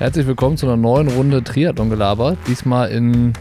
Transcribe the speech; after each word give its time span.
Herzlich 0.00 0.26
willkommen 0.26 0.56
zu 0.56 0.64
einer 0.64 0.78
neuen 0.78 1.08
Runde 1.08 1.44
Triathlon 1.44 1.90
gelabert. 1.90 2.38
Diesmal 2.46 2.90
in 2.90 3.34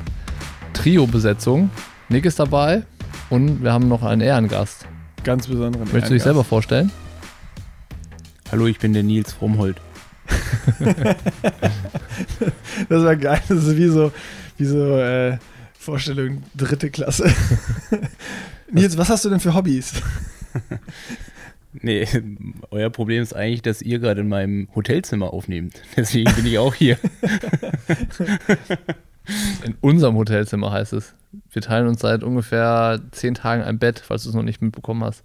Trio-Besetzung. 0.73 1.69
Nick 2.09 2.25
ist 2.25 2.37
dabei 2.37 2.83
und 3.29 3.63
wir 3.63 3.71
haben 3.71 3.87
noch 3.87 4.03
einen 4.03 4.19
Ehrengast. 4.19 4.85
Ganz 5.23 5.47
besonderen 5.47 5.85
Möchtest 5.85 6.09
du 6.09 6.15
dich 6.15 6.23
selber 6.23 6.43
vorstellen? 6.43 6.91
Hallo, 8.51 8.67
ich 8.67 8.77
bin 8.77 8.91
der 8.91 9.03
Nils 9.03 9.31
Fromhold. 9.31 9.77
das 12.89 13.03
war 13.05 13.15
geil. 13.15 13.41
Das 13.47 13.63
ist 13.63 13.77
wie 13.77 13.87
so, 13.87 14.11
wie 14.57 14.65
so 14.65 14.97
äh, 14.97 15.37
Vorstellung 15.79 16.43
dritte 16.57 16.89
Klasse. 16.89 17.33
Nils, 18.69 18.97
was 18.97 19.07
hast 19.07 19.23
du 19.23 19.29
denn 19.29 19.39
für 19.39 19.53
Hobbys? 19.53 19.93
Nee, 21.73 22.07
euer 22.71 22.89
Problem 22.89 23.21
ist 23.21 23.33
eigentlich, 23.33 23.61
dass 23.61 23.81
ihr 23.81 23.99
gerade 23.99 24.21
in 24.21 24.29
meinem 24.29 24.67
Hotelzimmer 24.75 25.33
aufnehmt. 25.33 25.81
Deswegen 25.97 26.33
bin 26.35 26.45
ich 26.45 26.57
auch 26.57 26.73
hier. 26.73 26.97
In 29.63 29.75
unserem 29.81 30.15
Hotelzimmer 30.15 30.71
heißt 30.71 30.93
es. 30.93 31.13
Wir 31.51 31.61
teilen 31.61 31.87
uns 31.87 31.99
seit 32.01 32.23
ungefähr 32.23 32.99
zehn 33.11 33.35
Tagen 33.35 33.61
ein 33.61 33.77
Bett, 33.77 33.99
falls 33.99 34.23
du 34.23 34.29
es 34.29 34.35
noch 34.35 34.41
nicht 34.41 34.59
mitbekommen 34.59 35.03
hast. 35.03 35.23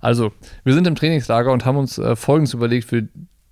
Also, 0.00 0.32
wir 0.64 0.74
sind 0.74 0.88
im 0.88 0.96
Trainingslager 0.96 1.52
und 1.52 1.64
haben 1.64 1.76
uns 1.76 1.98
äh, 1.98 2.16
Folgendes 2.16 2.54
überlegt 2.54 2.88
für 2.88 3.06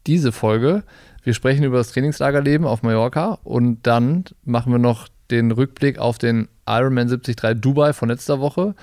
diese 0.09 0.33
Folge. 0.33 0.83
Wir 1.23 1.35
sprechen 1.35 1.63
über 1.63 1.77
das 1.79 1.93
Trainingslagerleben 1.93 2.67
auf 2.67 2.83
Mallorca 2.83 3.39
und 3.45 3.87
dann 3.87 4.25
machen 4.45 4.73
wir 4.73 4.81
noch 4.81 5.07
den 5.31 5.53
Rückblick 5.53 5.99
auf 5.99 6.19
den 6.19 6.49
Ironman 6.67 7.09
73 7.09 7.37
Dubai 7.61 7.93
von 7.93 8.09
letzter 8.09 8.41
Woche. 8.41 8.75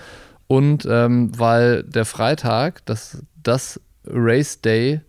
Und 0.48 0.86
ähm, 0.90 1.32
weil 1.38 1.84
der 1.84 2.06
Freitag, 2.06 2.86
das, 2.86 3.24
das 3.42 3.80
Race 4.06 4.62
Day, 4.62 5.02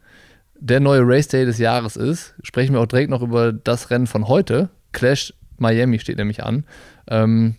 der 0.58 0.80
neue 0.80 1.02
Race 1.04 1.28
Day 1.28 1.44
des 1.44 1.58
Jahres 1.58 1.96
ist, 1.96 2.34
sprechen 2.42 2.74
wir 2.74 2.80
auch 2.80 2.86
direkt 2.86 3.10
noch 3.10 3.22
über 3.22 3.52
das 3.52 3.90
Rennen 3.90 4.06
von 4.06 4.28
heute. 4.28 4.70
Clash 4.92 5.34
Miami 5.58 5.98
steht 5.98 6.16
nämlich 6.16 6.42
an. 6.42 6.64
Ähm, 7.08 7.56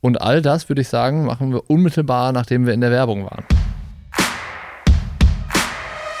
und 0.00 0.20
all 0.20 0.42
das, 0.42 0.68
würde 0.68 0.82
ich 0.82 0.88
sagen, 0.88 1.24
machen 1.24 1.52
wir 1.52 1.68
unmittelbar, 1.68 2.32
nachdem 2.32 2.66
wir 2.66 2.74
in 2.74 2.80
der 2.80 2.90
Werbung 2.90 3.24
waren. 3.24 3.44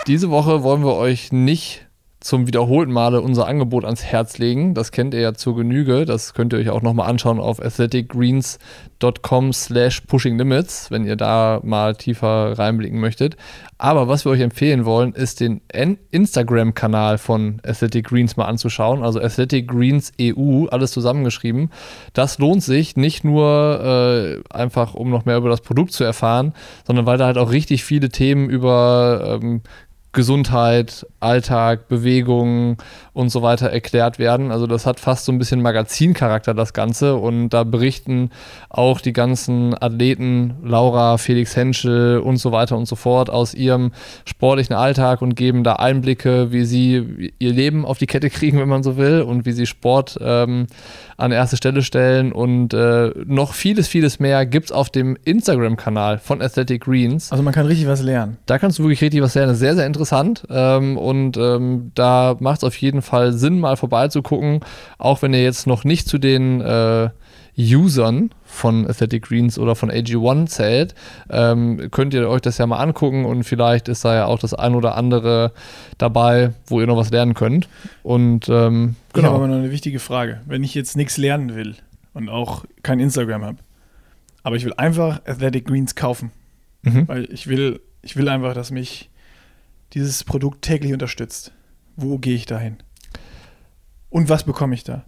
Diese 0.06 0.30
Woche 0.30 0.62
wollen 0.62 0.82
wir 0.82 0.94
euch 0.94 1.32
nicht 1.32 1.86
zum 2.20 2.46
wiederholten 2.46 2.92
Male 2.92 3.22
unser 3.22 3.46
Angebot 3.46 3.86
ans 3.86 4.04
Herz 4.04 4.36
legen. 4.36 4.74
Das 4.74 4.92
kennt 4.92 5.14
ihr 5.14 5.20
ja 5.20 5.32
zur 5.32 5.56
Genüge. 5.56 6.04
Das 6.04 6.34
könnt 6.34 6.52
ihr 6.52 6.58
euch 6.58 6.68
auch 6.68 6.82
nochmal 6.82 7.08
anschauen 7.08 7.40
auf 7.40 7.62
athleticgreens.com 7.62 9.54
slash 9.54 10.02
pushinglimits, 10.02 10.90
wenn 10.90 11.06
ihr 11.06 11.16
da 11.16 11.60
mal 11.62 11.94
tiefer 11.96 12.58
reinblicken 12.58 13.00
möchtet. 13.00 13.36
Aber 13.78 14.06
was 14.06 14.26
wir 14.26 14.32
euch 14.32 14.40
empfehlen 14.40 14.84
wollen, 14.84 15.14
ist 15.14 15.40
den 15.40 15.62
Instagram-Kanal 16.10 17.16
von 17.16 17.62
Athletic 17.64 18.08
Greens 18.08 18.36
mal 18.36 18.44
anzuschauen. 18.44 19.02
Also 19.02 19.18
Athletic 19.18 19.66
Greens 19.66 20.12
EU, 20.20 20.66
alles 20.66 20.92
zusammengeschrieben. 20.92 21.70
Das 22.12 22.38
lohnt 22.38 22.62
sich 22.62 22.96
nicht 22.96 23.24
nur 23.24 24.42
äh, 24.52 24.54
einfach, 24.54 24.92
um 24.92 25.08
noch 25.08 25.24
mehr 25.24 25.38
über 25.38 25.48
das 25.48 25.62
Produkt 25.62 25.92
zu 25.92 26.04
erfahren, 26.04 26.52
sondern 26.86 27.06
weil 27.06 27.16
da 27.16 27.24
halt 27.24 27.38
auch 27.38 27.50
richtig 27.50 27.82
viele 27.82 28.10
Themen 28.10 28.50
über 28.50 29.40
ähm, 29.42 29.62
Gesundheit, 30.12 31.06
Alltag, 31.20 31.86
Bewegung 31.86 32.78
und 33.12 33.28
so 33.28 33.42
weiter 33.42 33.68
erklärt 33.68 34.18
werden. 34.18 34.50
Also 34.50 34.66
das 34.66 34.84
hat 34.84 34.98
fast 34.98 35.24
so 35.24 35.30
ein 35.30 35.38
bisschen 35.38 35.62
Magazincharakter, 35.62 36.52
das 36.52 36.72
Ganze. 36.72 37.14
Und 37.14 37.50
da 37.50 37.62
berichten 37.62 38.30
auch 38.68 39.00
die 39.00 39.12
ganzen 39.12 39.80
Athleten, 39.80 40.56
Laura, 40.64 41.16
Felix 41.16 41.54
Henschel 41.54 42.18
und 42.18 42.38
so 42.38 42.50
weiter 42.50 42.76
und 42.76 42.86
so 42.86 42.96
fort, 42.96 43.30
aus 43.30 43.54
ihrem 43.54 43.92
sportlichen 44.24 44.74
Alltag 44.74 45.22
und 45.22 45.36
geben 45.36 45.62
da 45.62 45.74
Einblicke, 45.74 46.50
wie 46.50 46.64
sie 46.64 47.32
ihr 47.38 47.52
Leben 47.52 47.84
auf 47.84 47.98
die 47.98 48.06
Kette 48.06 48.30
kriegen, 48.30 48.58
wenn 48.58 48.68
man 48.68 48.82
so 48.82 48.96
will, 48.96 49.22
und 49.22 49.46
wie 49.46 49.52
sie 49.52 49.66
Sport 49.66 50.18
ähm, 50.20 50.66
an 51.18 51.30
erste 51.30 51.56
Stelle 51.56 51.82
stellen. 51.82 52.32
Und 52.32 52.74
äh, 52.74 53.12
noch 53.26 53.54
vieles, 53.54 53.86
vieles 53.86 54.18
mehr 54.18 54.44
gibt 54.44 54.66
es 54.66 54.72
auf 54.72 54.90
dem 54.90 55.16
Instagram-Kanal 55.24 56.18
von 56.18 56.42
Athletic 56.42 56.82
Greens. 56.82 57.30
Also 57.30 57.44
man 57.44 57.54
kann 57.54 57.66
richtig 57.66 57.86
was 57.86 58.02
lernen. 58.02 58.38
Da 58.46 58.58
kannst 58.58 58.80
du 58.80 58.82
wirklich 58.82 59.02
richtig 59.02 59.22
was 59.22 59.36
lernen. 59.36 59.54
Sehr, 59.54 59.76
sehr 59.76 59.86
interessant. 59.86 59.99
Ähm, 60.48 60.96
und 60.96 61.36
ähm, 61.36 61.92
da 61.94 62.36
macht 62.40 62.58
es 62.58 62.64
auf 62.64 62.76
jeden 62.76 63.02
Fall 63.02 63.32
Sinn, 63.32 63.60
mal 63.60 63.76
vorbeizugucken. 63.76 64.60
Auch 64.98 65.22
wenn 65.22 65.34
ihr 65.34 65.42
jetzt 65.42 65.66
noch 65.66 65.84
nicht 65.84 66.08
zu 66.08 66.18
den 66.18 66.60
äh, 66.60 67.10
Usern 67.58 68.30
von 68.44 68.86
Athletic 68.88 69.22
Greens 69.22 69.58
oder 69.58 69.74
von 69.74 69.90
AG1 69.90 70.46
zählt, 70.46 70.94
ähm, 71.30 71.88
könnt 71.90 72.14
ihr 72.14 72.28
euch 72.28 72.40
das 72.40 72.58
ja 72.58 72.66
mal 72.66 72.78
angucken 72.78 73.24
und 73.24 73.44
vielleicht 73.44 73.88
ist 73.88 74.04
da 74.04 74.14
ja 74.14 74.26
auch 74.26 74.38
das 74.38 74.54
ein 74.54 74.74
oder 74.74 74.96
andere 74.96 75.52
dabei, 75.98 76.52
wo 76.66 76.80
ihr 76.80 76.86
noch 76.86 76.96
was 76.96 77.10
lernen 77.10 77.34
könnt. 77.34 77.68
Und 78.02 78.48
ähm, 78.48 78.96
genau. 79.12 79.18
Ich 79.18 79.24
habe 79.24 79.36
aber 79.36 79.48
noch 79.48 79.56
eine 79.56 79.70
wichtige 79.70 79.98
Frage. 79.98 80.40
Wenn 80.46 80.64
ich 80.64 80.74
jetzt 80.74 80.96
nichts 80.96 81.16
lernen 81.16 81.54
will 81.54 81.76
und 82.14 82.28
auch 82.28 82.64
kein 82.82 83.00
Instagram 83.00 83.44
habe, 83.44 83.58
aber 84.42 84.56
ich 84.56 84.64
will 84.64 84.74
einfach 84.76 85.20
Athletic 85.26 85.66
Greens 85.66 85.94
kaufen, 85.94 86.30
mhm. 86.82 87.06
weil 87.08 87.30
ich 87.32 87.46
will, 87.46 87.80
ich 88.02 88.16
will 88.16 88.28
einfach, 88.28 88.54
dass 88.54 88.70
mich 88.70 89.10
dieses 89.92 90.24
Produkt 90.24 90.62
täglich 90.62 90.92
unterstützt. 90.92 91.52
Wo 91.96 92.18
gehe 92.18 92.34
ich 92.34 92.46
dahin? 92.46 92.76
Und 94.08 94.28
was 94.28 94.44
bekomme 94.44 94.74
ich 94.74 94.84
da? 94.84 95.04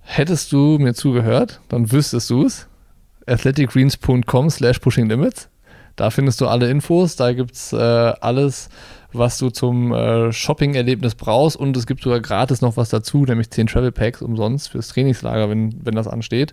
Hättest 0.00 0.52
du 0.52 0.78
mir 0.78 0.94
zugehört, 0.94 1.60
dann 1.68 1.90
wüsstest 1.90 2.30
du 2.30 2.44
es. 2.44 2.68
athleticgreens.com 3.26 4.50
slash 4.50 4.78
pushinglimits. 4.78 5.48
Da 5.96 6.10
findest 6.10 6.40
du 6.40 6.46
alle 6.46 6.70
Infos, 6.70 7.16
da 7.16 7.32
gibt 7.32 7.54
es 7.54 7.72
äh, 7.72 7.76
alles, 7.76 8.68
was 9.12 9.38
du 9.38 9.48
zum 9.48 9.92
äh, 9.92 10.30
Shopping-Erlebnis 10.30 11.14
brauchst 11.14 11.56
und 11.56 11.74
es 11.76 11.86
gibt 11.86 12.02
sogar 12.02 12.20
gratis 12.20 12.60
noch 12.60 12.76
was 12.76 12.90
dazu, 12.90 13.24
nämlich 13.24 13.50
10 13.50 13.66
Travel 13.66 13.92
Packs 13.92 14.20
umsonst 14.20 14.68
fürs 14.68 14.88
Trainingslager, 14.88 15.48
wenn, 15.48 15.74
wenn 15.84 15.94
das 15.94 16.06
ansteht. 16.06 16.52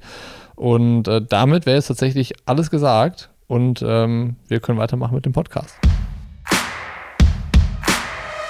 Und 0.56 1.10
äh, 1.10 1.22
damit 1.22 1.66
wäre 1.66 1.76
jetzt 1.76 1.88
tatsächlich 1.88 2.34
alles 2.46 2.72
gesagt 2.72 3.30
und 3.48 3.84
ähm, 3.86 4.38
wir 4.48 4.62
können 4.62 4.80
weitermachen 4.80 5.16
mit 5.16 5.26
dem 5.26 5.34
Podcast. 5.34 5.76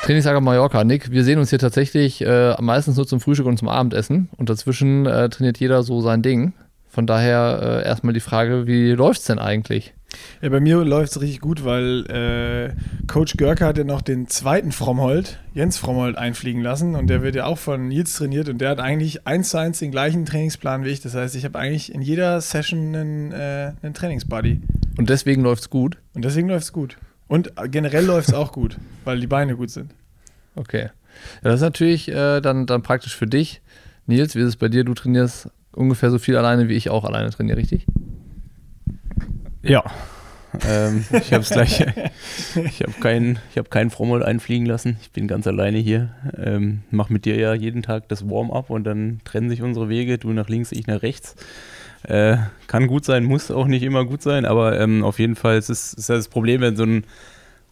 Trainingslager 0.03 0.41
Mallorca. 0.41 0.83
Nick, 0.83 1.11
wir 1.11 1.23
sehen 1.23 1.39
uns 1.39 1.49
hier 1.49 1.59
tatsächlich 1.59 2.19
äh, 2.19 2.61
meistens 2.61 2.97
nur 2.97 3.07
zum 3.07 3.21
Frühstück 3.21 3.45
und 3.45 3.57
zum 3.57 3.69
Abendessen 3.69 4.27
und 4.35 4.49
dazwischen 4.49 5.05
äh, 5.05 5.29
trainiert 5.29 5.59
jeder 5.59 5.81
so 5.81 6.01
sein 6.01 6.21
Ding. 6.21 6.51
Von 6.89 7.07
daher 7.07 7.81
äh, 7.83 7.87
erstmal 7.87 8.13
die 8.13 8.19
Frage, 8.19 8.67
wie 8.67 8.91
läuft 8.91 9.21
es 9.21 9.27
denn 9.27 9.39
eigentlich? 9.39 9.93
Ja, 10.41 10.49
bei 10.49 10.59
mir 10.59 10.83
läuft 10.83 11.13
es 11.13 11.21
richtig 11.21 11.39
gut, 11.39 11.63
weil 11.63 12.05
äh, 12.07 13.07
Coach 13.07 13.37
Görke 13.37 13.65
hat 13.65 13.77
ja 13.77 13.85
noch 13.85 14.01
den 14.01 14.27
zweiten 14.27 14.73
Fromhold, 14.73 15.39
Jens 15.53 15.77
Fromhold, 15.77 16.17
einfliegen 16.17 16.61
lassen 16.61 16.95
und 16.95 17.07
der 17.07 17.23
wird 17.23 17.35
ja 17.35 17.45
auch 17.45 17.57
von 17.57 17.87
Nils 17.87 18.13
trainiert 18.13 18.49
und 18.49 18.57
der 18.57 18.71
hat 18.71 18.81
eigentlich 18.81 19.25
eins 19.25 19.51
zu 19.51 19.57
eins 19.57 19.79
den 19.79 19.91
gleichen 19.91 20.25
Trainingsplan 20.25 20.83
wie 20.83 20.89
ich. 20.89 20.99
Das 20.99 21.15
heißt, 21.15 21.33
ich 21.37 21.45
habe 21.45 21.57
eigentlich 21.57 21.95
in 21.95 22.01
jeder 22.01 22.41
Session 22.41 22.93
einen, 22.93 23.31
äh, 23.31 23.71
einen 23.81 23.93
Trainingsbuddy. 23.93 24.59
Und 24.97 25.09
deswegen 25.09 25.43
läuft 25.43 25.61
es 25.61 25.69
gut? 25.69 25.97
Und 26.13 26.25
deswegen 26.25 26.49
läuft 26.49 26.65
es 26.65 26.73
gut. 26.73 26.97
Und 27.27 27.53
generell 27.71 28.05
läuft 28.05 28.29
es 28.29 28.33
auch 28.33 28.51
gut, 28.51 28.77
weil 29.05 29.19
die 29.19 29.27
Beine 29.27 29.55
gut 29.55 29.69
sind. 29.69 29.93
Okay. 30.55 30.89
Ja, 31.43 31.49
das 31.49 31.55
ist 31.55 31.61
natürlich 31.61 32.09
äh, 32.09 32.41
dann, 32.41 32.65
dann 32.65 32.81
praktisch 32.83 33.15
für 33.15 33.27
dich. 33.27 33.61
Nils, 34.05 34.35
wie 34.35 34.39
ist 34.39 34.47
es 34.47 34.55
bei 34.57 34.67
dir? 34.67 34.83
Du 34.83 34.93
trainierst 34.93 35.49
ungefähr 35.71 36.11
so 36.11 36.19
viel 36.19 36.37
alleine, 36.37 36.67
wie 36.69 36.73
ich 36.73 36.89
auch 36.89 37.05
alleine 37.05 37.29
trainiere, 37.29 37.57
richtig? 37.57 37.85
Ja. 39.61 39.83
ähm, 40.67 41.05
ich 41.11 41.33
habe 41.33 41.43
es 41.43 41.49
gleich. 41.49 41.79
ich 42.55 42.81
habe 42.81 42.93
keinen, 42.99 43.39
ich 43.51 43.57
habe 43.57 43.69
keinen 43.69 43.89
Frommel 43.89 44.23
einfliegen 44.23 44.65
lassen. 44.65 44.97
Ich 45.01 45.11
bin 45.11 45.27
ganz 45.27 45.47
alleine 45.47 45.77
hier. 45.77 46.09
Ähm, 46.37 46.81
mach 46.91 47.09
mit 47.09 47.25
dir 47.25 47.37
ja 47.37 47.53
jeden 47.53 47.81
Tag 47.81 48.09
das 48.09 48.29
Warm-up 48.29 48.69
und 48.69 48.83
dann 48.83 49.21
trennen 49.23 49.49
sich 49.49 49.61
unsere 49.61 49.89
Wege. 49.89 50.17
Du 50.17 50.31
nach 50.31 50.49
links, 50.49 50.71
ich 50.71 50.85
nach 50.87 51.01
rechts. 51.01 51.35
Äh, 52.03 52.37
kann 52.67 52.87
gut 52.87 53.05
sein, 53.05 53.23
muss 53.23 53.49
auch 53.51 53.67
nicht 53.67 53.83
immer 53.83 54.05
gut 54.05 54.21
sein, 54.21 54.45
aber 54.45 54.79
ähm, 54.79 55.03
auf 55.03 55.19
jeden 55.19 55.35
Fall 55.35 55.57
ist 55.57 55.69
es 55.69 55.93
ist 55.93 56.09
das 56.09 56.27
Problem, 56.27 56.61
wenn 56.61 56.75
so 56.75 56.83
ein 56.83 57.05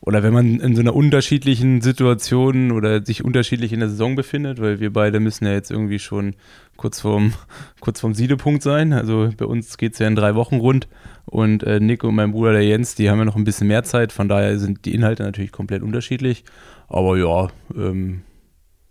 oder 0.01 0.23
wenn 0.23 0.33
man 0.33 0.59
in 0.59 0.75
so 0.75 0.81
einer 0.81 0.95
unterschiedlichen 0.95 1.81
Situation 1.81 2.71
oder 2.71 3.05
sich 3.05 3.23
unterschiedlich 3.23 3.71
in 3.71 3.81
der 3.81 3.89
Saison 3.89 4.15
befindet, 4.15 4.59
weil 4.59 4.79
wir 4.79 4.91
beide 4.91 5.19
müssen 5.19 5.45
ja 5.45 5.53
jetzt 5.53 5.69
irgendwie 5.69 5.99
schon 5.99 6.35
kurz 6.75 7.01
vorm, 7.01 7.33
kurz 7.79 7.99
vorm 7.99 8.15
Siedepunkt 8.15 8.63
sein. 8.63 8.93
Also 8.93 9.29
bei 9.37 9.45
uns 9.45 9.77
geht 9.77 9.93
es 9.93 9.99
ja 9.99 10.07
in 10.07 10.15
drei 10.15 10.33
Wochen 10.33 10.55
rund 10.55 10.87
und 11.25 11.61
äh, 11.63 11.79
Nick 11.79 12.03
und 12.03 12.15
mein 12.15 12.31
Bruder 12.31 12.53
der 12.53 12.63
Jens, 12.65 12.95
die 12.95 13.11
haben 13.11 13.19
ja 13.19 13.25
noch 13.25 13.35
ein 13.35 13.43
bisschen 13.43 13.67
mehr 13.67 13.83
Zeit, 13.83 14.11
von 14.11 14.27
daher 14.27 14.57
sind 14.57 14.85
die 14.85 14.95
Inhalte 14.95 15.21
natürlich 15.21 15.51
komplett 15.51 15.83
unterschiedlich. 15.83 16.45
Aber 16.87 17.15
ja, 17.17 17.49
ähm, 17.75 18.23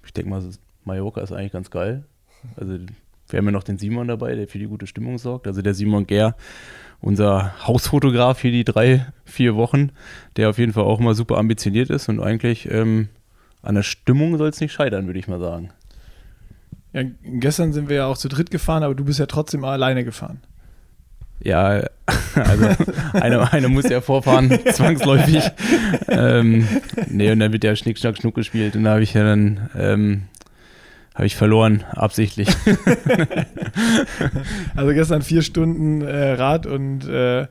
ich 0.04 0.12
denke 0.12 0.30
mal, 0.30 0.42
Mallorca 0.84 1.20
ist 1.22 1.32
eigentlich 1.32 1.52
ganz 1.52 1.70
geil. 1.70 2.04
Also 2.56 2.78
wir 3.32 3.38
haben 3.38 3.46
ja 3.46 3.52
noch 3.52 3.62
den 3.62 3.78
Simon 3.78 4.08
dabei, 4.08 4.34
der 4.34 4.48
für 4.48 4.58
die 4.58 4.66
gute 4.66 4.86
Stimmung 4.86 5.18
sorgt. 5.18 5.46
Also 5.46 5.62
der 5.62 5.74
Simon 5.74 6.06
Gär, 6.06 6.34
unser 7.00 7.66
Hausfotograf 7.66 8.40
hier 8.40 8.52
die 8.52 8.64
drei, 8.64 9.06
vier 9.24 9.56
Wochen, 9.56 9.92
der 10.36 10.50
auf 10.50 10.58
jeden 10.58 10.72
Fall 10.72 10.84
auch 10.84 11.00
mal 11.00 11.14
super 11.14 11.38
ambitioniert 11.38 11.90
ist 11.90 12.08
und 12.08 12.20
eigentlich 12.20 12.70
ähm, 12.70 13.08
an 13.62 13.74
der 13.74 13.82
Stimmung 13.82 14.38
soll 14.38 14.48
es 14.48 14.60
nicht 14.60 14.72
scheitern, 14.72 15.06
würde 15.06 15.18
ich 15.18 15.28
mal 15.28 15.40
sagen. 15.40 15.70
Ja, 16.92 17.02
gestern 17.22 17.72
sind 17.72 17.88
wir 17.88 17.96
ja 17.96 18.06
auch 18.06 18.18
zu 18.18 18.28
dritt 18.28 18.50
gefahren, 18.50 18.82
aber 18.82 18.94
du 18.94 19.04
bist 19.04 19.18
ja 19.18 19.26
trotzdem 19.26 19.64
alleine 19.64 20.04
gefahren. 20.04 20.40
Ja, 21.42 21.82
also 22.34 22.68
einer 23.12 23.52
eine 23.52 23.68
muss 23.68 23.88
ja 23.88 24.00
vorfahren, 24.00 24.50
zwangsläufig. 24.72 25.50
ähm, 26.08 26.66
nee, 27.08 27.30
und 27.30 27.40
dann 27.40 27.52
wird 27.52 27.64
ja 27.64 27.74
Schnick, 27.76 27.98
Schnack, 27.98 28.18
Schnuck 28.18 28.34
gespielt 28.34 28.76
und 28.76 28.84
da 28.84 28.92
habe 28.92 29.02
ich 29.02 29.14
ja 29.14 29.24
dann 29.24 29.70
ähm, 29.78 30.22
Habe 31.20 31.26
ich 31.26 31.36
verloren, 31.36 31.84
absichtlich. 31.90 32.48
also 34.74 34.94
gestern 34.94 35.20
vier 35.20 35.42
Stunden 35.42 36.00
äh, 36.00 36.32
Rad 36.32 36.64
und 36.64 37.06
äh, 37.06 37.46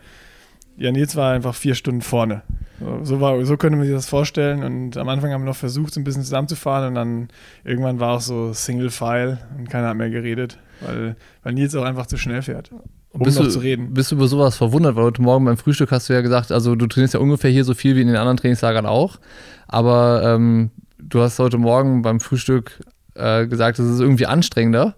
ja, 0.75 0.91
Nils 0.91 1.15
war 1.15 1.33
einfach 1.33 1.53
vier 1.53 1.75
Stunden 1.75 2.01
vorne. 2.01 2.41
So, 2.79 3.01
so, 3.03 3.21
war, 3.21 3.45
so 3.45 3.57
könnte 3.57 3.77
man 3.77 3.85
sich 3.85 3.93
das 3.93 4.09
vorstellen. 4.09 4.63
Und 4.63 4.97
am 4.97 5.07
Anfang 5.07 5.31
haben 5.31 5.43
wir 5.43 5.49
noch 5.49 5.55
versucht, 5.55 5.93
so 5.93 5.99
ein 5.99 6.03
bisschen 6.03 6.23
zusammenzufahren 6.23 6.87
und 6.87 6.95
dann 6.95 7.27
irgendwann 7.63 7.99
war 7.99 8.15
auch 8.15 8.21
so 8.21 8.53
Single 8.53 8.89
File 8.89 9.37
und 9.55 9.69
keiner 9.69 9.89
hat 9.89 9.97
mehr 9.97 10.09
geredet, 10.09 10.57
weil, 10.81 11.15
weil 11.43 11.53
Nils 11.53 11.75
auch 11.75 11.85
einfach 11.85 12.07
zu 12.07 12.17
schnell 12.17 12.41
fährt. 12.41 12.71
Um 13.11 13.21
bist 13.21 13.37
noch 13.37 13.45
du, 13.45 13.51
zu 13.51 13.59
reden. 13.59 13.93
Bist 13.93 14.09
du 14.09 14.15
über 14.15 14.27
sowas 14.27 14.57
verwundert? 14.57 14.95
Weil 14.95 15.03
heute 15.03 15.21
Morgen 15.21 15.45
beim 15.45 15.57
Frühstück 15.57 15.91
hast 15.91 16.09
du 16.09 16.13
ja 16.13 16.21
gesagt, 16.21 16.51
also 16.51 16.75
du 16.75 16.87
trainierst 16.87 17.13
ja 17.13 17.19
ungefähr 17.19 17.51
hier 17.51 17.65
so 17.65 17.75
viel 17.75 17.95
wie 17.95 18.01
in 18.01 18.07
den 18.07 18.17
anderen 18.17 18.37
Trainingslagern 18.37 18.87
auch. 18.87 19.19
Aber 19.67 20.23
ähm, 20.23 20.71
du 20.97 21.21
hast 21.21 21.37
heute 21.37 21.59
Morgen 21.59 22.01
beim 22.01 22.19
Frühstück 22.19 22.79
äh, 23.19 23.47
gesagt, 23.47 23.79
es 23.79 23.89
ist 23.89 23.99
irgendwie 23.99 24.25
anstrengender 24.25 24.95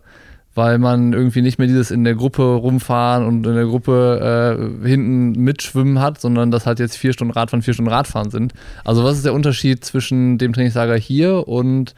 weil 0.54 0.80
man 0.80 1.14
irgendwie 1.14 1.42
nicht 1.42 1.60
mehr 1.60 1.68
dieses 1.68 1.92
in 1.92 2.04
der 2.04 2.16
Gruppe 2.16 2.44
rumfahren 2.44 3.26
und 3.26 3.48
in 3.48 3.56
der 3.56 3.66
Gruppe 3.66 4.82
äh, 4.84 4.88
hinten 4.88 5.32
mitschwimmen 5.42 6.00
hat, 6.00 6.20
sondern 6.20 6.52
das 6.52 6.66
halt 6.66 6.80
jetzt 6.80 6.98
vier 6.98 7.14
Stunden 7.14 7.34
Radfahren, 7.34 7.62
vier 7.62 7.74
Stunden 7.74 7.92
Radfahren 7.92 8.32
sind. 8.32 8.54
Also 8.84 9.04
was 9.04 9.18
ist 9.18 9.26
der 9.26 9.34
Unterschied 9.34 9.86
zwischen 9.86 10.38
dem 10.38 10.52
Trainingslager 10.54 10.96
hier 10.96 11.48
und 11.48 11.96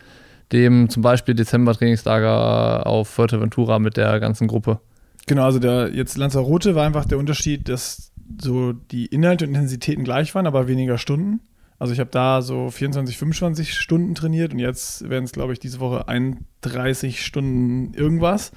dem 0.52 0.90
zum 0.90 1.02
Beispiel 1.02 1.34
Dezember-Trainingslager 1.34 2.86
auf 2.86 3.08
Fuerteventura 3.08 3.80
mit 3.80 3.98
der 3.98 4.20
ganzen 4.20 4.48
Gruppe? 4.48 4.80
Genau, 5.26 5.46
also 5.46 5.58
der 5.58 5.90
jetzt 5.92 6.18
Lanzarote 6.18 6.76
war 6.76 6.86
einfach 6.86 7.06
der 7.06 7.18
Unterschied, 7.18 7.70
dass 7.70 8.12
so 8.40 8.74
die 8.74 9.08
Inhalte 9.08 9.46
und 9.46 9.52
Intensitäten 9.52 10.04
gleich 10.04 10.36
waren, 10.36 10.46
aber 10.46 10.68
weniger 10.68 10.98
Stunden. 10.98 11.40
Also 11.84 11.92
ich 11.92 12.00
habe 12.00 12.12
da 12.12 12.42
so 12.42 12.70
24, 12.70 13.18
25 13.18 13.74
Stunden 13.74 14.16
trainiert 14.16 14.54
und 14.54 14.60
jetzt 14.60 15.10
werden 15.10 15.26
es, 15.26 15.34
glaube 15.34 15.52
ich, 15.52 15.60
diese 15.60 15.82
Woche 15.82 16.08
31 16.08 17.26
Stunden 17.26 17.94
irgendwas. 17.94 18.54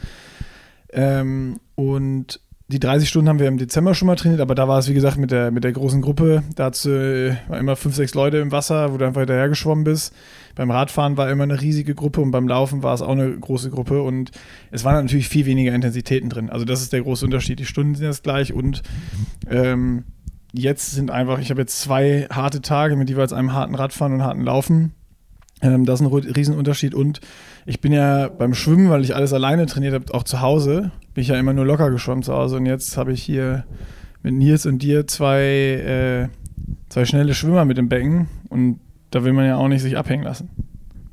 Ähm, 0.93 1.59
und 1.75 2.41
die 2.69 2.79
30 2.79 3.09
Stunden 3.09 3.29
haben 3.29 3.41
wir 3.41 3.49
im 3.49 3.59
Dezember 3.59 3.97
schon 3.97 4.07
mal 4.07 4.15
trainiert, 4.15 4.41
aber 4.41 4.55
da 4.55 4.69
war 4.69 4.79
es, 4.79 4.89
wie 4.89 4.95
gesagt, 4.95 5.17
mit 5.17 5.33
der, 5.33 5.51
mit 5.51 5.65
der 5.65 5.73
großen 5.73 6.03
Gruppe. 6.03 6.45
Da 6.55 6.69
äh, 6.69 7.35
war 7.49 7.59
immer 7.59 7.75
fünf, 7.75 7.97
sechs 7.97 8.15
Leute 8.15 8.37
im 8.37 8.53
Wasser, 8.53 8.93
wo 8.93 8.97
du 8.97 9.05
einfach 9.05 9.23
hinterher 9.23 9.49
geschwommen 9.49 9.83
bist. 9.83 10.15
Beim 10.55 10.71
Radfahren 10.71 11.17
war 11.17 11.29
immer 11.29 11.43
eine 11.43 11.61
riesige 11.61 11.97
Gruppe 11.97 12.21
und 12.21 12.31
beim 12.31 12.47
Laufen 12.47 12.85
war 12.85 12.95
es 12.95 13.03
auch 13.03 13.11
eine 13.11 13.37
große 13.37 13.71
Gruppe 13.71 14.03
und 14.03 14.31
es 14.71 14.85
waren 14.85 15.03
natürlich 15.05 15.29
viel 15.29 15.47
weniger 15.47 15.75
Intensitäten 15.75 16.29
drin. 16.29 16.49
Also 16.49 16.65
das 16.65 16.81
ist 16.81 16.93
der 16.93 17.03
große 17.03 17.25
Unterschied. 17.25 17.59
Die 17.59 17.67
Stunden 17.67 17.97
sind 17.97 18.07
jetzt 18.07 18.23
gleich 18.23 18.53
und 18.53 18.85
ähm, 19.51 20.05
jetzt 20.59 20.93
sind 20.93 21.11
einfach, 21.11 21.39
ich 21.39 21.51
habe 21.51 21.61
jetzt 21.61 21.81
zwei 21.81 22.27
harte 22.31 22.61
Tage 22.61 22.97
mit 22.97 23.09
jeweils 23.09 23.33
einem 23.33 23.53
harten 23.53 23.75
Radfahren 23.75 24.15
und 24.15 24.23
harten 24.23 24.43
Laufen. 24.43 24.93
Ähm, 25.63 25.87
das 25.87 26.01
ist 26.01 26.07
ein 26.07 26.13
Riesenunterschied. 26.13 26.95
Und 26.95 27.21
ich 27.65 27.81
bin 27.81 27.93
ja 27.93 28.29
beim 28.29 28.55
Schwimmen, 28.55 28.91
weil 28.91 29.03
ich 29.03 29.15
alles 29.15 29.33
alleine 29.33 29.67
trainiert 29.67 29.95
habe, 29.95 30.13
auch 30.15 30.23
zu 30.23 30.41
Hause, 30.41 30.91
bin 31.15 31.23
ich 31.23 31.29
ja 31.29 31.39
immer 31.39 31.53
nur 31.53 31.65
locker 31.65 31.91
geschwommen 31.91 32.23
zu 32.23 32.33
Hause. 32.33 32.57
Und 32.57 32.67
jetzt 32.67 32.97
habe 32.97 33.13
ich 33.13 33.23
hier 33.23 33.65
mit 34.23 34.35
Nils 34.35 34.67
und 34.67 34.83
dir 34.83 35.07
zwei, 35.07 35.43
äh, 35.43 36.29
zwei 36.89 37.05
schnelle 37.05 37.35
Schwimmer 37.35 37.65
mit 37.65 37.79
im 37.79 37.89
Becken. 37.89 38.29
Und 38.49 38.81
da 39.11 39.25
will 39.25 39.33
man 39.33 39.47
ja 39.47 39.57
auch 39.57 39.69
nicht 39.69 39.83
sich 39.83 39.97
abhängen 39.97 40.25
lassen. 40.25 40.51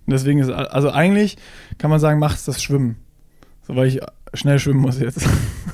Und 0.05 0.11
deswegen 0.11 0.39
ist, 0.39 0.49
also 0.49 0.89
eigentlich 0.89 1.37
kann 1.77 1.89
man 1.89 1.99
sagen, 1.99 2.19
macht 2.19 2.45
das 2.47 2.61
Schwimmen. 2.61 2.97
So, 3.65 3.75
weil 3.75 3.87
ich 3.87 4.01
schnell 4.33 4.59
schwimmen 4.59 4.81
muss 4.81 4.99
jetzt. 4.99 5.27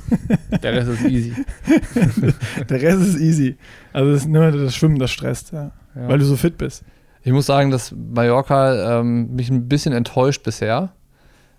Der 0.63 0.73
Rest 0.73 0.89
ist 0.89 1.05
easy. 1.05 1.33
Der 2.69 2.81
Rest 2.81 3.01
ist 3.01 3.19
easy. 3.19 3.57
Also 3.93 4.11
es 4.11 4.21
ist 4.21 4.27
nur 4.27 4.51
das 4.51 4.75
Schwimmen, 4.75 4.99
das 4.99 5.11
stresst, 5.11 5.51
ja. 5.51 5.71
Ja. 5.95 6.07
weil 6.07 6.19
du 6.19 6.25
so 6.25 6.35
fit 6.35 6.57
bist. 6.57 6.83
Ich 7.23 7.31
muss 7.31 7.45
sagen, 7.45 7.71
dass 7.71 7.93
Mallorca 7.95 8.99
ähm, 8.99 9.35
mich 9.35 9.49
ein 9.49 9.67
bisschen 9.67 9.93
enttäuscht 9.93 10.43
bisher. 10.43 10.93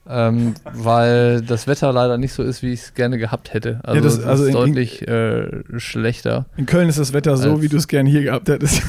Ähm, 0.08 0.54
weil 0.72 1.42
das 1.42 1.66
Wetter 1.66 1.92
leider 1.92 2.18
nicht 2.18 2.32
so 2.32 2.42
ist, 2.42 2.62
wie 2.62 2.72
ich 2.72 2.80
es 2.80 2.94
gerne 2.94 3.18
gehabt 3.18 3.52
hätte. 3.52 3.80
Also, 3.82 3.96
ja, 3.96 4.02
das, 4.02 4.24
also 4.24 4.44
ist 4.44 4.54
deutlich 4.54 5.02
in, 5.02 5.08
äh, 5.08 5.78
schlechter. 5.78 6.46
In 6.56 6.66
Köln 6.66 6.88
ist 6.88 6.98
das 6.98 7.12
Wetter 7.12 7.36
so, 7.36 7.62
wie 7.62 7.68
du 7.68 7.76
es 7.76 7.86
gerne 7.86 8.08
hier 8.08 8.22
gehabt 8.22 8.48
hättest. 8.48 8.82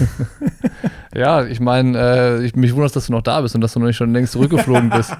ja, 1.13 1.45
ich 1.45 1.59
meine, 1.59 1.97
äh, 1.97 2.45
ich, 2.45 2.55
mich 2.55 2.73
wundert, 2.73 2.95
dass 2.95 3.07
du 3.07 3.11
noch 3.11 3.21
da 3.21 3.41
bist 3.41 3.55
und 3.55 3.61
dass 3.61 3.73
du 3.73 3.79
noch 3.79 3.87
nicht 3.87 3.97
schon 3.97 4.13
längst 4.13 4.33
zurückgeflogen 4.33 4.89
bist. 4.89 5.15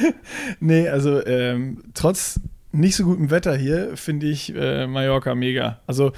nee, 0.60 0.88
also 0.88 1.24
ähm, 1.26 1.82
trotz 1.94 2.40
nicht 2.72 2.96
so 2.96 3.04
gutem 3.04 3.30
Wetter 3.30 3.56
hier 3.56 3.96
finde 3.96 4.26
ich 4.26 4.54
äh, 4.54 4.86
Mallorca 4.86 5.34
mega. 5.34 5.80
Also 5.86 6.12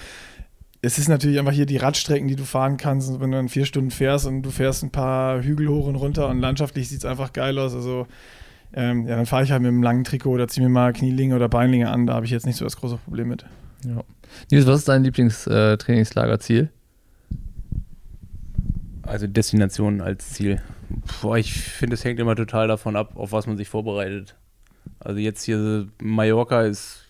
es 0.81 0.99
ist 0.99 1.09
natürlich 1.09 1.39
einfach 1.39 1.53
hier 1.53 1.67
die 1.67 1.77
Radstrecken, 1.77 2.29
die 2.29 2.37
du 2.37 2.45
fahren 2.45 2.77
kannst, 2.77 3.21
wenn 3.21 3.31
du 3.31 3.37
dann 3.37 3.49
vier 3.49 3.65
Stunden 3.65 3.91
fährst 3.91 4.27
und 4.27 4.43
du 4.43 4.51
fährst 4.51 4.83
ein 4.83 4.91
paar 4.91 5.43
Hügel 5.43 5.69
hoch 5.69 5.87
und 5.87 5.97
runter 5.97 6.29
und 6.29 6.41
landschaftlich 6.41 6.89
sieht 6.89 6.99
es 6.99 7.05
einfach 7.05 7.33
geil 7.33 7.59
aus. 7.59 7.75
Also 7.75 8.07
ähm, 8.73 9.07
ja, 9.07 9.17
dann 9.17 9.27
fahre 9.27 9.45
ich 9.45 9.51
halt 9.51 9.63
mit 9.63 9.69
einem 9.69 9.83
langen 9.83 10.05
Trikot 10.05 10.31
oder 10.31 10.47
ziehe 10.47 10.67
mir 10.67 10.73
mal 10.73 10.93
Knielinge 10.93 11.35
oder 11.35 11.49
Beinlinge 11.49 11.91
an, 11.91 12.07
da 12.07 12.15
habe 12.15 12.27
ich 12.27 12.33
jetzt 12.33 12.47
nicht 12.47 12.57
so 12.57 12.65
das 12.65 12.77
große 12.77 12.99
Problem 12.99 13.29
mit. 13.29 13.45
Ja. 13.85 14.03
Nils, 14.51 14.67
was 14.67 14.81
ist 14.81 14.89
dein 14.89 15.05
Lieblingstrainingslagerziel? 15.05 16.65
Äh, 16.65 16.78
also 19.09 19.27
Destination 19.27 20.01
als 20.01 20.31
Ziel. 20.31 20.61
Boah, 21.21 21.37
ich 21.37 21.53
finde, 21.53 21.95
es 21.95 22.05
hängt 22.05 22.21
immer 22.21 22.37
total 22.37 22.69
davon 22.69 22.97
ab, 22.97 23.13
auf 23.17 23.33
was 23.33 23.47
man 23.47 23.57
sich 23.57 23.69
vorbereitet. 23.69 24.37
Also 25.01 25.19
jetzt 25.19 25.43
hier 25.43 25.89
Mallorca 26.03 26.63
ist 26.63 27.05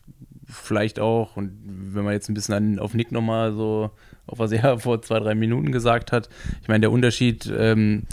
vielleicht 0.46 0.98
auch, 0.98 1.36
und 1.36 1.52
wenn 1.64 2.04
man 2.04 2.14
jetzt 2.14 2.28
ein 2.28 2.34
bisschen 2.34 2.54
an, 2.54 2.78
auf 2.78 2.94
Nick 2.94 3.12
nochmal 3.12 3.52
so, 3.52 3.90
auf 4.26 4.38
was 4.38 4.52
er 4.52 4.78
vor 4.80 5.02
zwei, 5.02 5.20
drei 5.20 5.34
Minuten 5.34 5.72
gesagt 5.72 6.12
hat, 6.12 6.28
ich 6.62 6.68
meine, 6.68 6.80
der 6.80 6.92
Unterschied, 6.92 7.52
ähm, 7.56 8.04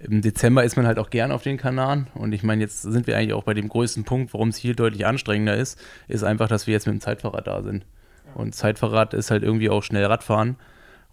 im 0.00 0.20
Dezember 0.20 0.64
ist 0.64 0.76
man 0.76 0.86
halt 0.86 0.98
auch 0.98 1.10
gern 1.10 1.30
auf 1.30 1.44
den 1.44 1.56
Kanaren 1.56 2.08
und 2.14 2.32
ich 2.32 2.42
meine, 2.42 2.62
jetzt 2.62 2.82
sind 2.82 3.06
wir 3.06 3.16
eigentlich 3.16 3.34
auch 3.34 3.44
bei 3.44 3.54
dem 3.54 3.68
größten 3.68 4.02
Punkt, 4.04 4.34
warum 4.34 4.48
es 4.48 4.56
hier 4.56 4.74
deutlich 4.74 5.06
anstrengender 5.06 5.56
ist, 5.56 5.80
ist 6.08 6.24
einfach, 6.24 6.48
dass 6.48 6.66
wir 6.66 6.72
jetzt 6.72 6.86
mit 6.86 6.94
dem 6.94 7.00
Zeitfahrrad 7.00 7.46
da 7.46 7.62
sind. 7.62 7.86
Und 8.34 8.54
Zeitfahrrad 8.54 9.14
ist 9.14 9.30
halt 9.30 9.44
irgendwie 9.44 9.70
auch 9.70 9.82
schnell 9.82 10.04
Radfahren 10.04 10.56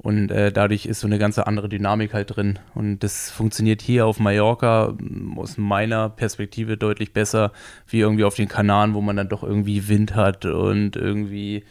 und 0.01 0.31
äh, 0.31 0.51
dadurch 0.51 0.85
ist 0.85 1.01
so 1.01 1.07
eine 1.07 1.19
ganz 1.19 1.37
andere 1.37 1.67
Dynamik 1.67 2.13
halt 2.13 2.35
drin. 2.35 2.57
Und 2.73 2.99
das 2.99 3.29
funktioniert 3.29 3.81
hier 3.81 4.05
auf 4.05 4.17
Mallorca 4.19 4.93
mm, 4.97 5.37
aus 5.37 5.57
meiner 5.57 6.09
Perspektive 6.09 6.77
deutlich 6.77 7.11
besser, 7.11 7.51
wie 7.87 7.99
irgendwie 7.99 8.23
auf 8.23 8.35
den 8.35 8.47
Kanaren, 8.47 8.93
wo 8.93 9.01
man 9.01 9.17
dann 9.17 9.27
doch 9.27 9.43
irgendwie 9.43 9.89
Wind 9.89 10.15
hat 10.15 10.45
und 10.45 10.95
irgendwie 10.95 11.63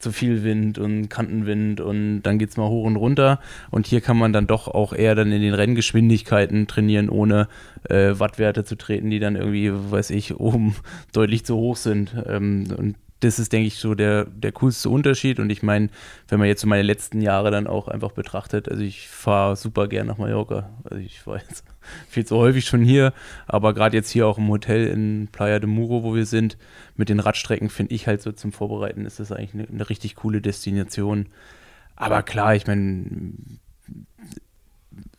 zu 0.00 0.10
viel 0.12 0.42
Wind 0.42 0.78
und 0.78 1.08
Kantenwind 1.08 1.80
und 1.80 2.22
dann 2.22 2.38
geht 2.38 2.50
es 2.50 2.56
mal 2.56 2.68
hoch 2.68 2.84
und 2.84 2.96
runter. 2.96 3.40
Und 3.70 3.86
hier 3.86 4.00
kann 4.00 4.16
man 4.16 4.32
dann 4.32 4.48
doch 4.48 4.66
auch 4.66 4.92
eher 4.92 5.14
dann 5.14 5.30
in 5.30 5.42
den 5.42 5.54
Renngeschwindigkeiten 5.54 6.66
trainieren, 6.66 7.08
ohne 7.08 7.48
äh, 7.88 8.18
Wattwerte 8.18 8.64
zu 8.64 8.76
treten, 8.76 9.10
die 9.10 9.20
dann 9.20 9.36
irgendwie, 9.36 9.70
weiß 9.72 10.10
ich, 10.10 10.34
oben 10.40 10.74
deutlich 11.12 11.44
zu 11.44 11.56
hoch 11.56 11.76
sind. 11.76 12.14
Ähm, 12.26 12.66
und 12.76 12.96
das 13.20 13.38
ist, 13.38 13.52
denke 13.52 13.66
ich, 13.66 13.76
so 13.76 13.94
der, 13.94 14.26
der 14.26 14.52
coolste 14.52 14.90
Unterschied. 14.90 15.40
Und 15.40 15.50
ich 15.50 15.62
meine, 15.62 15.88
wenn 16.28 16.38
man 16.38 16.48
jetzt 16.48 16.60
so 16.60 16.68
meine 16.68 16.82
letzten 16.82 17.20
Jahre 17.20 17.50
dann 17.50 17.66
auch 17.66 17.88
einfach 17.88 18.12
betrachtet, 18.12 18.68
also 18.68 18.82
ich 18.82 19.08
fahre 19.08 19.56
super 19.56 19.88
gern 19.88 20.06
nach 20.06 20.18
Mallorca. 20.18 20.70
Also 20.84 20.96
ich 21.02 21.26
war 21.26 21.38
jetzt 21.38 21.64
viel 22.08 22.24
zu 22.24 22.36
häufig 22.36 22.66
schon 22.66 22.82
hier, 22.82 23.12
aber 23.46 23.74
gerade 23.74 23.96
jetzt 23.96 24.10
hier 24.10 24.26
auch 24.26 24.38
im 24.38 24.48
Hotel 24.48 24.86
in 24.86 25.28
Playa 25.32 25.58
de 25.58 25.68
Muro, 25.68 26.02
wo 26.02 26.14
wir 26.14 26.26
sind, 26.26 26.56
mit 26.96 27.08
den 27.08 27.20
Radstrecken, 27.20 27.70
finde 27.70 27.94
ich 27.94 28.06
halt 28.06 28.22
so 28.22 28.32
zum 28.32 28.52
Vorbereiten, 28.52 29.04
ist 29.04 29.20
das 29.20 29.32
eigentlich 29.32 29.54
eine, 29.54 29.68
eine 29.68 29.90
richtig 29.90 30.14
coole 30.14 30.40
Destination. 30.40 31.26
Aber 31.96 32.22
klar, 32.22 32.54
ich 32.54 32.66
meine, 32.66 33.32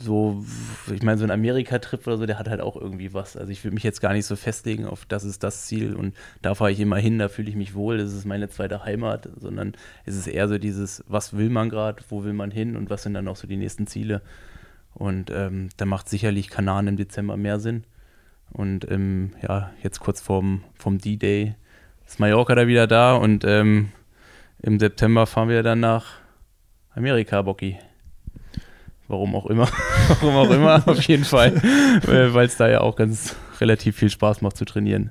so, 0.01 0.43
ich 0.93 1.03
meine, 1.03 1.17
so 1.17 1.23
ein 1.23 1.31
Amerika-Trip 1.31 2.05
oder 2.07 2.17
so, 2.17 2.25
der 2.25 2.39
hat 2.39 2.49
halt 2.49 2.61
auch 2.61 2.75
irgendwie 2.75 3.13
was. 3.13 3.35
Also 3.37 3.51
ich 3.51 3.63
würde 3.63 3.75
mich 3.75 3.83
jetzt 3.83 4.01
gar 4.01 4.13
nicht 4.13 4.25
so 4.25 4.35
festlegen 4.35 4.85
auf, 4.85 5.05
das 5.05 5.23
ist 5.23 5.43
das 5.43 5.65
Ziel 5.65 5.95
und 5.95 6.15
da 6.41 6.55
fahre 6.55 6.71
ich 6.71 6.79
immer 6.79 6.97
hin, 6.97 7.19
da 7.19 7.29
fühle 7.29 7.49
ich 7.49 7.55
mich 7.55 7.75
wohl, 7.75 7.97
das 7.97 8.13
ist 8.13 8.25
meine 8.25 8.49
zweite 8.49 8.83
Heimat, 8.83 9.29
sondern 9.39 9.73
es 10.05 10.15
ist 10.15 10.27
eher 10.27 10.47
so 10.47 10.57
dieses, 10.57 11.03
was 11.07 11.35
will 11.35 11.49
man 11.49 11.69
gerade, 11.69 12.03
wo 12.09 12.23
will 12.23 12.33
man 12.33 12.51
hin 12.51 12.75
und 12.75 12.89
was 12.89 13.03
sind 13.03 13.13
dann 13.13 13.27
auch 13.27 13.35
so 13.35 13.47
die 13.47 13.57
nächsten 13.57 13.87
Ziele. 13.87 14.21
Und 14.93 15.31
ähm, 15.31 15.69
da 15.77 15.85
macht 15.85 16.09
sicherlich 16.09 16.49
Kanaren 16.49 16.87
im 16.87 16.97
Dezember 16.97 17.37
mehr 17.37 17.59
Sinn. 17.59 17.83
Und 18.51 18.89
ähm, 18.89 19.33
ja, 19.41 19.71
jetzt 19.83 19.99
kurz 19.99 20.21
vorm, 20.21 20.63
vom 20.75 20.97
D-Day 20.97 21.55
ist 22.05 22.19
Mallorca 22.19 22.55
da 22.55 22.67
wieder 22.67 22.87
da 22.87 23.15
und 23.15 23.45
ähm, 23.45 23.91
im 24.61 24.79
September 24.79 25.27
fahren 25.27 25.49
wir 25.49 25.63
dann 25.63 25.79
nach 25.79 26.17
Amerika, 26.95 27.41
Bocky. 27.43 27.77
Warum 29.09 29.35
auch 29.35 29.47
immer. 29.47 29.67
Warum 30.21 30.35
auch 30.35 30.51
immer, 30.51 30.83
auf 30.87 31.01
jeden 31.01 31.25
Fall. 31.25 31.55
Weil 32.05 32.45
es 32.45 32.57
da 32.57 32.69
ja 32.69 32.81
auch 32.81 32.95
ganz 32.95 33.35
relativ 33.59 33.97
viel 33.97 34.09
Spaß 34.09 34.41
macht 34.41 34.55
zu 34.55 34.65
trainieren. 34.65 35.09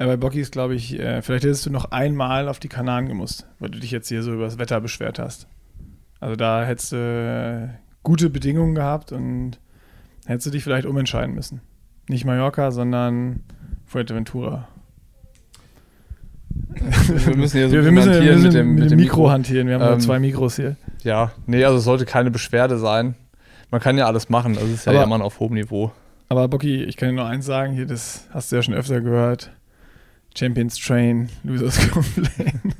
Ja, 0.00 0.06
bei 0.06 0.16
Bocky 0.16 0.40
ist, 0.40 0.50
glaube 0.50 0.74
ich, 0.74 0.98
äh, 0.98 1.20
vielleicht 1.20 1.44
hättest 1.44 1.66
du 1.66 1.70
noch 1.70 1.92
einmal 1.92 2.48
auf 2.48 2.58
die 2.58 2.68
Kanaren 2.68 3.06
gemusst, 3.06 3.46
weil 3.60 3.68
du 3.68 3.78
dich 3.78 3.90
jetzt 3.90 4.08
hier 4.08 4.22
so 4.22 4.32
über 4.32 4.44
das 4.44 4.58
Wetter 4.58 4.80
beschwert 4.80 5.18
hast. 5.18 5.46
Also 6.20 6.34
da 6.34 6.64
hättest 6.64 6.92
du 6.92 6.96
äh, 6.96 7.78
gute 8.02 8.30
Bedingungen 8.30 8.74
gehabt 8.74 9.12
und 9.12 9.60
hättest 10.24 10.46
du 10.46 10.50
dich 10.50 10.64
vielleicht 10.64 10.86
umentscheiden 10.86 11.34
müssen. 11.34 11.60
Nicht 12.08 12.24
Mallorca, 12.24 12.70
sondern 12.70 13.44
Fuerteventura. 13.84 14.68
Wir 16.70 17.36
müssen 17.36 17.58
hier 17.58 17.68
so 17.68 17.74
wir, 17.74 17.84
wir 17.84 17.92
müssen, 17.92 18.12
wir 18.12 18.32
müssen 18.32 18.42
mit 18.42 18.54
dem, 18.54 18.74
mit 18.74 18.90
dem 18.90 18.98
Mikro, 18.98 19.20
Mikro 19.20 19.30
hantieren. 19.30 19.68
Wir 19.68 19.78
haben 19.78 19.94
ähm, 19.94 20.00
zwei 20.00 20.18
Mikros 20.18 20.56
hier. 20.56 20.76
Ja, 21.04 21.32
nee, 21.46 21.64
also 21.64 21.78
es 21.78 21.84
sollte 21.84 22.04
keine 22.04 22.30
Beschwerde 22.30 22.78
sein. 22.78 23.14
Man 23.70 23.80
kann 23.80 23.96
ja 23.96 24.06
alles 24.06 24.28
machen, 24.28 24.54
das 24.54 24.64
ist 24.64 24.86
ja, 24.86 24.92
aber, 24.92 25.00
ja 25.00 25.04
immer 25.04 25.24
auf 25.24 25.40
hohem 25.40 25.54
Niveau. 25.54 25.92
Aber 26.28 26.48
Bocky, 26.48 26.84
ich 26.84 26.96
kann 26.96 27.10
dir 27.10 27.14
nur 27.16 27.26
eins 27.26 27.46
sagen, 27.46 27.72
hier, 27.72 27.86
das 27.86 28.26
hast 28.30 28.52
du 28.52 28.56
ja 28.56 28.62
schon 28.62 28.74
öfter 28.74 29.00
gehört. 29.00 29.50
Champions 30.34 30.78
Train, 30.78 31.28
Losers 31.44 31.78
Complain. 31.90 32.74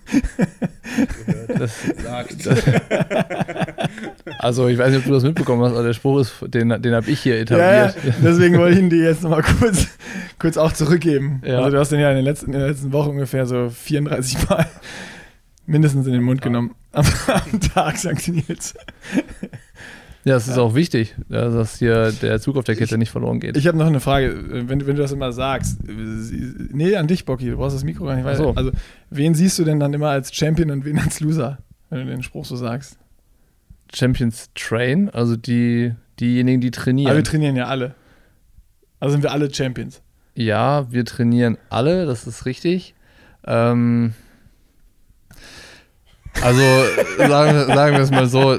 Das 1.59 1.83
sagt. 2.03 2.49
also, 4.39 4.69
ich 4.69 4.79
weiß 4.79 4.91
nicht, 4.91 5.01
ob 5.01 5.05
du 5.05 5.13
das 5.13 5.23
mitbekommen 5.23 5.63
hast, 5.63 5.73
aber 5.73 5.83
der 5.83 5.93
Spruch 5.93 6.21
ist, 6.21 6.35
den, 6.43 6.71
den 6.83 6.95
habe 6.95 7.11
ich 7.11 7.21
hier 7.21 7.39
etabliert. 7.39 7.97
Ja, 8.05 8.13
deswegen 8.23 8.59
wollte 8.59 8.77
ich 8.77 8.83
ihn 8.83 8.91
dir 8.91 9.05
jetzt 9.05 9.23
nochmal 9.23 9.43
kurz, 9.43 9.89
kurz 10.39 10.57
auch 10.57 10.73
zurückgeben. 10.73 11.43
Ja. 11.45 11.59
Also, 11.59 11.71
du 11.71 11.79
hast 11.79 11.93
den 11.93 12.01
ja 12.01 12.11
in, 12.11 12.17
den 12.17 12.25
letzten, 12.25 12.47
in 12.47 12.59
der 12.59 12.69
letzten 12.69 12.93
Woche 12.93 13.11
ungefähr 13.11 13.47
so 13.47 13.71
34 13.71 14.49
Mal 14.49 14.67
mindestens 15.67 16.07
in 16.07 16.13
den 16.13 16.23
Mund 16.23 16.43
genommen. 16.43 16.75
Am, 16.93 17.07
am 17.27 17.61
Tag, 17.61 17.97
sagt 17.99 18.29
Nils. 18.29 18.75
Ja, 20.25 20.37
es 20.37 20.47
ist 20.47 20.59
auch 20.59 20.75
wichtig, 20.75 21.17
dass 21.29 21.79
hier 21.79 22.13
der 22.13 22.41
Zug 22.41 22.57
auf 22.57 22.65
der 22.65 22.77
Kette 22.77 22.95
ich, 22.95 22.99
nicht 22.99 23.11
verloren 23.11 23.41
geht. 23.41 23.57
Ich 23.57 23.67
habe 23.67 23.77
noch 23.77 23.87
eine 23.87 23.99
Frage, 23.99 24.37
wenn, 24.51 24.69
wenn 24.69 24.97
du 24.97 25.03
das 25.03 25.11
immer 25.11 25.33
sagst. 25.33 25.79
Nee, 25.85 26.95
an 26.95 27.09
dich, 27.09 27.25
Bocky, 27.25 27.51
du 27.51 27.57
brauchst 27.57 27.75
das 27.75 27.83
Mikro 27.83 28.05
gar 28.05 28.15
nicht 28.15 28.25
weiter. 28.25 28.37
So. 28.37 28.55
Also, 28.55 28.71
wen 29.11 29.35
siehst 29.35 29.59
du 29.59 29.65
denn 29.65 29.81
dann 29.81 29.93
immer 29.95 30.11
als 30.11 30.33
Champion 30.33 30.71
und 30.71 30.85
wen 30.85 30.99
als 30.99 31.19
Loser, 31.19 31.59
wenn 31.91 32.07
du 32.07 32.07
den 32.07 32.23
Spruch 32.23 32.45
so 32.45 32.55
sagst? 32.55 32.99
Champions 33.93 34.51
Train, 34.55 35.11
also 35.11 35.37
die, 35.37 35.93
diejenigen, 36.21 36.61
die 36.61 36.71
trainieren. 36.71 37.11
Aber 37.11 37.19
wir 37.19 37.25
trainieren 37.25 37.57
ja 37.57 37.67
alle. 37.67 37.95
Also 39.01 39.13
sind 39.13 39.23
wir 39.23 39.33
alle 39.33 39.53
Champions. 39.53 40.03
Ja, 40.35 40.91
wir 40.91 41.05
trainieren 41.05 41.59
alle, 41.69 42.07
das 42.07 42.27
ist 42.29 42.47
richtig. 42.47 42.95
Ähm, 43.45 44.15
also 46.41 46.63
sagen, 47.19 47.67
sagen 47.67 47.97
wir 47.97 48.03
es 48.03 48.11
mal 48.11 48.27
so. 48.27 48.59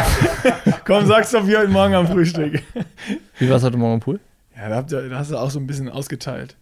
Komm, 0.84 1.06
sag's 1.06 1.30
doch 1.30 1.46
wie 1.46 1.56
heute 1.56 1.68
Morgen 1.68 1.94
am 1.94 2.06
Frühstück. 2.06 2.62
Wie 3.38 3.48
war 3.48 3.56
es 3.56 3.62
heute 3.62 3.76
Morgen 3.76 3.94
am 3.94 4.00
Pool? 4.00 4.20
Ja, 4.56 4.68
da, 4.68 4.76
habt 4.76 4.92
ihr, 4.92 5.08
da 5.08 5.18
hast 5.18 5.30
du 5.30 5.36
auch 5.36 5.50
so 5.50 5.58
ein 5.58 5.66
bisschen 5.66 5.88
ausgeteilt. 5.88 6.56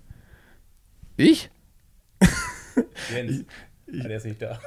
Ich? 1.17 1.51
Jens. 3.13 3.45
Ich, 3.87 4.03
der 4.03 4.17
ist 4.19 4.27
nicht 4.27 4.43
da. 4.43 4.61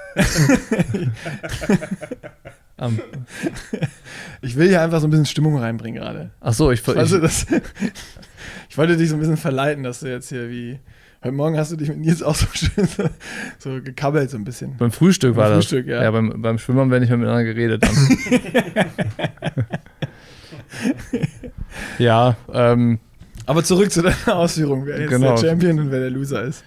um. 2.77 2.99
Ich 4.41 4.55
will 4.55 4.67
hier 4.67 4.81
einfach 4.81 4.99
so 4.99 5.07
ein 5.07 5.11
bisschen 5.11 5.27
Stimmung 5.27 5.57
reinbringen 5.57 6.01
gerade. 6.01 6.31
Ach 6.41 6.53
so, 6.53 6.71
ich, 6.71 6.85
ich, 6.87 6.97
also 6.97 7.19
das, 7.19 7.45
ich 8.69 8.77
wollte 8.77 8.97
dich 8.97 9.09
so 9.09 9.15
ein 9.15 9.19
bisschen 9.19 9.37
verleiten, 9.37 9.83
dass 9.83 9.99
du 9.99 10.07
jetzt 10.07 10.29
hier 10.29 10.49
wie 10.49 10.79
Heute 11.23 11.35
Morgen 11.35 11.55
hast 11.55 11.71
du 11.71 11.75
dich 11.75 11.87
mit 11.87 11.99
Nils 11.99 12.23
auch 12.23 12.33
so 12.33 12.47
schön 12.51 12.87
so, 12.87 13.03
so 13.59 13.81
gekabbelt, 13.83 14.31
so 14.31 14.37
ein 14.37 14.43
bisschen. 14.43 14.75
Beim 14.77 14.91
Frühstück 14.91 15.35
beim 15.35 15.45
war 15.45 15.53
Frühstück, 15.53 15.85
das. 15.85 15.93
Ja, 15.93 16.03
ja 16.03 16.09
beim, 16.09 16.41
beim 16.41 16.57
Schwimmen 16.57 16.89
wir 16.89 16.99
nicht 16.99 17.09
mehr 17.09 17.19
miteinander 17.19 17.43
geredet. 17.43 17.83
ja, 21.99 22.35
ähm, 22.51 22.97
Aber 23.45 23.63
zurück 23.63 23.91
zu 23.91 24.01
deiner 24.01 24.35
Ausführung, 24.35 24.87
wer 24.87 24.99
jetzt 24.99 25.11
genau. 25.11 25.35
der 25.35 25.47
Champion 25.47 25.79
und 25.79 25.91
wer 25.91 25.99
der 25.99 26.09
Loser 26.09 26.41
ist. 26.41 26.63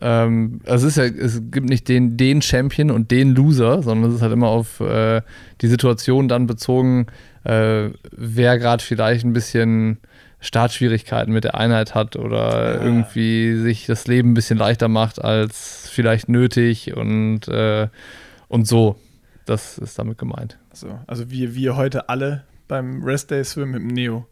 Ähm, 0.00 0.60
also 0.64 0.86
es, 0.86 0.96
ist 0.96 1.02
ja, 1.02 1.24
es 1.24 1.42
gibt 1.50 1.68
nicht 1.68 1.88
den, 1.88 2.16
den 2.16 2.40
Champion 2.40 2.92
und 2.92 3.10
den 3.10 3.34
Loser, 3.34 3.82
sondern 3.82 4.10
es 4.10 4.18
ist 4.18 4.22
halt 4.22 4.32
immer 4.32 4.46
auf 4.46 4.78
äh, 4.78 5.22
die 5.60 5.66
Situation 5.66 6.28
dann 6.28 6.46
bezogen, 6.46 7.06
äh, 7.42 7.90
wer 8.12 8.58
gerade 8.60 8.80
vielleicht 8.80 9.24
ein 9.24 9.32
bisschen 9.32 9.98
Startschwierigkeiten 10.40 11.32
mit 11.32 11.44
der 11.44 11.56
Einheit 11.56 11.94
hat 11.94 12.16
oder 12.16 12.74
ja. 12.74 12.82
irgendwie 12.82 13.56
sich 13.56 13.86
das 13.86 14.06
Leben 14.06 14.30
ein 14.30 14.34
bisschen 14.34 14.58
leichter 14.58 14.88
macht 14.88 15.22
als 15.22 15.88
vielleicht 15.90 16.28
nötig 16.28 16.96
und, 16.96 17.48
äh, 17.48 17.88
und 18.48 18.66
so. 18.68 18.96
Das 19.46 19.78
ist 19.78 19.98
damit 19.98 20.18
gemeint. 20.18 20.58
So, 20.72 20.98
also 21.06 21.30
wir, 21.30 21.54
wir 21.54 21.76
heute 21.76 22.08
alle 22.08 22.44
beim 22.68 23.02
Rest 23.02 23.30
Day 23.30 23.42
Swim 23.42 23.70
mit 23.70 23.80
dem 23.80 23.88
Neo. 23.88 24.26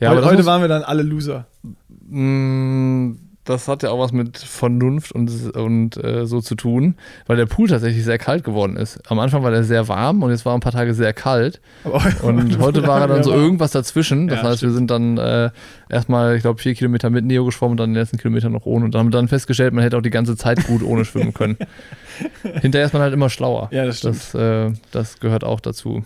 Ja, 0.00 0.10
heute, 0.10 0.24
heute 0.24 0.46
waren 0.46 0.60
wir 0.60 0.68
dann 0.68 0.82
alle 0.82 1.02
Loser. 1.02 1.46
Mh, 1.62 2.18
mm, 2.18 3.18
das 3.44 3.66
hat 3.66 3.82
ja 3.82 3.90
auch 3.90 3.98
was 3.98 4.12
mit 4.12 4.38
Vernunft 4.38 5.10
und, 5.12 5.56
und 5.56 5.96
äh, 5.96 6.26
so 6.26 6.40
zu 6.40 6.54
tun, 6.54 6.94
weil 7.26 7.36
der 7.36 7.46
Pool 7.46 7.68
tatsächlich 7.68 8.04
sehr 8.04 8.18
kalt 8.18 8.44
geworden 8.44 8.76
ist. 8.76 9.00
Am 9.10 9.18
Anfang 9.18 9.42
war 9.42 9.50
der 9.50 9.64
sehr 9.64 9.88
warm 9.88 10.22
und 10.22 10.30
jetzt 10.30 10.44
war 10.44 10.54
ein 10.54 10.60
paar 10.60 10.72
Tage 10.72 10.94
sehr 10.94 11.12
kalt. 11.12 11.60
und 12.22 12.58
heute 12.60 12.86
war 12.86 13.00
er 13.00 13.08
dann 13.08 13.24
so 13.24 13.32
irgendwas 13.32 13.72
dazwischen. 13.72 14.28
Das 14.28 14.42
ja, 14.42 14.48
heißt, 14.48 14.58
stimmt. 14.58 14.72
wir 14.72 14.74
sind 14.76 14.90
dann 14.90 15.18
äh, 15.18 15.50
erstmal, 15.88 16.36
ich 16.36 16.42
glaube, 16.42 16.60
vier 16.60 16.74
Kilometer 16.74 17.10
mit 17.10 17.24
Neo 17.24 17.44
geschwommen 17.44 17.72
und 17.72 17.78
dann 17.78 17.90
den 17.90 18.00
letzten 18.00 18.18
Kilometer 18.18 18.48
noch 18.48 18.64
ohne. 18.64 18.84
Und 18.84 18.94
haben 18.94 19.06
wir 19.06 19.12
dann 19.12 19.26
festgestellt, 19.26 19.74
man 19.74 19.82
hätte 19.82 19.96
auch 19.96 20.02
die 20.02 20.10
ganze 20.10 20.36
Zeit 20.36 20.64
gut 20.66 20.82
ohne 20.84 21.04
schwimmen 21.04 21.34
können. 21.34 21.56
Hinterher 22.60 22.86
ist 22.86 22.92
man 22.92 23.02
halt 23.02 23.12
immer 23.12 23.28
schlauer. 23.28 23.68
Ja, 23.72 23.84
das 23.84 23.98
stimmt. 23.98 24.16
Das, 24.16 24.34
äh, 24.34 24.72
das 24.92 25.18
gehört 25.18 25.42
auch 25.42 25.58
dazu. 25.58 26.04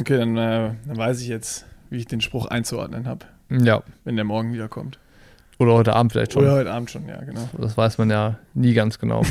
Okay, 0.00 0.16
dann, 0.16 0.34
äh, 0.38 0.70
dann 0.86 0.96
weiß 0.96 1.20
ich 1.20 1.28
jetzt, 1.28 1.66
wie 1.90 1.98
ich 1.98 2.06
den 2.06 2.22
Spruch 2.22 2.46
einzuordnen 2.46 3.06
habe. 3.06 3.26
Ja. 3.50 3.82
Wenn 4.04 4.16
der 4.16 4.24
morgen 4.24 4.54
wiederkommt. 4.54 4.98
Oder 5.60 5.74
heute 5.74 5.92
Abend 5.92 6.12
vielleicht 6.12 6.32
schon. 6.32 6.42
Oder 6.42 6.52
heute 6.52 6.72
Abend 6.72 6.90
schon, 6.90 7.06
ja, 7.06 7.22
genau. 7.22 7.46
Das 7.58 7.76
weiß 7.76 7.98
man 7.98 8.08
ja 8.08 8.38
nie 8.54 8.72
ganz 8.72 8.98
genau. 8.98 9.22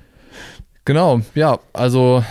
genau, 0.84 1.20
ja, 1.36 1.60
also 1.72 2.24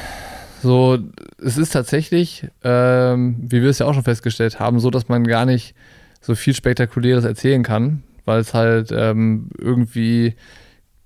so, 0.62 1.00
es 1.42 1.58
ist 1.58 1.72
tatsächlich, 1.72 2.50
ähm, 2.66 3.38
wie 3.40 3.62
wir 3.62 3.70
es 3.70 3.80
ja 3.80 3.86
auch 3.86 3.94
schon 3.94 4.04
festgestellt 4.04 4.60
haben, 4.60 4.82
so, 4.82 4.90
dass 4.90 5.08
man 5.08 5.24
gar 5.24 5.46
nicht 5.46 5.74
so 6.20 6.36
viel 6.36 6.54
Spektakuläres 6.54 7.24
erzählen 7.24 7.64
kann, 7.64 8.04
weil 8.26 8.42
es 8.42 8.54
halt 8.54 8.92
ähm, 8.92 9.50
irgendwie 9.58 10.36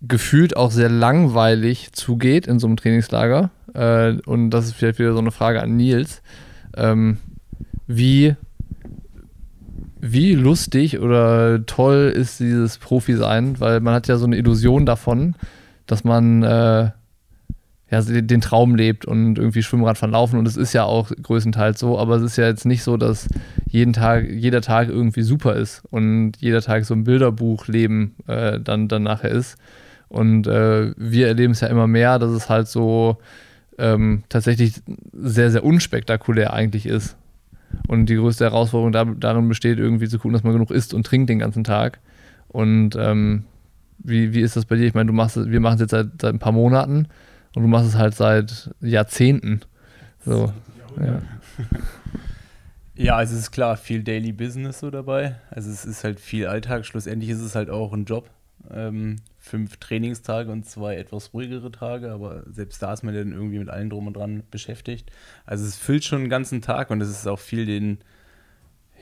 gefühlt 0.02 0.58
auch 0.58 0.72
sehr 0.72 0.90
langweilig 0.90 1.94
zugeht 1.94 2.48
in 2.48 2.58
so 2.58 2.66
einem 2.66 2.78
Trainingslager. 2.78 3.52
Äh, 3.76 4.14
und 4.26 4.50
das 4.50 4.66
ist 4.66 4.74
vielleicht 4.74 4.98
wieder 4.98 5.14
so 5.14 5.20
eine 5.20 5.32
Frage 5.32 5.62
an 5.62 5.78
Nils. 5.78 6.24
Ähm, 6.76 7.18
wie 7.86 8.36
wie 10.12 10.34
lustig 10.34 11.00
oder 11.00 11.66
toll 11.66 12.12
ist 12.16 12.40
dieses 12.40 12.78
Profi-Sein, 12.78 13.60
weil 13.60 13.80
man 13.80 13.94
hat 13.94 14.08
ja 14.08 14.18
so 14.18 14.26
eine 14.26 14.38
Illusion 14.38 14.86
davon, 14.86 15.36
dass 15.86 16.04
man 16.04 16.44
äh, 16.44 16.92
ja, 17.90 18.02
den 18.02 18.42
Traum 18.42 18.76
lebt 18.76 19.06
und 19.06 19.38
irgendwie 19.38 19.64
Schwimmrad 19.64 19.98
verlaufen 19.98 20.38
und 20.38 20.48
es 20.48 20.58
ist 20.58 20.74
ja 20.74 20.84
auch 20.84 21.10
größtenteils 21.10 21.80
so, 21.80 21.98
aber 21.98 22.18
es 22.18 22.24
ist 22.24 22.38
ja 22.38 22.46
jetzt 22.46 22.66
nicht 22.66 22.84
so, 22.84 22.98
dass 22.98 23.30
jeden 23.66 23.94
Tag, 23.94 24.30
jeder 24.30 24.62
Tag 24.62 24.90
irgendwie 24.90 25.22
super 25.22 25.56
ist 25.56 25.84
und 25.90 26.34
jeder 26.40 26.62
Tag 26.62 26.84
so 26.84 26.94
ein 26.94 27.06
Bilderbuchleben 27.06 28.16
äh, 28.28 28.60
dann, 28.60 28.90
dann 28.90 29.04
nachher 29.04 29.32
ist. 29.32 29.58
Und 30.10 30.48
äh, 30.48 30.94
wir 30.98 31.28
erleben 31.28 31.52
es 31.52 31.62
ja 31.62 31.68
immer 31.68 31.88
mehr, 31.88 32.20
dass 32.20 32.32
es 32.32 32.50
halt 32.50 32.68
so 32.68 33.18
ähm, 33.78 34.24
tatsächlich 34.30 34.82
sehr, 35.14 35.52
sehr 35.52 35.64
unspektakulär 35.64 36.54
eigentlich 36.54 36.86
ist. 36.86 37.16
Und 37.88 38.08
die 38.08 38.16
größte 38.16 38.46
Herausforderung 38.46 38.92
da, 38.92 39.06
darin 39.06 39.48
besteht, 39.48 39.80
irgendwie 39.80 40.08
zu 40.08 40.18
gucken, 40.18 40.34
dass 40.34 40.44
man 40.44 40.54
genug 40.54 40.72
isst 40.72 40.94
und 40.94 41.06
trinkt 41.06 41.30
den 41.30 41.40
ganzen 41.40 41.64
Tag. 41.64 42.00
Und 42.48 42.96
ähm, 42.96 43.46
wie, 44.00 44.34
wie 44.34 44.42
ist 44.42 44.56
das 44.56 44.66
bei 44.66 44.76
dir? 44.76 44.86
Ich 44.86 44.94
meine, 44.94 45.08
du 45.08 45.14
machst 45.14 45.38
wir 45.38 45.60
machen 45.60 45.76
es 45.76 45.82
jetzt 45.82 45.92
seit, 45.92 46.08
seit 46.22 46.34
ein 46.34 46.40
paar 46.40 46.52
Monaten 46.52 47.08
und 47.56 47.62
du 47.62 47.68
machst 47.68 47.88
es 47.88 47.96
halt 47.96 48.16
seit 48.16 48.72
Jahrzehnten. 48.82 49.62
So. 50.26 50.54
Ja. 51.00 51.22
ja, 52.96 53.16
also 53.16 53.34
es 53.34 53.42
ist 53.42 53.52
klar, 53.52 53.78
viel 53.78 54.04
Daily 54.04 54.32
Business 54.32 54.80
so 54.80 54.92
dabei. 54.92 55.36
Also 55.50 55.70
es 55.70 55.86
ist 55.86 56.04
halt 56.04 56.20
viel 56.20 56.48
Alltag. 56.48 56.86
Schlussendlich 56.86 57.30
ist 57.30 57.42
es 57.42 57.56
halt 57.56 57.70
auch 57.70 57.94
ein 57.94 58.06
Job. 58.06 58.30
Ähm, 58.72 59.18
fünf 59.38 59.78
Trainingstage 59.78 60.52
und 60.52 60.66
zwei 60.66 60.96
etwas 60.96 61.34
ruhigere 61.34 61.72
Tage, 61.72 62.12
aber 62.12 62.44
selbst 62.52 62.82
da 62.82 62.94
ist 62.94 63.04
man 63.04 63.14
dann 63.14 63.32
irgendwie 63.32 63.60
mit 63.60 63.70
allen 63.70 63.90
drum 63.90 64.08
und 64.08 64.18
dran 64.18 64.44
beschäftigt. 64.52 65.10
Also 65.46 65.66
es 65.66 65.78
füllt 65.78 66.04
schon 66.04 66.22
den 66.22 66.30
ganzen 66.30 66.62
Tag 66.62 66.90
und 66.90 67.02
es 67.02 67.10
ist 67.10 67.28
auch 67.28 67.40
viel 67.40 67.66
den, 67.66 68.00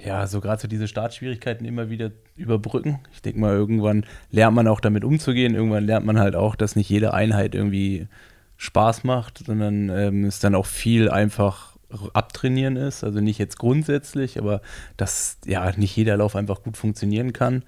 ja, 0.03 0.27
so 0.27 0.41
gerade 0.41 0.61
so 0.61 0.67
diese 0.67 0.87
Startschwierigkeiten 0.87 1.65
immer 1.65 1.89
wieder 1.89 2.11
überbrücken. 2.35 2.99
Ich 3.13 3.21
denke 3.21 3.39
mal, 3.39 3.53
irgendwann 3.53 4.05
lernt 4.29 4.55
man 4.55 4.67
auch 4.67 4.79
damit 4.79 5.03
umzugehen. 5.03 5.55
Irgendwann 5.55 5.85
lernt 5.85 6.05
man 6.05 6.19
halt 6.19 6.35
auch, 6.35 6.55
dass 6.55 6.75
nicht 6.75 6.89
jede 6.89 7.13
Einheit 7.13 7.55
irgendwie 7.55 8.07
Spaß 8.57 9.03
macht, 9.03 9.39
sondern 9.45 9.89
ähm, 9.89 10.25
es 10.25 10.39
dann 10.39 10.55
auch 10.55 10.65
viel 10.65 11.09
einfach 11.09 11.75
abtrainieren 12.13 12.75
ist. 12.75 13.03
Also 13.03 13.19
nicht 13.21 13.39
jetzt 13.39 13.57
grundsätzlich, 13.57 14.37
aber 14.37 14.61
dass 14.97 15.37
ja 15.45 15.71
nicht 15.77 15.95
jeder 15.95 16.17
Lauf 16.17 16.35
einfach 16.35 16.63
gut 16.63 16.77
funktionieren 16.77 17.33
kann. 17.33 17.63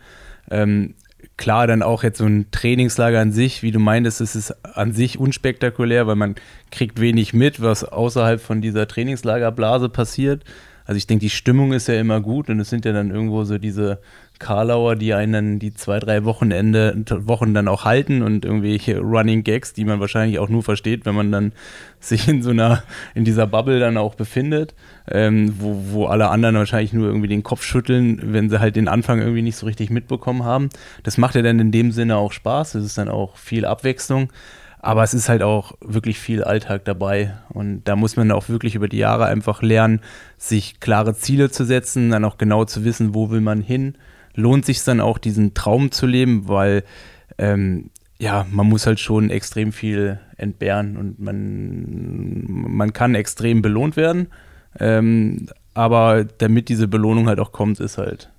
Ähm, 0.49 0.95
klar, 1.37 1.67
dann 1.67 1.81
auch 1.81 2.03
jetzt 2.03 2.19
so 2.19 2.25
ein 2.25 2.47
Trainingslager 2.51 3.19
an 3.19 3.31
sich, 3.31 3.63
wie 3.63 3.71
du 3.71 3.79
meintest, 3.79 4.21
ist 4.21 4.35
es 4.35 4.51
an 4.63 4.93
sich 4.93 5.19
unspektakulär, 5.19 6.07
weil 6.07 6.15
man 6.15 6.35
kriegt 6.71 6.99
wenig 6.99 7.33
mit, 7.33 7.61
was 7.61 7.83
außerhalb 7.83 8.41
von 8.41 8.61
dieser 8.61 8.87
Trainingslagerblase 8.87 9.89
passiert. 9.89 10.43
Also 10.87 10.97
ich 10.97 11.05
denke, 11.05 11.25
die 11.25 11.29
Stimmung 11.29 11.73
ist 11.73 11.89
ja 11.89 11.99
immer 11.99 12.21
gut 12.21 12.49
und 12.49 12.61
es 12.61 12.69
sind 12.69 12.85
ja 12.85 12.93
dann 12.93 13.11
irgendwo 13.11 13.43
so 13.43 13.57
diese 13.57 13.99
Karlauer, 14.39 14.95
die 14.95 15.13
einen 15.13 15.33
dann 15.33 15.59
die 15.59 15.73
zwei, 15.73 15.99
drei 15.99 16.23
Wochenende, 16.23 16.95
Wochen 17.09 17.53
dann 17.53 17.67
auch 17.67 17.83
halten 17.83 18.21
und 18.21 18.45
irgendwelche 18.45 18.99
Running 18.99 19.43
Gags, 19.43 19.73
die 19.73 19.83
man 19.83 19.99
wahrscheinlich 19.99 20.39
auch 20.39 20.47
nur 20.47 20.63
versteht, 20.63 21.05
wenn 21.05 21.13
man 21.13 21.29
dann 21.29 21.51
sich 21.99 22.29
in 22.29 22.41
so 22.41 22.51
einer, 22.51 22.83
in 23.15 23.25
dieser 23.25 23.47
Bubble 23.47 23.81
dann 23.81 23.97
auch 23.97 24.15
befindet, 24.15 24.75
ähm, 25.11 25.55
wo, 25.59 25.81
wo 25.91 26.05
alle 26.05 26.29
anderen 26.29 26.55
wahrscheinlich 26.55 26.93
nur 26.93 27.07
irgendwie 27.07 27.27
den 27.27 27.43
Kopf 27.43 27.63
schütteln, 27.63 28.21
wenn 28.23 28.49
sie 28.49 28.61
halt 28.61 28.77
den 28.77 28.87
Anfang 28.87 29.19
irgendwie 29.19 29.41
nicht 29.41 29.57
so 29.57 29.65
richtig 29.65 29.89
mitbekommen 29.89 30.45
haben. 30.45 30.69
Das 31.03 31.17
macht 31.17 31.35
ja 31.35 31.41
dann 31.41 31.59
in 31.59 31.73
dem 31.73 31.91
Sinne 31.91 32.15
auch 32.15 32.31
Spaß, 32.31 32.75
es 32.75 32.85
ist 32.85 32.97
dann 32.97 33.09
auch 33.09 33.35
viel 33.35 33.65
Abwechslung. 33.65 34.29
Aber 34.79 35.03
es 35.03 35.13
ist 35.13 35.27
halt 35.27 35.41
auch 35.41 35.73
wirklich 35.81 36.19
viel 36.19 36.43
Alltag 36.43 36.85
dabei. 36.85 37.35
Und 37.49 37.83
da 37.85 37.95
muss 37.95 38.15
man 38.15 38.31
auch 38.31 38.47
wirklich 38.49 38.75
über 38.75 38.87
die 38.87 38.97
Jahre 38.97 39.25
einfach 39.25 39.61
lernen, 39.61 40.01
sich 40.37 40.79
klare 40.79 41.15
Ziele 41.15 41.49
zu 41.49 41.65
setzen, 41.65 42.11
dann 42.11 42.25
auch 42.25 42.37
genau 42.37 42.65
zu 42.65 42.83
wissen, 42.85 43.13
wo 43.13 43.29
will 43.29 43.41
man 43.41 43.61
hin. 43.61 43.95
Lohnt 44.35 44.65
sich 44.65 44.83
dann 44.83 45.01
auch, 45.01 45.17
diesen 45.17 45.53
Traum 45.55 45.91
zu 45.91 46.05
leben, 46.05 46.47
weil 46.47 46.83
ähm, 47.37 47.89
ja, 48.19 48.45
man 48.49 48.67
muss 48.67 48.85
halt 48.85 48.99
schon 48.99 49.29
extrem 49.29 49.71
viel 49.71 50.19
entbehren 50.37 50.97
und 50.97 51.19
man, 51.19 52.43
man 52.47 52.93
kann 52.93 53.15
extrem 53.15 53.61
belohnt 53.61 53.95
werden. 53.95 54.27
Ähm, 54.79 55.47
aber 55.73 56.23
damit 56.23 56.69
diese 56.69 56.87
Belohnung 56.87 57.27
halt 57.27 57.39
auch 57.39 57.51
kommt, 57.51 57.79
ist 57.79 57.97
halt, 57.97 58.31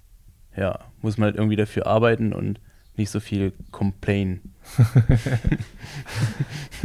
ja, 0.56 0.80
muss 1.02 1.18
man 1.18 1.26
halt 1.26 1.36
irgendwie 1.36 1.56
dafür 1.56 1.86
arbeiten 1.86 2.32
und 2.32 2.60
nicht 2.98 3.10
so 3.10 3.20
viel 3.20 3.52
complain. 3.70 4.40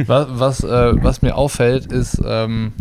was, 0.06 0.26
was, 0.30 0.64
äh, 0.64 1.02
was, 1.02 1.22
mir 1.22 1.36
auffällt, 1.36 1.92
ist 1.92 2.20
ähm, 2.24 2.72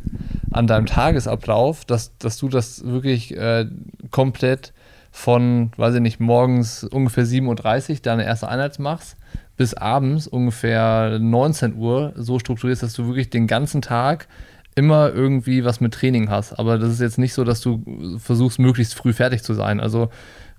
an 0.51 0.67
deinem 0.67 0.85
Tagesablauf, 0.85 1.85
dass, 1.85 2.17
dass 2.17 2.37
du 2.37 2.47
das 2.47 2.85
wirklich 2.85 3.35
äh, 3.35 3.67
komplett 4.11 4.73
von, 5.11 5.71
weiß 5.77 5.95
ich 5.95 6.01
nicht, 6.01 6.19
morgens 6.19 6.83
ungefähr 6.83 7.25
7.30 7.25 7.89
Uhr 7.89 7.97
deine 8.01 8.25
erste 8.25 8.47
Einheit 8.47 8.79
machst, 8.79 9.17
bis 9.57 9.73
abends 9.73 10.27
ungefähr 10.27 11.19
19 11.19 11.75
Uhr 11.75 12.13
so 12.15 12.39
strukturierst, 12.39 12.81
dass 12.81 12.93
du 12.93 13.07
wirklich 13.07 13.29
den 13.29 13.45
ganzen 13.45 13.81
Tag 13.81 14.27
immer 14.75 15.13
irgendwie 15.13 15.63
was 15.63 15.81
mit 15.81 15.93
Training 15.93 16.29
hast. 16.29 16.53
Aber 16.53 16.79
das 16.79 16.89
ist 16.89 17.01
jetzt 17.01 17.19
nicht 17.19 17.33
so, 17.33 17.43
dass 17.43 17.61
du 17.61 18.17
versuchst, 18.17 18.57
möglichst 18.57 18.95
früh 18.95 19.13
fertig 19.13 19.43
zu 19.43 19.53
sein. 19.53 19.79
Also 19.79 20.09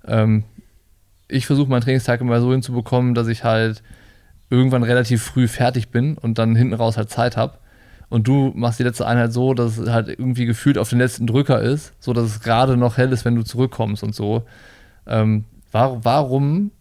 ähm, 0.07 0.45
ich 1.27 1.45
versuche 1.45 1.69
meinen 1.69 1.81
Trainingstag 1.81 2.21
immer 2.21 2.39
so 2.41 2.51
hinzubekommen, 2.51 3.13
dass 3.13 3.27
ich 3.27 3.43
halt 3.43 3.81
irgendwann 4.49 4.83
relativ 4.83 5.23
früh 5.23 5.47
fertig 5.47 5.89
bin 5.89 6.17
und 6.17 6.37
dann 6.37 6.55
hinten 6.55 6.73
raus 6.73 6.97
halt 6.97 7.09
Zeit 7.09 7.37
habe. 7.37 7.57
Und 8.09 8.27
du 8.27 8.51
machst 8.55 8.79
die 8.79 8.83
letzte 8.83 9.07
Einheit 9.07 9.33
so, 9.33 9.53
dass 9.53 9.77
es 9.77 9.89
halt 9.89 10.07
irgendwie 10.07 10.45
gefühlt 10.45 10.77
auf 10.77 10.89
den 10.89 10.99
letzten 10.99 11.25
Drücker 11.25 11.61
ist, 11.61 11.93
so 11.99 12.13
dass 12.13 12.25
es 12.25 12.39
gerade 12.41 12.77
noch 12.77 12.97
hell 12.97 13.11
ist, 13.11 13.25
wenn 13.25 13.35
du 13.35 13.43
zurückkommst 13.43 14.03
und 14.03 14.13
so. 14.13 14.43
Ähm, 15.07 15.45
war, 15.71 16.05
warum 16.05 16.71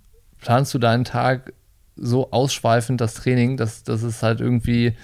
planst 0.40 0.74
du 0.74 0.78
deinen 0.78 1.04
Tag 1.04 1.52
so 1.96 2.30
ausschweifend, 2.30 3.00
das 3.00 3.14
Training, 3.14 3.56
dass, 3.56 3.82
dass 3.84 4.02
es 4.02 4.22
halt 4.22 4.40
irgendwie 4.40 4.94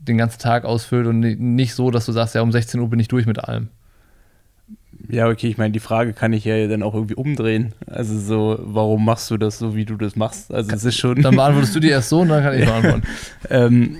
den 0.00 0.18
ganzen 0.18 0.38
Tag 0.38 0.64
ausfüllt 0.64 1.06
und 1.06 1.20
nicht 1.20 1.74
so, 1.74 1.90
dass 1.90 2.06
du 2.06 2.12
sagst, 2.12 2.34
ja, 2.34 2.42
um 2.42 2.52
16 2.52 2.78
Uhr 2.80 2.90
bin 2.90 3.00
ich 3.00 3.08
durch 3.08 3.26
mit 3.26 3.42
allem? 3.42 3.70
Ja, 5.08 5.28
okay, 5.28 5.48
ich 5.48 5.58
meine, 5.58 5.72
die 5.72 5.80
Frage 5.80 6.12
kann 6.12 6.32
ich 6.32 6.44
ja 6.44 6.66
dann 6.66 6.82
auch 6.82 6.94
irgendwie 6.94 7.14
umdrehen. 7.14 7.74
Also 7.86 8.18
so, 8.18 8.58
warum 8.60 9.04
machst 9.04 9.30
du 9.30 9.36
das 9.36 9.58
so, 9.58 9.74
wie 9.74 9.84
du 9.84 9.96
das 9.96 10.16
machst? 10.16 10.52
Also 10.52 10.72
es 10.74 10.84
ist 10.84 10.96
schon. 10.96 11.22
Dann 11.22 11.36
beantwortest 11.36 11.74
du 11.74 11.80
die 11.80 11.88
erst 11.88 12.08
so 12.08 12.20
und 12.20 12.28
dann 12.28 12.42
kann 12.42 12.58
ich 12.58 12.64
beantworten. 12.64 13.02
ähm, 13.50 13.96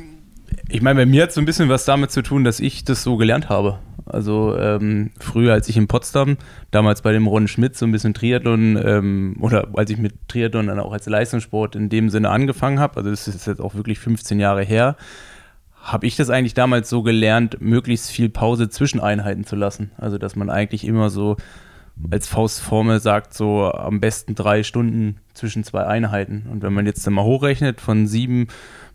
ich 0.68 0.82
meine, 0.82 1.00
bei 1.00 1.06
mir 1.06 1.22
hat 1.22 1.30
es 1.30 1.34
so 1.36 1.40
ein 1.40 1.44
bisschen 1.44 1.68
was 1.68 1.84
damit 1.84 2.10
zu 2.10 2.22
tun, 2.22 2.44
dass 2.44 2.60
ich 2.60 2.84
das 2.84 3.02
so 3.02 3.16
gelernt 3.16 3.48
habe. 3.48 3.78
Also 4.06 4.56
ähm, 4.56 5.10
früher, 5.18 5.52
als 5.52 5.68
ich 5.68 5.76
in 5.76 5.88
Potsdam, 5.88 6.36
damals 6.70 7.02
bei 7.02 7.12
dem 7.12 7.26
Ron 7.26 7.48
Schmidt, 7.48 7.76
so 7.76 7.86
ein 7.86 7.92
bisschen 7.92 8.14
Triathlon, 8.14 8.80
ähm, 8.82 9.36
oder 9.40 9.68
als 9.74 9.90
ich 9.90 9.98
mit 9.98 10.14
Triathlon 10.28 10.68
dann 10.68 10.78
auch 10.78 10.92
als 10.92 11.06
Leistungssport 11.06 11.74
in 11.74 11.88
dem 11.88 12.08
Sinne 12.10 12.30
angefangen 12.30 12.78
habe, 12.78 12.98
also 12.98 13.10
das 13.10 13.26
ist 13.26 13.46
jetzt 13.46 13.60
auch 13.60 13.74
wirklich 13.74 13.98
15 13.98 14.38
Jahre 14.38 14.62
her, 14.62 14.96
habe 15.86 16.06
ich 16.06 16.16
das 16.16 16.30
eigentlich 16.30 16.54
damals 16.54 16.90
so 16.90 17.02
gelernt, 17.02 17.60
möglichst 17.60 18.10
viel 18.10 18.28
Pause 18.28 18.68
zwischen 18.68 19.00
Einheiten 19.00 19.44
zu 19.44 19.54
lassen. 19.54 19.92
Also, 19.96 20.18
dass 20.18 20.34
man 20.34 20.50
eigentlich 20.50 20.84
immer 20.84 21.10
so 21.10 21.36
als 22.10 22.26
Faustformel 22.26 23.00
sagt, 23.00 23.32
so 23.32 23.72
am 23.72 24.00
besten 24.00 24.34
drei 24.34 24.64
Stunden 24.64 25.16
zwischen 25.32 25.64
zwei 25.64 25.86
Einheiten. 25.86 26.46
Und 26.50 26.62
wenn 26.62 26.72
man 26.72 26.86
jetzt 26.86 27.06
dann 27.06 27.14
mal 27.14 27.24
hochrechnet, 27.24 27.80
von 27.80 28.06
sieben 28.06 28.48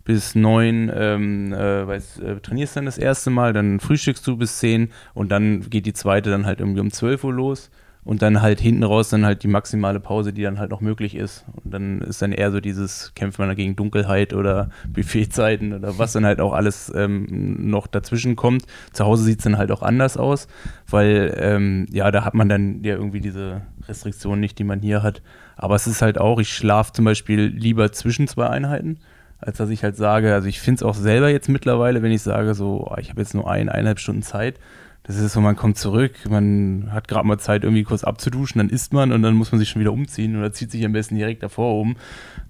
bis 0.03 0.35
neun 0.35 0.91
ähm, 0.93 1.53
äh, 1.53 1.87
weiß, 1.87 2.19
äh, 2.19 2.35
trainierst 2.41 2.75
dann 2.75 2.85
das 2.85 2.97
erste 2.97 3.29
Mal, 3.29 3.53
dann 3.53 3.79
frühstückst 3.79 4.25
du 4.27 4.35
bis 4.35 4.59
zehn 4.59 4.89
und 5.13 5.31
dann 5.31 5.61
geht 5.69 5.85
die 5.85 5.93
zweite 5.93 6.29
dann 6.29 6.45
halt 6.45 6.59
irgendwie 6.59 6.81
um 6.81 6.91
zwölf 6.91 7.23
Uhr 7.23 7.33
los 7.33 7.71
und 8.03 8.21
dann 8.21 8.41
halt 8.41 8.59
hinten 8.59 8.83
raus 8.83 9.09
dann 9.09 9.25
halt 9.25 9.43
die 9.43 9.47
maximale 9.47 9.99
Pause, 9.99 10.33
die 10.33 10.41
dann 10.41 10.57
halt 10.57 10.71
noch 10.71 10.81
möglich 10.81 11.15
ist. 11.15 11.45
Und 11.63 11.73
dann 11.73 12.01
ist 12.01 12.21
dann 12.21 12.31
eher 12.31 12.51
so 12.51 12.59
dieses, 12.59 13.13
kämpft 13.13 13.37
man 13.37 13.55
gegen 13.55 13.75
Dunkelheit 13.75 14.33
oder 14.33 14.69
Buffetzeiten 14.87 15.73
oder 15.73 15.97
was 15.99 16.13
dann 16.13 16.25
halt 16.25 16.41
auch 16.41 16.53
alles 16.53 16.91
ähm, 16.95 17.69
noch 17.69 17.87
dazwischen 17.87 18.35
kommt. 18.35 18.65
Zu 18.91 19.05
Hause 19.05 19.23
sieht 19.23 19.39
es 19.39 19.43
dann 19.43 19.57
halt 19.57 19.71
auch 19.71 19.83
anders 19.83 20.17
aus, 20.17 20.47
weil 20.89 21.35
ähm, 21.39 21.85
ja, 21.91 22.09
da 22.11 22.25
hat 22.25 22.33
man 22.33 22.49
dann 22.49 22.83
ja 22.83 22.95
irgendwie 22.95 23.21
diese 23.21 23.61
Restriktionen 23.87 24.39
nicht, 24.39 24.57
die 24.57 24.63
man 24.63 24.81
hier 24.81 25.03
hat. 25.03 25.21
Aber 25.55 25.75
es 25.75 25.85
ist 25.85 26.01
halt 26.01 26.17
auch, 26.17 26.39
ich 26.39 26.51
schlafe 26.51 26.93
zum 26.93 27.05
Beispiel 27.05 27.41
lieber 27.41 27.91
zwischen 27.91 28.27
zwei 28.27 28.47
Einheiten 28.47 28.97
als 29.41 29.57
dass 29.57 29.71
ich 29.71 29.83
halt 29.83 29.97
sage, 29.97 30.33
also 30.33 30.47
ich 30.47 30.61
finde 30.61 30.77
es 30.77 30.83
auch 30.83 30.93
selber 30.93 31.29
jetzt 31.29 31.49
mittlerweile, 31.49 32.03
wenn 32.03 32.11
ich 32.11 32.21
sage, 32.21 32.53
so, 32.53 32.87
oh, 32.87 32.95
ich 32.99 33.09
habe 33.09 33.21
jetzt 33.21 33.33
nur 33.33 33.49
ein, 33.49 33.69
eineinhalb 33.69 33.99
Stunden 33.99 34.21
Zeit, 34.21 34.59
das 35.03 35.15
ist 35.17 35.33
so, 35.33 35.41
man 35.41 35.55
kommt 35.55 35.77
zurück, 35.77 36.13
man 36.29 36.89
hat 36.91 37.07
gerade 37.07 37.27
mal 37.27 37.39
Zeit, 37.39 37.63
irgendwie 37.63 37.83
kurz 37.83 38.03
abzuduschen, 38.03 38.59
dann 38.59 38.69
isst 38.69 38.93
man 38.93 39.11
und 39.11 39.23
dann 39.23 39.33
muss 39.33 39.51
man 39.51 39.59
sich 39.59 39.69
schon 39.69 39.81
wieder 39.81 39.93
umziehen 39.93 40.37
oder 40.37 40.53
zieht 40.53 40.71
sich 40.71 40.85
am 40.85 40.91
besten 40.91 41.15
direkt 41.15 41.41
davor 41.41 41.79
um. 41.79 41.97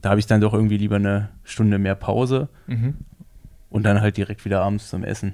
Da 0.01 0.09
habe 0.09 0.19
ich 0.19 0.27
dann 0.27 0.41
doch 0.41 0.53
irgendwie 0.53 0.77
lieber 0.77 0.97
eine 0.97 1.29
Stunde 1.43 1.79
mehr 1.79 1.95
Pause 1.95 2.49
mhm. 2.67 2.95
und 3.69 3.83
dann 3.83 4.01
halt 4.01 4.17
direkt 4.17 4.43
wieder 4.43 4.61
abends 4.61 4.89
zum 4.89 5.03
Essen. 5.03 5.33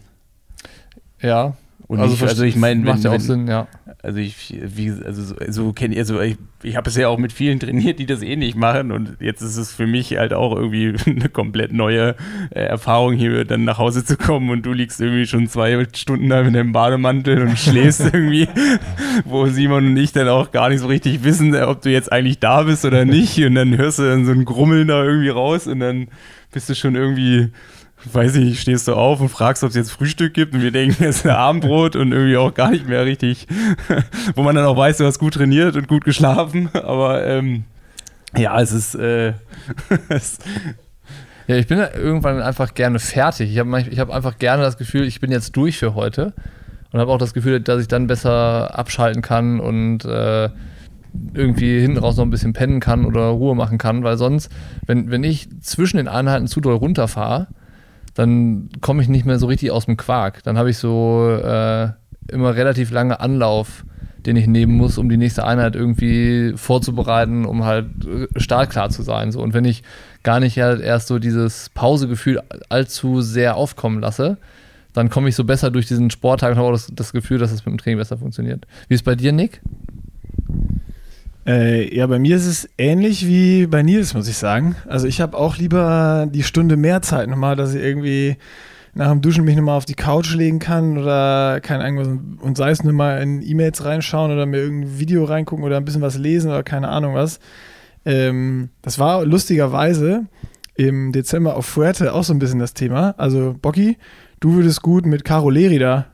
Ja, 1.20 1.58
und 1.88 2.02
also, 2.02 2.14
ich, 2.16 2.22
also 2.22 2.44
ich 2.44 2.58
meine, 2.58 2.82
macht 2.82 3.04
ja 3.06 3.12
auch 3.12 3.20
Sinn, 3.20 3.48
ja. 3.48 3.68
Also 4.04 4.20
ich, 4.20 4.54
wie, 4.62 4.92
also 5.06 5.24
so, 5.24 5.36
so 5.48 5.72
kenne 5.72 5.94
ich, 5.94 6.00
also 6.00 6.20
ich, 6.20 6.36
ich 6.62 6.76
habe 6.76 6.90
es 6.90 6.98
ja 6.98 7.08
auch 7.08 7.18
mit 7.18 7.32
vielen 7.32 7.62
trainiert, 7.62 8.00
die 8.00 8.06
das 8.06 8.22
eh 8.22 8.36
nicht 8.36 8.58
machen. 8.58 8.92
Und 8.92 9.16
jetzt 9.22 9.42
ist 9.42 9.56
es 9.56 9.72
für 9.72 9.88
mich 9.88 10.18
halt 10.18 10.34
auch 10.34 10.54
irgendwie 10.54 10.94
eine 11.06 11.30
komplett 11.30 11.72
neue 11.72 12.16
äh, 12.50 12.60
Erfahrung 12.60 13.14
hier 13.14 13.46
dann 13.46 13.64
nach 13.64 13.78
Hause 13.78 14.04
zu 14.04 14.18
kommen. 14.18 14.50
Und 14.50 14.66
du 14.66 14.74
liegst 14.74 15.00
irgendwie 15.00 15.26
schon 15.26 15.48
zwei 15.48 15.88
Stunden 15.96 16.28
da 16.28 16.44
mit 16.44 16.56
dem 16.56 16.74
Bademantel 16.74 17.42
und 17.42 17.58
schläfst 17.58 18.02
irgendwie, 18.14 18.50
wo 19.24 19.48
Simon 19.48 19.88
und 19.88 19.98
ich 19.98 20.12
dann 20.12 20.28
auch 20.28 20.52
gar 20.52 20.68
nicht 20.68 20.82
so 20.82 20.88
richtig 20.88 21.24
wissen, 21.24 21.56
ob 21.56 21.82
du 21.84 21.90
jetzt 21.90 22.12
eigentlich 22.12 22.40
da 22.40 22.64
bist 22.64 22.84
oder 22.84 23.06
nicht. 23.06 23.42
Und 23.42 23.56
dann 23.56 23.78
hörst 23.78 24.00
du 24.00 24.04
dann 24.04 24.26
so 24.26 24.34
ein 24.34 24.44
Grummeln 24.44 24.90
da 24.90 25.06
irgendwie 25.06 25.30
raus. 25.30 25.68
Und 25.68 25.80
dann 25.80 26.10
bist 26.52 26.68
du 26.68 26.76
schon 26.76 26.96
irgendwie 26.96 27.50
weiß 28.06 28.36
ich 28.36 28.46
nicht, 28.46 28.62
stehst 28.62 28.88
du 28.88 28.94
auf 28.94 29.20
und 29.22 29.30
fragst, 29.30 29.64
ob 29.64 29.70
es 29.70 29.76
jetzt 29.76 29.92
Frühstück 29.92 30.34
gibt 30.34 30.54
und 30.54 30.62
wir 30.62 30.72
denken, 30.72 31.04
es 31.04 31.18
ist 31.18 31.26
ein 31.26 31.36
Abendbrot 31.36 31.96
und 31.96 32.12
irgendwie 32.12 32.38
auch 32.38 32.54
gar 32.54 32.72
nicht 32.72 32.88
mehr 32.88 33.06
richtig, 33.06 33.48
wo 34.36 34.44
man 34.44 34.56
dann 34.56 34.66
auch 34.66 34.78
weiß, 34.78 34.98
du 34.98 35.06
hast 35.06 35.20
gut 35.20 35.36
trainiert 35.36 35.76
und 35.76 35.88
gut 35.88 36.06
geschlafen, 36.06 36.70
aber 36.74 37.26
ähm, 37.26 37.64
ja, 38.36 38.60
es 38.62 38.72
ist 38.72 38.96
äh, 38.96 39.34
Ja, 41.48 41.56
ich 41.56 41.68
bin 41.68 41.80
irgendwann 41.80 42.42
einfach 42.42 42.74
gerne 42.74 43.00
fertig. 43.00 43.52
Ich 43.52 43.60
habe 43.60 43.80
hab 43.80 44.10
einfach 44.10 44.38
gerne 44.38 44.64
das 44.64 44.78
Gefühl, 44.78 45.06
ich 45.06 45.22
bin 45.22 45.32
jetzt 45.32 45.56
durch 45.56 45.78
für 45.78 45.96
heute 45.96 46.34
und 46.92 47.00
habe 47.00 47.12
auch 47.12 47.18
das 47.18 47.34
Gefühl, 47.34 47.62
dass 47.62 47.82
ich 47.82 47.88
dann 47.88 48.08
besser 48.08 48.78
abschalten 48.78 49.22
kann 49.22 49.62
und 49.62 50.04
äh, 50.04 50.50
irgendwie 51.34 51.80
hinten 51.80 51.98
raus 51.98 52.18
noch 52.18 52.26
ein 52.26 52.30
bisschen 52.30 52.54
pennen 52.54 52.80
kann 52.80 53.06
oder 53.06 53.28
Ruhe 53.28 53.56
machen 53.56 53.78
kann, 53.78 54.04
weil 54.04 54.18
sonst, 54.18 54.52
wenn, 54.86 55.10
wenn 55.10 55.24
ich 55.24 55.48
zwischen 55.62 55.98
den 55.98 56.08
Einheiten 56.10 56.48
zu 56.48 56.60
doll 56.60 56.76
runterfahre, 56.76 57.48
dann 58.18 58.70
komme 58.82 59.04
ich 59.04 59.10
nicht 59.10 59.28
mehr 59.28 59.38
so 59.38 59.46
richtig 59.46 59.70
aus 59.70 59.86
dem 59.86 59.96
Quark. 59.96 60.42
Dann 60.42 60.58
habe 60.58 60.72
ich 60.72 60.80
so 60.80 61.30
äh, 61.30 61.90
immer 62.30 62.56
relativ 62.56 62.90
lange 62.90 63.20
Anlauf, 63.20 63.86
den 64.26 64.36
ich 64.36 64.48
nehmen 64.48 64.76
muss, 64.76 64.98
um 64.98 65.08
die 65.08 65.18
nächste 65.18 65.46
Einheit 65.46 65.76
irgendwie 65.76 66.54
vorzubereiten, 66.56 67.46
um 67.46 67.64
halt 67.64 67.86
äh, 68.08 68.28
startklar 68.40 68.90
zu 68.90 69.04
sein. 69.04 69.32
So. 69.32 69.40
Und 69.40 69.54
wenn 69.54 69.66
ich 69.66 69.84
gar 70.24 70.40
nicht 70.40 70.60
halt 70.60 70.82
erst 70.82 71.10
so 71.10 71.20
dieses 71.20 71.70
Pausegefühl 71.70 72.42
allzu 72.70 73.22
sehr 73.22 73.56
aufkommen 73.56 74.02
lasse, 74.02 74.38
dann 74.94 75.12
komme 75.12 75.30
ich 75.30 75.36
so 75.36 75.44
besser 75.44 75.70
durch 75.70 75.86
diesen 75.86 76.10
Sporttag 76.10 76.54
und 76.54 76.58
habe 76.58 76.70
auch 76.70 76.72
das, 76.72 76.92
das 76.92 77.14
Gefühl, 77.14 77.38
dass 77.38 77.52
es 77.52 77.68
mit 77.68 77.72
dem 77.74 77.78
Training 77.78 78.00
besser 78.00 78.18
funktioniert. 78.18 78.66
Wie 78.88 78.96
ist 78.96 79.02
es 79.02 79.06
bei 79.06 79.14
dir, 79.14 79.32
Nick? 79.32 79.62
Äh, 81.48 81.96
ja, 81.96 82.06
bei 82.08 82.20
mir 82.20 82.36
ist 82.36 82.46
es 82.46 82.70
ähnlich 82.78 83.26
wie 83.26 83.68
bei 83.68 83.82
Nils, 83.82 84.14
muss 84.14 84.28
ich 84.28 84.38
sagen. 84.38 84.76
Also 84.86 85.08
ich 85.08 85.22
habe 85.22 85.38
auch 85.38 85.58
lieber 85.58 86.28
die 86.30 86.44
Stunde 86.44 86.76
mehr 86.76 87.02
Zeit 87.02 87.30
nochmal, 87.30 87.56
dass 87.56 87.74
ich 87.74 87.82
irgendwie 87.82 88.36
nach 88.94 89.12
dem 89.12 89.22
Duschen 89.22 89.46
mich 89.46 89.56
nochmal 89.56 89.78
auf 89.78 89.86
die 89.86 89.94
Couch 89.94 90.34
legen 90.36 90.60
kann 90.60 90.98
oder 90.98 91.62
keine 91.62 91.86
Ahnung, 91.86 92.38
und 92.42 92.58
sei 92.58 92.72
es 92.72 92.84
nur 92.84 92.92
mal 92.92 93.22
in 93.22 93.42
E-Mails 93.42 93.86
reinschauen 93.86 94.32
oder 94.32 94.46
mir 94.46 94.58
irgendein 94.58 95.00
Video 95.00 95.24
reingucken 95.24 95.64
oder 95.64 95.78
ein 95.78 95.86
bisschen 95.86 96.02
was 96.02 96.18
lesen 96.18 96.52
oder 96.52 96.64
keine 96.64 96.90
Ahnung 96.90 97.14
was. 97.14 97.40
Ähm, 98.04 98.70
das 98.82 99.00
war 99.00 99.24
lustigerweise 99.24 100.26
im 100.76 101.14
Dezember 101.14 101.56
auf 101.56 101.66
Fuerte 101.66 102.14
auch 102.14 102.24
so 102.24 102.34
ein 102.34 102.40
bisschen 102.40 102.60
das 102.60 102.74
Thema. 102.74 103.16
Also, 103.18 103.56
Bocky, 103.62 103.98
du 104.42 104.56
würdest 104.56 104.82
gut 104.82 105.06
mit 105.06 105.24
Caro 105.24 105.50
Leri 105.50 105.80
da 105.80 106.08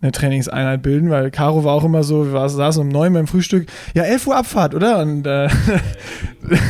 eine 0.00 0.12
Trainingseinheit 0.12 0.82
bilden, 0.82 1.10
weil 1.10 1.30
Caro 1.30 1.64
war 1.64 1.74
auch 1.74 1.84
immer 1.84 2.04
so, 2.04 2.32
wir 2.32 2.48
saßen 2.48 2.82
um 2.82 2.88
neun 2.88 3.12
beim 3.12 3.26
Frühstück, 3.26 3.66
ja, 3.94 4.04
11 4.04 4.26
Uhr 4.28 4.36
Abfahrt, 4.36 4.74
oder? 4.74 5.00
Und 5.00 5.26
äh, 5.26 5.48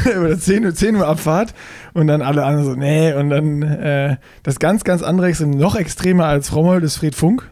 oder 0.19 0.39
10 0.39 0.65
Uhr, 0.65 0.75
10 0.75 0.97
Uhr 0.97 1.07
Abfahrt 1.07 1.53
und 1.93 2.07
dann 2.07 2.23
alle 2.23 2.45
anderen 2.45 2.65
so, 2.65 2.75
nee, 2.75 3.13
und 3.13 3.29
dann 3.29 3.63
äh, 3.63 4.17
das 4.45 4.59
ganz, 4.59 4.83
ganz 4.83 5.03
andere 5.03 5.29
Extrem, 5.29 5.51
noch 5.51 5.77
extremer 5.77 6.25
als 6.25 6.55
Romold 6.55 6.85
ist 6.85 6.97
Fred 6.97 7.15
Funk. 7.15 7.51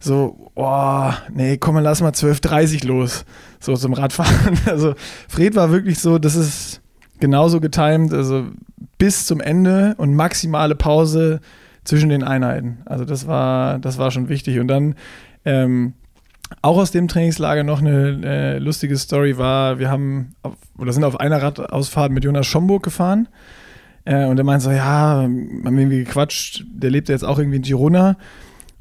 So, 0.00 0.50
oh, 0.54 1.10
nee, 1.32 1.56
komm, 1.56 1.74
mal 1.74 1.80
lass 1.80 2.00
mal 2.00 2.12
12.30 2.12 2.86
los, 2.86 3.24
so 3.58 3.76
zum 3.76 3.94
Radfahren. 3.94 4.58
Also 4.66 4.94
Fred 5.28 5.54
war 5.54 5.70
wirklich 5.70 5.98
so, 5.98 6.18
das 6.18 6.36
ist 6.36 6.82
genauso 7.20 7.60
getimed, 7.60 8.12
also 8.12 8.46
bis 8.98 9.26
zum 9.26 9.40
Ende 9.40 9.94
und 9.96 10.14
maximale 10.14 10.74
Pause 10.74 11.40
zwischen 11.84 12.08
den 12.08 12.22
Einheiten. 12.22 12.78
Also 12.86 13.04
das 13.04 13.26
war, 13.26 13.78
das 13.78 13.98
war 13.98 14.10
schon 14.10 14.28
wichtig. 14.28 14.58
Und 14.58 14.68
dann 14.68 14.94
ähm, 15.44 15.94
auch 16.62 16.78
aus 16.78 16.90
dem 16.90 17.08
Trainingslager 17.08 17.64
noch 17.64 17.80
eine 17.80 18.20
äh, 18.24 18.58
lustige 18.58 18.96
Story 18.96 19.38
war, 19.38 19.78
wir 19.78 19.90
haben 19.90 20.34
auf, 20.42 20.54
oder 20.78 20.92
sind 20.92 21.04
auf 21.04 21.18
einer 21.18 21.42
Radausfahrt 21.42 22.12
mit 22.12 22.24
Jonas 22.24 22.46
Schomburg 22.46 22.82
gefahren. 22.82 23.28
Äh, 24.04 24.26
und 24.26 24.36
der 24.36 24.44
meinte 24.44 24.64
so, 24.64 24.70
ja, 24.70 25.22
haben 25.22 25.62
irgendwie 25.64 26.04
gequatscht, 26.04 26.64
der 26.72 26.90
lebt 26.90 27.08
jetzt 27.08 27.24
auch 27.24 27.38
irgendwie 27.38 27.56
in 27.56 27.62
Girona. 27.62 28.16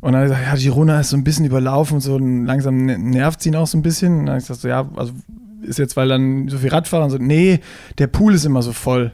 Und 0.02 0.14
dann 0.14 0.22
hat 0.22 0.30
er 0.30 0.36
gesagt, 0.38 0.48
ja, 0.48 0.72
Girona 0.72 1.00
ist 1.00 1.10
so 1.10 1.18
ein 1.18 1.24
bisschen 1.24 1.46
überlaufen, 1.46 2.00
so 2.00 2.18
langsam 2.18 2.86
nervt 2.86 3.46
ihn 3.46 3.56
auch 3.56 3.68
so 3.68 3.78
ein 3.78 3.82
bisschen. 3.82 4.20
Und 4.20 4.26
dann 4.26 4.30
habe 4.30 4.40
ich 4.40 4.48
gesagt, 4.48 4.62
so, 4.62 4.68
ja, 4.68 4.90
also 4.96 5.14
ist 5.62 5.78
jetzt, 5.78 5.98
weil 5.98 6.08
dann 6.08 6.48
so 6.48 6.58
viel 6.58 6.70
Radfahren 6.70 7.10
so, 7.10 7.18
nee, 7.18 7.60
der 7.98 8.08
Pool 8.08 8.34
ist 8.34 8.46
immer 8.46 8.62
so 8.62 8.72
voll. 8.72 9.14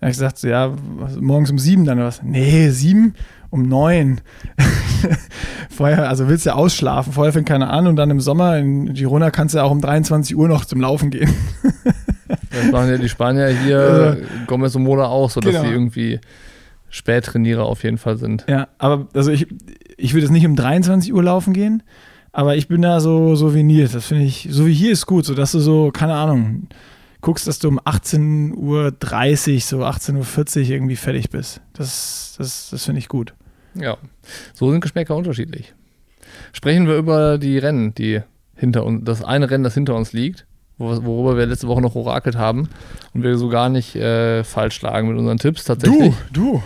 Dann 0.00 0.06
habe 0.06 0.12
ich 0.12 0.16
gesagt, 0.16 0.38
so, 0.38 0.48
ja, 0.48 0.72
morgens 1.20 1.50
um 1.50 1.58
sieben 1.58 1.84
dann 1.84 1.98
was. 1.98 2.22
Nee, 2.22 2.70
sieben? 2.70 3.14
Um 3.50 3.68
neun. 3.68 4.22
Vorher, 5.68 6.08
also 6.08 6.26
willst 6.26 6.46
du 6.46 6.50
ja 6.50 6.56
ausschlafen, 6.56 7.12
vorher 7.12 7.32
fängt 7.32 7.48
keiner 7.48 7.70
an 7.70 7.86
und 7.86 7.96
dann 7.96 8.10
im 8.10 8.20
Sommer 8.20 8.58
in 8.58 8.94
Girona 8.94 9.30
kannst 9.30 9.54
du 9.54 9.58
ja 9.58 9.64
auch 9.64 9.70
um 9.70 9.80
23 9.80 10.36
Uhr 10.36 10.48
noch 10.48 10.64
zum 10.64 10.80
Laufen 10.80 11.10
gehen. 11.10 11.32
das 12.28 12.70
machen 12.70 12.88
ja 12.88 12.98
die 12.98 13.08
Spanier 13.08 13.48
hier, 13.48 13.78
also, 13.78 14.22
Gomez 14.46 14.74
und 14.74 14.84
Mola 14.84 15.06
auch, 15.06 15.30
so 15.30 15.40
dass 15.40 15.52
genau. 15.52 15.64
sie 15.64 15.70
irgendwie 15.70 16.20
Spättrainierer 16.90 17.64
auf 17.64 17.82
jeden 17.82 17.98
Fall 17.98 18.16
sind. 18.16 18.44
Ja, 18.48 18.68
aber 18.78 19.06
also 19.14 19.30
ich, 19.30 19.48
ich 19.96 20.12
würde 20.12 20.22
jetzt 20.22 20.32
nicht 20.32 20.46
um 20.46 20.56
23 20.56 21.12
Uhr 21.12 21.22
laufen 21.22 21.52
gehen, 21.52 21.82
aber 22.32 22.56
ich 22.56 22.68
bin 22.68 22.82
da 22.82 23.00
so 23.00 23.36
souveniert. 23.36 23.94
Das 23.94 24.06
finde 24.06 24.24
ich, 24.24 24.48
so 24.50 24.66
wie 24.66 24.74
hier 24.74 24.92
ist 24.92 25.06
gut, 25.06 25.24
so 25.24 25.34
dass 25.34 25.52
du 25.52 25.60
so, 25.60 25.90
keine 25.92 26.14
Ahnung, 26.14 26.68
guckst, 27.20 27.46
dass 27.46 27.58
du 27.58 27.68
um 27.68 27.80
18.30 27.80 28.54
Uhr, 28.56 29.60
so 29.60 29.84
18.40 29.84 30.62
Uhr 30.62 30.70
irgendwie 30.70 30.96
fertig 30.96 31.30
bist. 31.30 31.60
Das, 31.72 32.34
das, 32.38 32.70
das 32.70 32.84
finde 32.84 32.98
ich 32.98 33.08
gut. 33.08 33.34
Ja, 33.74 33.98
so 34.54 34.70
sind 34.70 34.80
Geschmäcker 34.80 35.16
unterschiedlich. 35.16 35.74
Sprechen 36.52 36.86
wir 36.86 36.96
über 36.96 37.38
die 37.38 37.58
Rennen, 37.58 37.94
die 37.94 38.20
hinter 38.56 38.84
uns, 38.84 39.04
das 39.04 39.22
eine 39.22 39.50
Rennen, 39.50 39.64
das 39.64 39.74
hinter 39.74 39.94
uns 39.94 40.12
liegt, 40.12 40.46
worüber 40.78 41.36
wir 41.36 41.46
letzte 41.46 41.68
Woche 41.68 41.80
noch 41.80 41.94
orakelt 41.94 42.36
haben 42.36 42.68
und 43.14 43.22
wir 43.22 43.36
so 43.36 43.48
gar 43.48 43.68
nicht 43.68 43.94
äh, 43.96 44.44
falsch 44.44 44.80
lagen 44.82 45.08
mit 45.08 45.18
unseren 45.18 45.38
Tipps 45.38 45.64
tatsächlich. 45.64 46.14
Du, 46.32 46.52
du. 46.52 46.62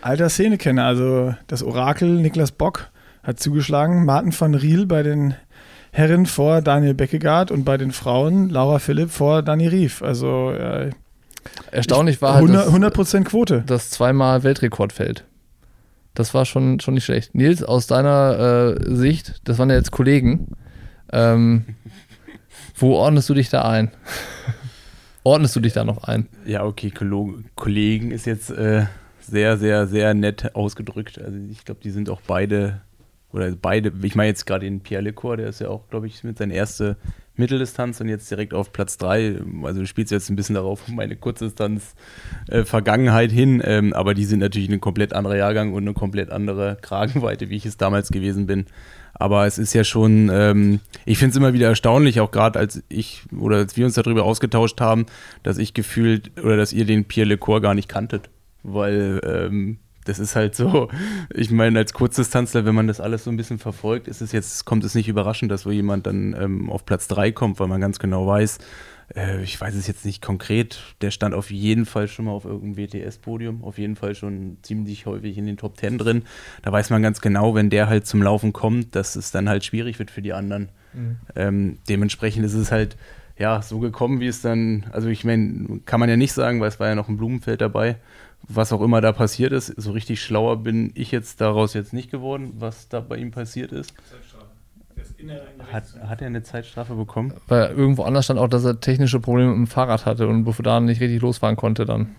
Alter 0.00 0.28
Szenekenner, 0.28 0.84
also 0.84 1.34
das 1.46 1.62
Orakel 1.62 2.08
Niklas 2.08 2.52
Bock 2.52 2.90
hat 3.22 3.38
zugeschlagen. 3.38 4.04
Martin 4.04 4.34
van 4.38 4.54
Riel 4.54 4.86
bei 4.86 5.02
den 5.02 5.34
Herren 5.92 6.26
vor 6.26 6.62
Daniel 6.62 6.94
Beckegaard 6.94 7.50
und 7.50 7.64
bei 7.64 7.76
den 7.76 7.92
Frauen 7.92 8.48
Laura 8.48 8.78
Philipp 8.78 9.10
vor 9.10 9.42
Dani 9.42 9.68
Rief. 9.68 10.02
Also 10.02 10.50
äh, 10.50 10.90
erstaunlich 11.70 12.22
war 12.22 12.34
halt 12.34 12.50
100%, 12.50 12.90
das, 12.94 13.24
Quote. 13.24 13.62
Das 13.66 13.90
zweimal 13.90 14.42
Weltrekordfeld. 14.42 15.24
Das 16.14 16.34
war 16.34 16.46
schon, 16.46 16.80
schon 16.80 16.94
nicht 16.94 17.04
schlecht. 17.04 17.34
Nils, 17.34 17.62
aus 17.62 17.86
deiner 17.86 18.76
äh, 18.78 18.94
Sicht, 18.94 19.40
das 19.44 19.58
waren 19.58 19.70
ja 19.70 19.76
jetzt 19.76 19.90
Kollegen, 19.90 20.48
ähm, 21.12 21.64
wo 22.74 22.94
ordnest 22.94 23.28
du 23.28 23.34
dich 23.34 23.50
da 23.50 23.62
ein? 23.62 23.90
Ordnest 25.24 25.54
du 25.54 25.60
dich 25.60 25.72
da 25.72 25.84
noch 25.84 26.02
ein? 26.02 26.26
Ja, 26.46 26.64
okay, 26.64 26.90
Kollegen 27.54 28.10
ist 28.10 28.26
jetzt 28.26 28.50
äh, 28.50 28.86
sehr, 29.20 29.56
sehr, 29.56 29.86
sehr 29.86 30.14
nett 30.14 30.56
ausgedrückt. 30.56 31.20
Also 31.20 31.38
ich 31.50 31.64
glaube, 31.64 31.80
die 31.84 31.90
sind 31.90 32.10
auch 32.10 32.20
beide, 32.26 32.80
oder 33.32 33.50
beide, 33.52 33.92
ich 34.02 34.14
meine 34.14 34.28
jetzt 34.28 34.46
gerade 34.46 34.66
den 34.66 34.80
Pierre 34.80 35.02
Lecor, 35.02 35.36
der 35.36 35.48
ist 35.48 35.60
ja 35.60 35.68
auch, 35.68 35.88
glaube 35.88 36.06
ich, 36.06 36.22
mit 36.22 36.38
seiner 36.38 36.54
erste 36.54 36.96
Mitteldistanz 37.34 38.00
und 38.00 38.08
jetzt 38.08 38.30
direkt 38.30 38.52
auf 38.52 38.72
Platz 38.72 38.98
3. 38.98 39.40
Also 39.62 39.80
du 39.80 39.86
spielst 39.86 40.12
jetzt 40.12 40.28
ein 40.28 40.36
bisschen 40.36 40.54
darauf 40.54 40.86
meine 40.94 41.16
Kurzdistanz-Vergangenheit 41.16 43.32
äh, 43.32 43.34
hin, 43.34 43.62
ähm, 43.64 43.94
aber 43.94 44.14
die 44.14 44.24
sind 44.24 44.40
natürlich 44.40 44.68
ein 44.68 44.80
komplett 44.80 45.14
anderer 45.14 45.36
Jahrgang 45.36 45.72
und 45.72 45.84
eine 45.84 45.94
komplett 45.94 46.30
andere 46.30 46.76
Kragenweite, 46.80 47.48
wie 47.48 47.56
ich 47.56 47.66
es 47.66 47.76
damals 47.76 48.10
gewesen 48.10 48.46
bin. 48.46 48.66
Aber 49.14 49.46
es 49.46 49.58
ist 49.58 49.74
ja 49.74 49.84
schon, 49.84 50.30
ähm, 50.32 50.80
ich 51.04 51.18
finde 51.18 51.30
es 51.30 51.36
immer 51.36 51.52
wieder 51.52 51.68
erstaunlich, 51.68 52.20
auch 52.20 52.30
gerade 52.30 52.58
als 52.58 52.82
ich 52.88 53.24
oder 53.38 53.58
als 53.58 53.76
wir 53.76 53.84
uns 53.84 53.94
darüber 53.94 54.24
ausgetauscht 54.24 54.80
haben, 54.80 55.06
dass 55.42 55.58
ich 55.58 55.74
gefühlt 55.74 56.30
oder 56.42 56.56
dass 56.56 56.72
ihr 56.72 56.86
den 56.86 57.04
Pierre 57.04 57.28
Lecor 57.28 57.60
gar 57.60 57.74
nicht 57.74 57.88
kanntet. 57.88 58.30
Weil 58.62 59.20
ähm, 59.24 59.78
das 60.04 60.18
ist 60.18 60.36
halt 60.36 60.54
so, 60.54 60.88
ich 61.32 61.50
meine, 61.50 61.78
als 61.78 61.92
Kurzdistanzler, 61.92 62.64
wenn 62.64 62.74
man 62.74 62.88
das 62.88 63.00
alles 63.00 63.24
so 63.24 63.30
ein 63.30 63.36
bisschen 63.36 63.58
verfolgt, 63.58 64.08
ist 64.08 64.20
es 64.20 64.32
jetzt, 64.32 64.64
kommt 64.64 64.84
es 64.84 64.94
nicht 64.94 65.08
überraschend, 65.08 65.50
dass 65.50 65.66
wo 65.66 65.70
jemand 65.70 66.06
dann 66.06 66.34
ähm, 66.38 66.70
auf 66.70 66.84
Platz 66.84 67.08
3 67.08 67.32
kommt, 67.32 67.60
weil 67.60 67.68
man 67.68 67.80
ganz 67.80 67.98
genau 67.98 68.26
weiß, 68.26 68.58
äh, 69.14 69.42
ich 69.42 69.60
weiß 69.60 69.74
es 69.74 69.86
jetzt 69.86 70.04
nicht 70.04 70.22
konkret, 70.22 70.80
der 71.00 71.10
stand 71.10 71.34
auf 71.34 71.50
jeden 71.50 71.86
Fall 71.86 72.08
schon 72.08 72.26
mal 72.26 72.32
auf 72.32 72.44
irgendeinem 72.44 72.76
WTS-Podium, 72.76 73.64
auf 73.64 73.78
jeden 73.78 73.96
Fall 73.96 74.14
schon 74.14 74.58
ziemlich 74.62 75.06
häufig 75.06 75.38
in 75.38 75.46
den 75.46 75.56
Top 75.56 75.76
10 75.78 75.98
drin. 75.98 76.22
Da 76.62 76.72
weiß 76.72 76.90
man 76.90 77.02
ganz 77.02 77.20
genau, 77.20 77.54
wenn 77.54 77.70
der 77.70 77.88
halt 77.88 78.06
zum 78.06 78.22
Laufen 78.22 78.52
kommt, 78.52 78.94
dass 78.96 79.16
es 79.16 79.30
dann 79.30 79.48
halt 79.48 79.64
schwierig 79.64 79.98
wird 79.98 80.10
für 80.10 80.22
die 80.22 80.32
anderen. 80.32 80.70
Mhm. 80.92 81.16
Ähm, 81.36 81.78
dementsprechend 81.88 82.44
ist 82.44 82.54
es 82.54 82.72
halt, 82.72 82.96
ja, 83.42 83.60
so 83.60 83.80
gekommen, 83.80 84.20
wie 84.20 84.28
es 84.28 84.40
dann, 84.40 84.86
also 84.92 85.08
ich 85.08 85.24
meine, 85.24 85.80
kann 85.84 86.00
man 86.00 86.08
ja 86.08 86.16
nicht 86.16 86.32
sagen, 86.32 86.60
weil 86.60 86.68
es 86.68 86.80
war 86.80 86.88
ja 86.88 86.94
noch 86.94 87.08
ein 87.08 87.16
Blumenfeld 87.16 87.60
dabei 87.60 87.96
was 88.48 88.72
auch 88.72 88.80
immer 88.80 89.00
da 89.00 89.12
passiert 89.12 89.52
ist, 89.52 89.68
so 89.80 89.92
richtig 89.92 90.22
schlauer 90.22 90.62
bin 90.62 90.92
ich 90.94 91.10
jetzt 91.10 91.40
daraus 91.40 91.74
jetzt 91.74 91.92
nicht 91.92 92.10
geworden, 92.10 92.54
was 92.58 92.88
da 92.88 93.00
bei 93.00 93.16
ihm 93.16 93.30
passiert 93.30 93.72
ist. 93.72 93.94
Hat, 95.72 95.84
hat 96.06 96.20
er 96.20 96.26
eine 96.26 96.42
Zeitstrafe 96.42 96.94
bekommen? 96.94 97.34
Weil 97.48 97.70
irgendwo 97.70 98.02
anders 98.02 98.24
stand 98.24 98.40
auch, 98.40 98.48
dass 98.48 98.64
er 98.64 98.80
technische 98.80 99.20
Probleme 99.20 99.50
mit 99.50 99.58
dem 99.58 99.66
Fahrrad 99.66 100.06
hatte 100.06 100.26
und 100.26 100.44
bevor 100.44 100.64
da 100.64 100.80
nicht 100.80 101.00
richtig 101.00 101.22
losfahren 101.22 101.56
konnte 101.56 101.84
dann. 101.84 102.14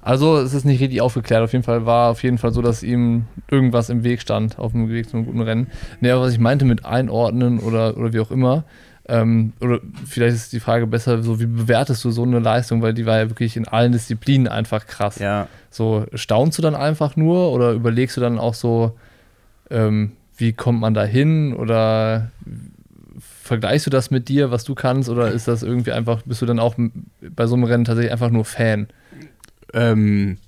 Also 0.00 0.38
es 0.38 0.52
ist 0.52 0.64
nicht 0.64 0.80
richtig 0.80 1.00
aufgeklärt. 1.00 1.44
Auf 1.44 1.52
jeden 1.52 1.62
Fall 1.62 1.86
war 1.86 2.10
auf 2.10 2.24
jeden 2.24 2.38
Fall 2.38 2.52
so, 2.52 2.60
dass 2.60 2.82
ihm 2.82 3.26
irgendwas 3.48 3.88
im 3.88 4.02
Weg 4.02 4.20
stand, 4.20 4.58
auf 4.58 4.72
dem 4.72 4.88
Weg 4.88 5.08
zu 5.08 5.16
einem 5.16 5.26
guten 5.26 5.40
Rennen. 5.40 5.68
Nee, 6.00 6.10
aber 6.10 6.22
was 6.22 6.32
ich 6.32 6.40
meinte 6.40 6.64
mit 6.64 6.84
einordnen 6.84 7.60
oder, 7.60 7.96
oder 7.96 8.12
wie 8.12 8.18
auch 8.18 8.32
immer, 8.32 8.64
ähm, 9.08 9.52
oder 9.60 9.80
vielleicht 10.06 10.36
ist 10.36 10.52
die 10.52 10.60
Frage 10.60 10.86
besser, 10.86 11.22
so 11.22 11.40
wie 11.40 11.46
bewertest 11.46 12.04
du 12.04 12.10
so 12.10 12.22
eine 12.22 12.38
Leistung, 12.38 12.82
weil 12.82 12.94
die 12.94 13.04
war 13.04 13.18
ja 13.18 13.28
wirklich 13.28 13.56
in 13.56 13.66
allen 13.66 13.92
Disziplinen 13.92 14.46
einfach 14.46 14.86
krass. 14.86 15.18
Ja. 15.18 15.48
So 15.70 16.06
staunst 16.14 16.58
du 16.58 16.62
dann 16.62 16.76
einfach 16.76 17.16
nur 17.16 17.50
oder 17.50 17.72
überlegst 17.72 18.16
du 18.16 18.20
dann 18.20 18.38
auch 18.38 18.54
so, 18.54 18.96
ähm, 19.70 20.12
wie 20.36 20.52
kommt 20.52 20.80
man 20.80 20.94
da 20.94 21.04
hin 21.04 21.54
oder 21.54 22.30
vergleichst 23.42 23.86
du 23.86 23.90
das 23.90 24.10
mit 24.10 24.28
dir, 24.28 24.52
was 24.52 24.62
du 24.64 24.74
kannst 24.74 25.08
oder 25.08 25.32
ist 25.32 25.48
das 25.48 25.64
irgendwie 25.64 25.92
einfach, 25.92 26.22
bist 26.22 26.40
du 26.40 26.46
dann 26.46 26.60
auch 26.60 26.76
bei 27.20 27.46
so 27.46 27.54
einem 27.54 27.64
Rennen 27.64 27.84
tatsächlich 27.84 28.12
einfach 28.12 28.30
nur 28.30 28.44
Fan? 28.44 28.86
Ähm, 29.74 30.38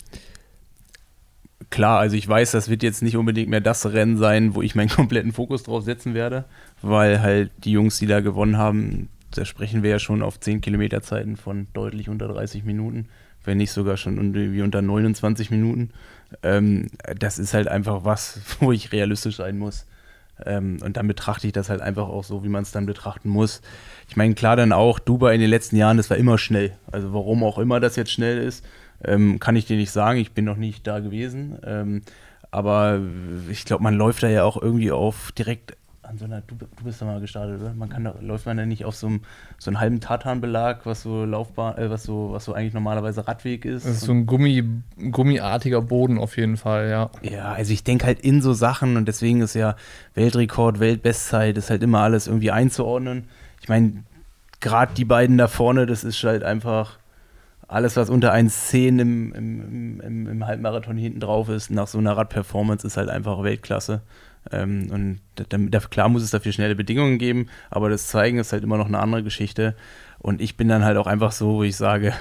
klar, 1.70 1.98
also 1.98 2.14
ich 2.16 2.28
weiß, 2.28 2.52
das 2.52 2.68
wird 2.68 2.84
jetzt 2.84 3.02
nicht 3.02 3.16
unbedingt 3.16 3.50
mehr 3.50 3.60
das 3.60 3.84
Rennen 3.84 4.16
sein, 4.16 4.54
wo 4.54 4.62
ich 4.62 4.76
meinen 4.76 4.88
kompletten 4.90 5.32
Fokus 5.32 5.64
drauf 5.64 5.82
setzen 5.82 6.14
werde 6.14 6.44
weil 6.84 7.22
halt 7.22 7.50
die 7.58 7.72
Jungs, 7.72 7.98
die 7.98 8.06
da 8.06 8.20
gewonnen 8.20 8.58
haben, 8.58 9.08
da 9.30 9.44
sprechen 9.44 9.82
wir 9.82 9.90
ja 9.90 9.98
schon 9.98 10.22
auf 10.22 10.38
10 10.38 10.60
Kilometer 10.60 11.02
Zeiten 11.02 11.36
von 11.36 11.66
deutlich 11.72 12.08
unter 12.08 12.28
30 12.28 12.64
Minuten, 12.64 13.08
wenn 13.44 13.58
nicht 13.58 13.72
sogar 13.72 13.96
schon 13.96 14.16
irgendwie 14.16 14.62
unter 14.62 14.82
29 14.82 15.50
Minuten. 15.50 15.90
Ähm, 16.42 16.88
das 17.18 17.38
ist 17.38 17.54
halt 17.54 17.68
einfach 17.68 18.04
was, 18.04 18.40
wo 18.60 18.72
ich 18.72 18.92
realistisch 18.92 19.36
sein 19.36 19.58
muss. 19.58 19.86
Ähm, 20.44 20.78
und 20.82 20.96
dann 20.96 21.06
betrachte 21.06 21.46
ich 21.46 21.52
das 21.52 21.68
halt 21.68 21.80
einfach 21.80 22.08
auch 22.08 22.24
so, 22.24 22.42
wie 22.42 22.48
man 22.48 22.62
es 22.62 22.72
dann 22.72 22.86
betrachten 22.86 23.28
muss. 23.28 23.62
Ich 24.08 24.16
meine, 24.16 24.34
klar 24.34 24.56
dann 24.56 24.72
auch, 24.72 24.98
Dubai 24.98 25.34
in 25.34 25.40
den 25.40 25.50
letzten 25.50 25.76
Jahren, 25.76 25.96
das 25.96 26.10
war 26.10 26.16
immer 26.16 26.38
schnell. 26.38 26.72
Also 26.90 27.12
warum 27.12 27.44
auch 27.44 27.58
immer 27.58 27.80
das 27.80 27.96
jetzt 27.96 28.10
schnell 28.10 28.38
ist, 28.38 28.64
ähm, 29.04 29.38
kann 29.38 29.56
ich 29.56 29.66
dir 29.66 29.76
nicht 29.76 29.92
sagen. 29.92 30.18
Ich 30.18 30.32
bin 30.32 30.44
noch 30.44 30.56
nicht 30.56 30.86
da 30.86 30.98
gewesen. 30.98 31.58
Ähm, 31.64 32.02
aber 32.50 33.00
ich 33.50 33.64
glaube, 33.64 33.82
man 33.82 33.94
läuft 33.94 34.22
da 34.22 34.28
ja 34.28 34.44
auch 34.44 34.60
irgendwie 34.60 34.92
auf 34.92 35.32
direkt 35.32 35.76
an 36.06 36.18
so 36.18 36.24
einer, 36.24 36.40
du, 36.42 36.54
du 36.54 36.84
bist 36.84 37.00
da 37.00 37.06
mal 37.06 37.20
gestartet, 37.20 37.60
oder? 37.60 37.72
Man 37.74 37.88
kann 37.88 38.04
da, 38.04 38.14
läuft 38.20 38.46
man 38.46 38.56
da 38.56 38.66
nicht 38.66 38.84
auf 38.84 38.94
so 38.94 39.06
einem, 39.06 39.20
so 39.58 39.70
einem 39.70 39.80
halben 39.80 40.00
Tatanbelag, 40.00 40.84
was 40.84 41.02
so 41.02 41.24
Laufbahn, 41.24 41.78
äh, 41.78 41.90
was 41.90 42.04
so, 42.04 42.32
was 42.32 42.44
so 42.44 42.52
eigentlich 42.52 42.74
normalerweise 42.74 43.26
Radweg 43.26 43.64
ist. 43.64 43.86
Das 43.86 43.96
ist 43.96 44.00
so 44.02 44.12
ein 44.12 44.26
Gummi, 44.26 44.64
gummiartiger 45.10 45.82
Boden 45.82 46.18
auf 46.18 46.36
jeden 46.36 46.56
Fall, 46.56 46.88
ja. 46.88 47.10
Ja, 47.22 47.52
also 47.52 47.72
ich 47.72 47.84
denke 47.84 48.06
halt 48.06 48.20
in 48.20 48.42
so 48.42 48.52
Sachen 48.52 48.96
und 48.96 49.06
deswegen 49.06 49.40
ist 49.40 49.54
ja 49.54 49.76
Weltrekord, 50.14 50.80
Weltbestzeit, 50.80 51.56
ist 51.56 51.70
halt 51.70 51.82
immer 51.82 52.00
alles 52.00 52.26
irgendwie 52.26 52.50
einzuordnen. 52.50 53.24
Ich 53.60 53.68
meine, 53.68 54.04
gerade 54.60 54.94
die 54.94 55.04
beiden 55.04 55.38
da 55.38 55.48
vorne, 55.48 55.86
das 55.86 56.04
ist 56.04 56.22
halt 56.24 56.42
einfach 56.42 56.98
alles, 57.68 57.96
was 57.96 58.10
unter 58.10 58.32
1,10 58.32 59.00
im, 59.00 59.32
im, 59.32 60.00
im, 60.00 60.28
im 60.28 60.46
Halbmarathon 60.46 60.96
hinten 60.96 61.20
drauf 61.20 61.48
ist, 61.48 61.70
nach 61.70 61.86
so 61.86 61.98
einer 61.98 62.16
Radperformance, 62.16 62.86
ist 62.86 62.96
halt 62.96 63.08
einfach 63.08 63.42
Weltklasse. 63.42 64.02
Ähm, 64.52 64.88
und 64.90 65.20
da, 65.36 65.44
da, 65.48 65.78
klar 65.80 66.08
muss 66.08 66.22
es 66.22 66.30
dafür 66.30 66.52
schnelle 66.52 66.74
Bedingungen 66.74 67.18
geben, 67.18 67.46
aber 67.70 67.88
das 67.90 68.08
Zeigen 68.08 68.38
ist 68.38 68.52
halt 68.52 68.62
immer 68.62 68.78
noch 68.78 68.86
eine 68.86 68.98
andere 68.98 69.22
Geschichte. 69.22 69.74
Und 70.18 70.40
ich 70.40 70.56
bin 70.56 70.68
dann 70.68 70.84
halt 70.84 70.96
auch 70.96 71.06
einfach 71.06 71.32
so, 71.32 71.56
wo 71.56 71.62
ich 71.64 71.76
sage, 71.76 72.14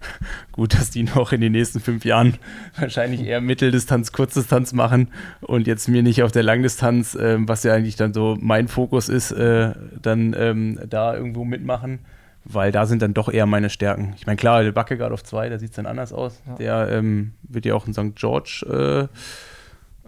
gut, 0.52 0.74
dass 0.74 0.90
die 0.90 1.04
noch 1.04 1.32
in 1.32 1.40
den 1.40 1.52
nächsten 1.52 1.80
fünf 1.80 2.04
Jahren 2.04 2.34
wahrscheinlich 2.78 3.22
eher 3.22 3.40
Mitteldistanz, 3.40 4.12
Kurzdistanz 4.12 4.72
machen 4.72 5.08
und 5.40 5.66
jetzt 5.66 5.88
mir 5.88 6.02
nicht 6.02 6.22
auf 6.22 6.32
der 6.32 6.42
Langdistanz, 6.42 7.14
äh, 7.14 7.36
was 7.40 7.62
ja 7.62 7.72
eigentlich 7.72 7.96
dann 7.96 8.12
so 8.12 8.36
mein 8.40 8.68
Fokus 8.68 9.08
ist, 9.08 9.32
äh, 9.32 9.72
dann 10.00 10.34
ähm, 10.38 10.80
da 10.88 11.16
irgendwo 11.16 11.44
mitmachen 11.44 12.00
weil 12.48 12.72
da 12.72 12.86
sind 12.86 13.02
dann 13.02 13.12
doch 13.12 13.28
eher 13.28 13.46
meine 13.46 13.70
Stärken. 13.70 14.14
Ich 14.16 14.26
meine, 14.26 14.36
klar, 14.36 14.62
der 14.62 14.72
Backegaard 14.72 15.12
auf 15.12 15.24
zwei, 15.24 15.48
da 15.48 15.58
sieht 15.58 15.70
es 15.70 15.76
dann 15.76 15.86
anders 15.86 16.12
aus. 16.12 16.40
Ja. 16.46 16.54
Der 16.54 16.88
ähm, 16.90 17.32
wird 17.42 17.66
ja 17.66 17.74
auch 17.74 17.86
in 17.86 17.92
St. 17.92 18.14
George 18.14 19.08
äh, 19.10 19.16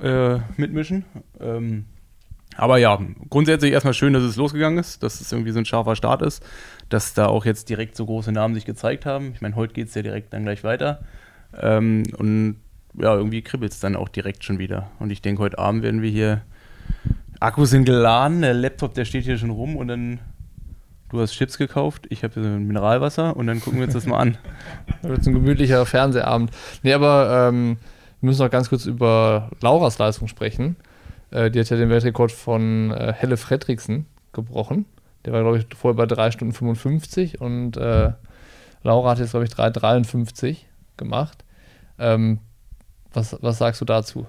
äh, 0.03 0.39
mitmischen. 0.57 1.05
Ähm, 1.41 1.85
aber 2.57 2.79
ja, 2.79 2.99
grundsätzlich 3.31 3.73
erstmal 3.73 3.95
schön, 3.95 4.13
dass 4.13 4.25
es 4.25 4.37
losgegangen 4.37 4.79
ist, 4.79 5.03
dass 5.03 5.21
es 5.21 5.31
irgendwie 5.31 5.53
so 5.53 5.61
ein 5.61 5.65
scharfer 5.65 5.95
Start 5.95 6.23
ist, 6.23 6.45
dass 6.89 7.15
da 7.15 7.27
auch 7.27 7.45
jetzt 7.45 7.69
direkt 7.69 7.97
so 7.97 8.05
große 8.05 8.33
Namen 8.33 8.55
sich 8.55 8.65
gezeigt 8.65 9.07
haben. 9.07 9.33
Ich 9.35 9.41
meine, 9.41 9.55
heute 9.55 9.75
geht 9.75 9.89
es 9.89 9.95
ja 9.95 10.03
direkt 10.03 10.33
dann 10.33 10.43
gleich 10.43 10.65
weiter. 10.65 11.01
Ähm, 11.61 12.03
und 12.17 12.57
ja, 12.95 13.15
irgendwie 13.15 13.43
kribbelt 13.43 13.73
es 13.73 13.81
dann 13.81 13.95
auch 13.95 14.09
direkt 14.09 14.43
schon 14.45 14.59
wieder. 14.59 14.91
Und 14.99 15.11
ich 15.11 15.23
denke, 15.23 15.41
heute 15.41 15.59
Abend 15.59 15.83
werden 15.83 16.03
wir 16.03 16.11
hier. 16.11 16.43
Akkus 17.39 17.71
sind 17.71 17.85
geladen, 17.85 18.41
der 18.41 18.55
Laptop, 18.55 18.95
der 18.95 19.05
steht 19.05 19.25
hier 19.25 19.39
schon 19.39 19.51
rum 19.51 19.77
und 19.77 19.89
dann. 19.89 20.21
Du 21.11 21.21
hast 21.21 21.33
Chips 21.33 21.57
gekauft, 21.57 22.07
ich 22.11 22.23
habe 22.23 22.39
Mineralwasser 22.39 23.35
und 23.35 23.47
dann 23.47 23.63
gucken 23.63 23.79
wir 23.79 23.87
uns 23.87 23.95
das 23.95 24.05
mal 24.05 24.19
an. 24.19 24.37
Das 25.01 25.11
wird 25.11 25.27
ein 25.27 25.33
gemütlicher 25.33 25.87
Fernsehabend. 25.87 26.51
Nee, 26.83 26.93
aber 26.93 27.49
ähm, 27.49 27.79
wir 28.21 28.27
müssen 28.27 28.43
noch 28.43 28.51
ganz 28.51 28.69
kurz 28.69 28.87
über 28.87 29.51
Lauras 29.61 29.99
Leistung 29.99 30.29
sprechen. 30.29 30.77
Äh, 31.31 31.51
die 31.51 31.61
hat 31.61 31.71
ja 31.71 31.77
den 31.77 31.91
Weltrekord 31.91 32.33
von 32.33 32.91
äh, 32.91 33.13
Helle 33.13 33.37
Fredriksen 33.37 34.07
gebrochen. 34.33 34.87
Der 35.25 35.33
war, 35.33 35.43
glaube 35.43 35.59
ich, 35.59 35.67
vorher 35.77 35.97
bei 35.97 36.07
3 36.07 36.31
Stunden 36.31 36.55
55 36.55 37.41
und 37.41 37.77
äh, 37.77 38.13
Laura 38.83 39.11
hat 39.11 39.19
jetzt, 39.19 39.31
glaube 39.31 39.45
ich, 39.45 39.53
3,53 39.53 40.59
gemacht. 40.97 41.45
Ähm, 41.99 42.39
was, 43.13 43.37
was 43.43 43.59
sagst 43.59 43.81
du 43.81 43.85
dazu? 43.85 44.27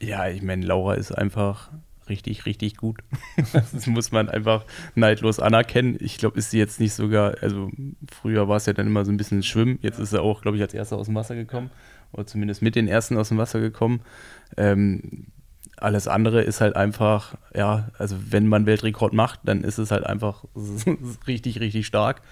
Ja, 0.00 0.28
ich 0.28 0.42
meine, 0.42 0.66
Laura 0.66 0.94
ist 0.94 1.12
einfach 1.12 1.70
richtig, 2.08 2.46
richtig 2.46 2.76
gut. 2.76 2.98
das 3.52 3.86
muss 3.86 4.12
man 4.12 4.28
einfach 4.28 4.64
neidlos 4.94 5.38
anerkennen. 5.40 5.96
Ich 6.00 6.18
glaube, 6.18 6.38
ist 6.38 6.50
sie 6.50 6.58
jetzt 6.58 6.80
nicht 6.80 6.92
sogar, 6.92 7.36
also 7.40 7.70
früher 8.10 8.48
war 8.48 8.56
es 8.56 8.66
ja 8.66 8.72
dann 8.72 8.86
immer 8.86 9.04
so 9.04 9.12
ein 9.12 9.16
bisschen 9.16 9.42
Schwimmen. 9.42 9.78
Jetzt 9.82 9.98
ist 9.98 10.12
er 10.12 10.22
auch, 10.22 10.42
glaube 10.42 10.56
ich, 10.56 10.62
als 10.62 10.74
erster 10.74 10.96
aus 10.96 11.06
dem 11.06 11.14
Wasser 11.14 11.36
gekommen. 11.36 11.70
Oder 12.14 12.26
zumindest 12.26 12.62
mit 12.62 12.76
den 12.76 12.88
ersten 12.88 13.18
aus 13.18 13.28
dem 13.28 13.38
Wasser 13.38 13.60
gekommen. 13.60 14.00
Ähm, 14.56 15.26
alles 15.76 16.08
andere 16.08 16.42
ist 16.42 16.60
halt 16.60 16.76
einfach, 16.76 17.34
ja, 17.54 17.88
also 17.98 18.16
wenn 18.30 18.46
man 18.46 18.66
Weltrekord 18.66 19.12
macht, 19.12 19.40
dann 19.44 19.64
ist 19.64 19.78
es 19.78 19.90
halt 19.90 20.06
einfach 20.06 20.44
richtig, 21.26 21.60
richtig 21.60 21.86
stark. 21.86 22.22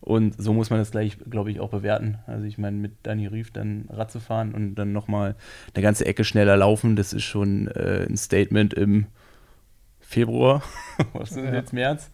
Und 0.00 0.34
so 0.40 0.52
muss 0.52 0.70
man 0.70 0.80
das 0.80 0.90
gleich, 0.90 1.16
glaube 1.30 1.50
ich, 1.50 1.60
auch 1.60 1.70
bewerten. 1.70 2.18
Also 2.26 2.44
ich 2.44 2.58
meine, 2.58 2.76
mit 2.76 2.92
Dani 3.04 3.28
Rief 3.28 3.52
dann 3.52 3.88
Rad 3.88 4.10
zu 4.10 4.18
fahren 4.18 4.52
und 4.52 4.74
dann 4.74 4.92
nochmal 4.92 5.36
eine 5.74 5.82
ganze 5.82 6.06
Ecke 6.06 6.24
schneller 6.24 6.56
laufen, 6.56 6.96
das 6.96 7.12
ist 7.12 7.22
schon 7.22 7.68
äh, 7.68 8.06
ein 8.08 8.16
Statement 8.16 8.74
im 8.74 9.06
Februar. 10.00 10.62
Was 11.12 11.30
ist 11.30 11.36
ja. 11.36 11.54
jetzt 11.54 11.72
März? 11.72 12.10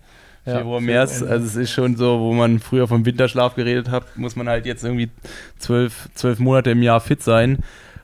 Februar, 0.56 0.80
März. 0.80 1.22
Also 1.22 1.46
es 1.46 1.56
ist 1.56 1.70
schon 1.70 1.96
so, 1.96 2.20
wo 2.20 2.32
man 2.32 2.58
früher 2.58 2.88
vom 2.88 3.04
Winterschlaf 3.04 3.54
geredet 3.54 3.90
hat, 3.90 4.16
muss 4.16 4.36
man 4.36 4.48
halt 4.48 4.66
jetzt 4.66 4.84
irgendwie 4.84 5.10
zwölf, 5.58 6.08
zwölf 6.14 6.38
Monate 6.38 6.70
im 6.70 6.82
Jahr 6.82 7.00
fit 7.00 7.22
sein. 7.22 7.58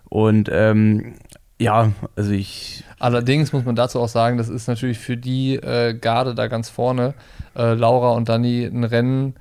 Und 0.08 0.48
ähm, 0.52 1.14
ja, 1.58 1.92
also 2.16 2.32
ich. 2.32 2.84
Allerdings 2.98 3.52
muss 3.52 3.64
man 3.64 3.76
dazu 3.76 4.00
auch 4.00 4.08
sagen, 4.08 4.38
das 4.38 4.48
ist 4.48 4.66
natürlich 4.66 4.98
für 4.98 5.16
die 5.16 5.56
äh, 5.56 5.94
Garde 5.94 6.34
da 6.34 6.46
ganz 6.46 6.68
vorne, 6.68 7.14
äh, 7.56 7.74
Laura 7.74 8.10
und 8.10 8.28
Dani, 8.28 8.64
ein 8.64 8.84
Rennen, 8.84 9.34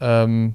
ähm, 0.00 0.54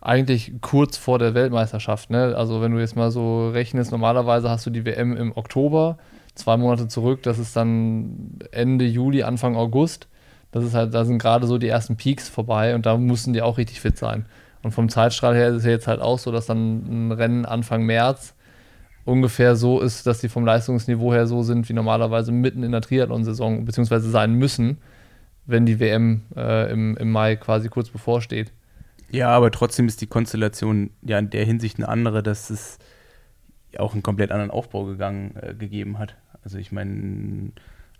eigentlich 0.00 0.52
kurz 0.60 0.96
vor 0.96 1.18
der 1.18 1.34
Weltmeisterschaft. 1.34 2.10
Ne? 2.10 2.34
Also 2.36 2.60
wenn 2.60 2.72
du 2.72 2.78
jetzt 2.78 2.96
mal 2.96 3.10
so 3.10 3.48
rechnest, 3.48 3.90
normalerweise 3.90 4.50
hast 4.50 4.66
du 4.66 4.70
die 4.70 4.84
WM 4.84 5.16
im 5.16 5.36
Oktober, 5.36 5.98
zwei 6.34 6.56
Monate 6.56 6.88
zurück, 6.88 7.22
das 7.22 7.38
ist 7.38 7.56
dann 7.56 8.38
Ende 8.50 8.84
Juli, 8.84 9.22
Anfang 9.22 9.56
August. 9.56 10.08
Das 10.54 10.62
ist 10.62 10.72
halt, 10.72 10.94
da 10.94 11.04
sind 11.04 11.18
gerade 11.18 11.48
so 11.48 11.58
die 11.58 11.66
ersten 11.66 11.96
Peaks 11.96 12.28
vorbei 12.28 12.76
und 12.76 12.86
da 12.86 12.96
mussten 12.96 13.32
die 13.32 13.42
auch 13.42 13.58
richtig 13.58 13.80
fit 13.80 13.98
sein. 13.98 14.24
Und 14.62 14.70
vom 14.70 14.88
Zeitstrahl 14.88 15.34
her 15.34 15.48
ist 15.48 15.56
es 15.56 15.64
jetzt 15.64 15.88
halt 15.88 16.00
auch 16.00 16.20
so, 16.20 16.30
dass 16.30 16.46
dann 16.46 17.08
ein 17.08 17.10
Rennen 17.10 17.44
Anfang 17.44 17.82
März 17.82 18.36
ungefähr 19.04 19.56
so 19.56 19.80
ist, 19.80 20.06
dass 20.06 20.20
die 20.20 20.28
vom 20.28 20.46
Leistungsniveau 20.46 21.12
her 21.12 21.26
so 21.26 21.42
sind, 21.42 21.68
wie 21.68 21.72
normalerweise 21.72 22.30
mitten 22.30 22.62
in 22.62 22.70
der 22.70 22.82
Triathlon-Saison, 22.82 23.64
beziehungsweise 23.64 24.08
sein 24.08 24.34
müssen, 24.34 24.78
wenn 25.44 25.66
die 25.66 25.80
WM 25.80 26.22
äh, 26.36 26.70
im, 26.70 26.96
im 26.98 27.10
Mai 27.10 27.34
quasi 27.34 27.68
kurz 27.68 27.90
bevorsteht. 27.90 28.52
Ja, 29.10 29.30
aber 29.30 29.50
trotzdem 29.50 29.88
ist 29.88 30.02
die 30.02 30.06
Konstellation 30.06 30.90
ja 31.02 31.18
in 31.18 31.30
der 31.30 31.44
Hinsicht 31.44 31.78
eine 31.78 31.88
andere, 31.88 32.22
dass 32.22 32.50
es 32.50 32.78
auch 33.76 33.94
einen 33.94 34.04
komplett 34.04 34.30
anderen 34.30 34.52
Aufbau 34.52 34.84
gegangen, 34.84 35.34
äh, 35.34 35.52
gegeben 35.52 35.98
hat. 35.98 36.14
Also 36.44 36.58
ich 36.58 36.70
meine, 36.70 37.50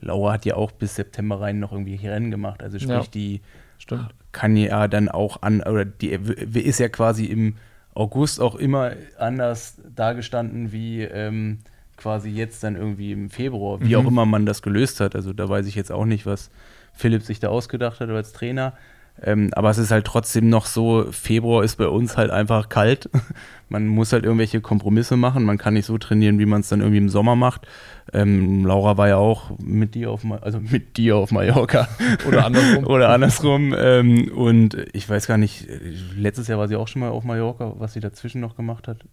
Laura 0.05 0.35
hat 0.35 0.45
ja 0.45 0.57
auch 0.57 0.71
bis 0.71 0.97
September 0.97 1.41
rein 1.41 1.61
noch 1.61 1.73
irgendwie 1.73 1.97
Rennen 2.07 2.31
gemacht. 2.31 2.63
Also 2.63 2.79
sprich, 2.79 2.91
ja, 2.91 3.03
die 3.13 3.41
stimmt. 3.79 4.15
kann 4.33 4.57
ja 4.57 4.89
dann 4.89 5.09
auch 5.09 5.43
an, 5.43 5.63
oder 5.63 5.85
die 5.85 6.11
ist 6.11 6.79
ja 6.79 6.89
quasi 6.89 7.27
im 7.27 7.57
August 7.95 8.41
auch 8.41 8.57
immer 8.57 8.93
anders 9.19 9.81
dargestanden 9.95 10.73
wie 10.73 11.03
ähm, 11.03 11.61
quasi 11.97 12.29
jetzt 12.31 12.65
dann 12.65 12.77
irgendwie 12.77 13.13
im 13.13 13.31
Februar, 13.31 13.81
wie 13.81 13.95
mhm. 13.95 13.97
auch 13.97 14.09
immer 14.09 14.27
man 14.27 14.47
das 14.47 14.63
gelöst 14.63 15.01
hat. 15.01 15.15
Also 15.15 15.33
da 15.33 15.49
weiß 15.49 15.67
ich 15.67 15.75
jetzt 15.75 15.93
auch 15.93 16.05
nicht, 16.05 16.27
was 16.27 16.51
Philipp 16.93 17.23
sich 17.23 17.41
da 17.41 17.49
ausgedacht 17.49 18.01
hat 18.01 18.11
als 18.11 18.33
Trainer. 18.33 18.75
Ähm, 19.23 19.51
aber 19.55 19.71
es 19.71 19.79
ist 19.79 19.91
halt 19.91 20.07
trotzdem 20.07 20.49
noch 20.49 20.67
so, 20.67 21.07
Februar 21.11 21.63
ist 21.63 21.77
bei 21.77 21.87
uns 21.87 22.17
halt 22.17 22.31
einfach 22.31 22.69
kalt. 22.69 23.09
man 23.69 23.87
muss 23.87 24.13
halt 24.13 24.25
irgendwelche 24.25 24.61
Kompromisse 24.61 25.17
machen. 25.17 25.45
Man 25.45 25.57
kann 25.57 25.75
nicht 25.75 25.87
so 25.87 25.99
trainieren, 25.99 26.39
wie 26.39 26.47
man 26.47 26.61
es 26.61 26.69
dann 26.69 26.81
irgendwie 26.81 26.99
im 26.99 27.09
Sommer 27.09 27.37
macht. 27.37 27.67
Ähm, 28.13 28.67
Laura 28.67 28.97
war 28.97 29.09
ja 29.09 29.17
auch 29.17 29.59
mit 29.59 29.95
dir 29.95 30.11
auf, 30.11 30.23
also 30.41 30.61
mit 30.61 30.97
dir 30.97 31.17
auf 31.17 31.31
Mallorca. 31.31 31.89
Oder 32.29 32.45
andersrum. 32.45 32.85
Oder 32.89 33.09
andersrum. 33.11 33.75
Ähm, 33.77 34.31
und 34.35 34.77
ich 34.93 35.09
weiß 35.09 35.27
gar 35.27 35.39
nicht, 35.39 35.69
letztes 36.17 36.49
Jahr 36.49 36.59
war 36.59 36.69
sie 36.69 36.77
auch 36.77 36.89
schon 36.89 37.01
mal 37.01 37.11
auf 37.11 37.25
Mallorca, 37.25 37.75
was 37.79 37.93
sie 37.93 38.01
dazwischen 38.01 38.41
noch 38.41 38.57
gemacht 38.57 38.89
hat. 38.89 39.05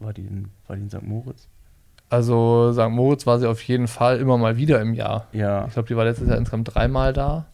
War 0.00 0.12
die 0.12 0.22
in, 0.22 0.48
war 0.66 0.76
die 0.76 0.82
in 0.82 0.90
St. 0.90 1.02
Moritz? 1.02 1.48
Also 2.10 2.72
St. 2.72 2.90
Moritz 2.90 3.26
war 3.26 3.38
sie 3.38 3.48
auf 3.48 3.62
jeden 3.62 3.86
Fall 3.86 4.18
immer 4.18 4.36
mal 4.36 4.56
wieder 4.56 4.80
im 4.80 4.94
Jahr. 4.94 5.26
Ja. 5.32 5.66
Ich 5.66 5.74
glaube, 5.74 5.88
die 5.88 5.96
war 5.96 6.04
letztes 6.04 6.28
Jahr 6.28 6.38
insgesamt 6.38 6.74
dreimal 6.74 7.12
da. 7.12 7.46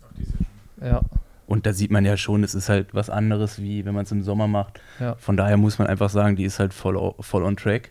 Ja. 0.81 1.03
Und 1.47 1.67
da 1.67 1.73
sieht 1.73 1.91
man 1.91 2.05
ja 2.05 2.17
schon, 2.17 2.43
es 2.43 2.55
ist 2.55 2.69
halt 2.69 2.95
was 2.95 3.11
anderes, 3.11 3.61
wie 3.61 3.85
wenn 3.85 3.95
man 3.95 4.05
es 4.05 4.13
im 4.13 4.23
Sommer 4.23 4.47
macht. 4.47 4.81
Ja. 4.99 5.15
Von 5.17 5.37
daher 5.37 5.57
muss 5.57 5.79
man 5.79 5.89
einfach 5.89 6.11
sagen, 6.11 6.37
die 6.37 6.45
ist 6.45 6.59
halt 6.59 6.73
voll, 6.73 7.15
voll 7.21 7.45
on 7.45 7.57
track. 7.57 7.91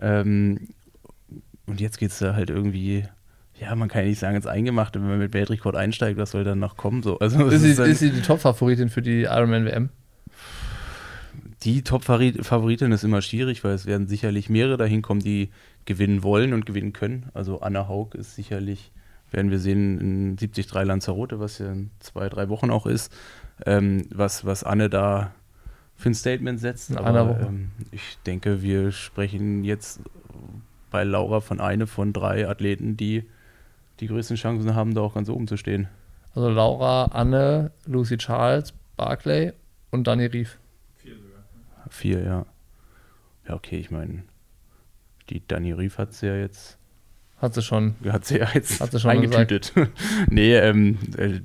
Ähm, 0.00 0.68
und 1.66 1.80
jetzt 1.80 1.98
geht 1.98 2.10
es 2.10 2.18
da 2.18 2.34
halt 2.34 2.50
irgendwie, 2.50 3.04
ja, 3.60 3.74
man 3.76 3.88
kann 3.88 4.02
ja 4.02 4.08
nicht 4.08 4.18
sagen, 4.18 4.36
ins 4.36 4.46
Eingemachte, 4.46 5.00
wenn 5.00 5.08
man 5.08 5.18
mit 5.18 5.32
Weltrekord 5.32 5.76
einsteigt, 5.76 6.18
was 6.18 6.32
soll 6.32 6.42
dann 6.42 6.58
noch 6.58 6.76
kommen? 6.76 7.02
So. 7.02 7.18
Also, 7.18 7.46
ist, 7.46 7.62
sie, 7.62 7.70
ist, 7.70 7.78
ist 7.78 7.98
sie 8.00 8.10
die 8.10 8.22
Top-Favoritin 8.22 8.88
für 8.88 9.02
die 9.02 9.22
Ironman 9.22 9.66
WM? 9.66 9.90
Die 11.62 11.82
Top-Favoritin 11.82 12.90
ist 12.90 13.04
immer 13.04 13.22
schwierig, 13.22 13.62
weil 13.62 13.74
es 13.74 13.86
werden 13.86 14.08
sicherlich 14.08 14.48
mehrere 14.48 14.78
dahin 14.78 15.02
kommen, 15.02 15.20
die 15.20 15.50
gewinnen 15.84 16.22
wollen 16.22 16.54
und 16.54 16.66
gewinnen 16.66 16.92
können. 16.92 17.28
Also 17.34 17.60
Anna 17.60 17.86
Haug 17.86 18.14
ist 18.14 18.34
sicherlich 18.34 18.92
werden 19.30 19.50
wir 19.50 19.58
sehen 19.58 20.00
in 20.00 20.36
73 20.36 20.72
Lanzarote, 20.72 21.40
was 21.40 21.58
ja 21.58 21.72
in 21.72 21.90
zwei, 22.00 22.28
drei 22.28 22.48
Wochen 22.48 22.70
auch 22.70 22.86
ist, 22.86 23.12
ähm, 23.66 24.06
was, 24.10 24.44
was 24.44 24.64
Anne 24.64 24.90
da 24.90 25.32
für 25.96 26.10
ein 26.10 26.14
Statement 26.14 26.58
setzt. 26.60 26.96
Aber 26.96 27.38
ähm, 27.40 27.70
ich 27.90 28.18
denke, 28.26 28.62
wir 28.62 28.90
sprechen 28.92 29.64
jetzt 29.64 30.00
bei 30.90 31.04
Laura 31.04 31.40
von 31.40 31.60
einer 31.60 31.86
von 31.86 32.12
drei 32.12 32.48
Athleten, 32.48 32.96
die 32.96 33.24
die 34.00 34.06
größten 34.06 34.36
Chancen 34.36 34.74
haben, 34.74 34.94
da 34.94 35.02
auch 35.02 35.14
ganz 35.14 35.28
oben 35.28 35.46
zu 35.46 35.56
stehen. 35.56 35.88
Also 36.34 36.48
Laura, 36.48 37.06
Anne, 37.06 37.70
Lucy 37.86 38.16
Charles, 38.16 38.72
Barclay 38.96 39.52
und 39.90 40.06
Dani 40.06 40.26
Rief. 40.26 40.58
Vier 40.96 41.16
sogar. 41.16 41.44
Vier, 41.90 42.22
ja. 42.22 42.46
Ja, 43.46 43.54
okay, 43.54 43.78
ich 43.78 43.90
meine, 43.90 44.22
die 45.28 45.46
Dani 45.46 45.72
Rief 45.72 45.98
hat 45.98 46.14
sie 46.14 46.26
ja 46.26 46.36
jetzt 46.36 46.78
hat 47.40 47.54
sie 47.54 47.62
schon. 47.62 47.94
Hat 48.08 48.24
sie 48.24 48.38
ja 48.38 48.48
jetzt 48.54 48.80
hat 48.80 48.92
sie 48.92 49.00
schon 49.00 49.10
eingetütet. 49.10 49.72
nee, 50.28 50.54
ähm, 50.56 50.98
äh, 51.16 51.40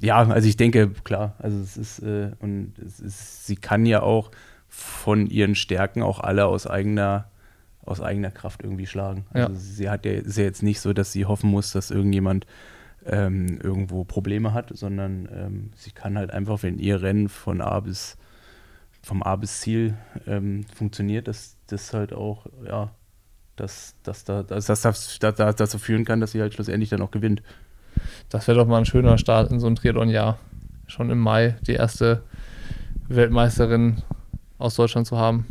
ja, 0.00 0.22
also 0.22 0.48
ich 0.48 0.56
denke, 0.56 0.90
klar, 1.04 1.34
also 1.38 1.58
es 1.60 1.76
ist, 1.76 1.98
äh, 2.00 2.30
und 2.38 2.74
es 2.78 3.00
ist, 3.00 3.46
sie 3.46 3.56
kann 3.56 3.84
ja 3.84 4.02
auch 4.02 4.30
von 4.68 5.26
ihren 5.26 5.54
Stärken 5.54 6.02
auch 6.02 6.20
alle 6.20 6.46
aus 6.46 6.66
eigener, 6.66 7.28
aus 7.84 8.00
eigener 8.00 8.30
Kraft 8.30 8.62
irgendwie 8.62 8.86
schlagen. 8.86 9.26
Also 9.30 9.52
ja. 9.52 9.58
sie 9.58 9.90
hat 9.90 10.06
ja, 10.06 10.12
ist 10.12 10.38
ja 10.38 10.44
jetzt 10.44 10.62
nicht 10.62 10.80
so, 10.80 10.92
dass 10.92 11.12
sie 11.12 11.26
hoffen 11.26 11.50
muss, 11.50 11.72
dass 11.72 11.90
irgendjemand 11.90 12.46
ähm, 13.04 13.58
irgendwo 13.62 14.04
Probleme 14.04 14.54
hat, 14.54 14.70
sondern 14.72 15.28
ähm, 15.32 15.70
sie 15.74 15.90
kann 15.90 16.16
halt 16.16 16.30
einfach, 16.30 16.62
wenn 16.62 16.78
ihr 16.78 17.02
Rennen 17.02 17.28
von 17.28 17.60
A 17.60 17.80
bis 17.80 18.16
vom 19.02 19.22
A 19.22 19.36
bis 19.36 19.60
Ziel 19.60 19.96
ähm, 20.26 20.64
funktioniert, 20.74 21.26
dass 21.28 21.56
das 21.66 21.94
halt 21.94 22.12
auch, 22.12 22.46
ja, 22.66 22.94
dass, 23.60 23.94
dass, 24.02 24.24
da, 24.24 24.42
dass, 24.42 24.66
dass 24.66 24.82
das 24.82 25.18
dazu 25.56 25.78
führen 25.78 26.04
kann, 26.04 26.20
dass 26.20 26.32
sie 26.32 26.40
halt 26.40 26.54
schlussendlich 26.54 26.90
dann 26.90 27.02
auch 27.02 27.10
gewinnt. 27.10 27.42
Das 28.30 28.48
wäre 28.48 28.58
doch 28.58 28.66
mal 28.66 28.78
ein 28.78 28.86
schöner 28.86 29.18
Start 29.18 29.50
in 29.50 29.60
so 29.60 29.66
ein 29.66 29.76
Triathlon-Jahr. 29.76 30.38
Schon 30.86 31.10
im 31.10 31.18
Mai 31.18 31.56
die 31.66 31.74
erste 31.74 32.22
Weltmeisterin 33.08 34.02
aus 34.58 34.74
Deutschland 34.76 35.06
zu 35.06 35.18
haben. 35.18 35.46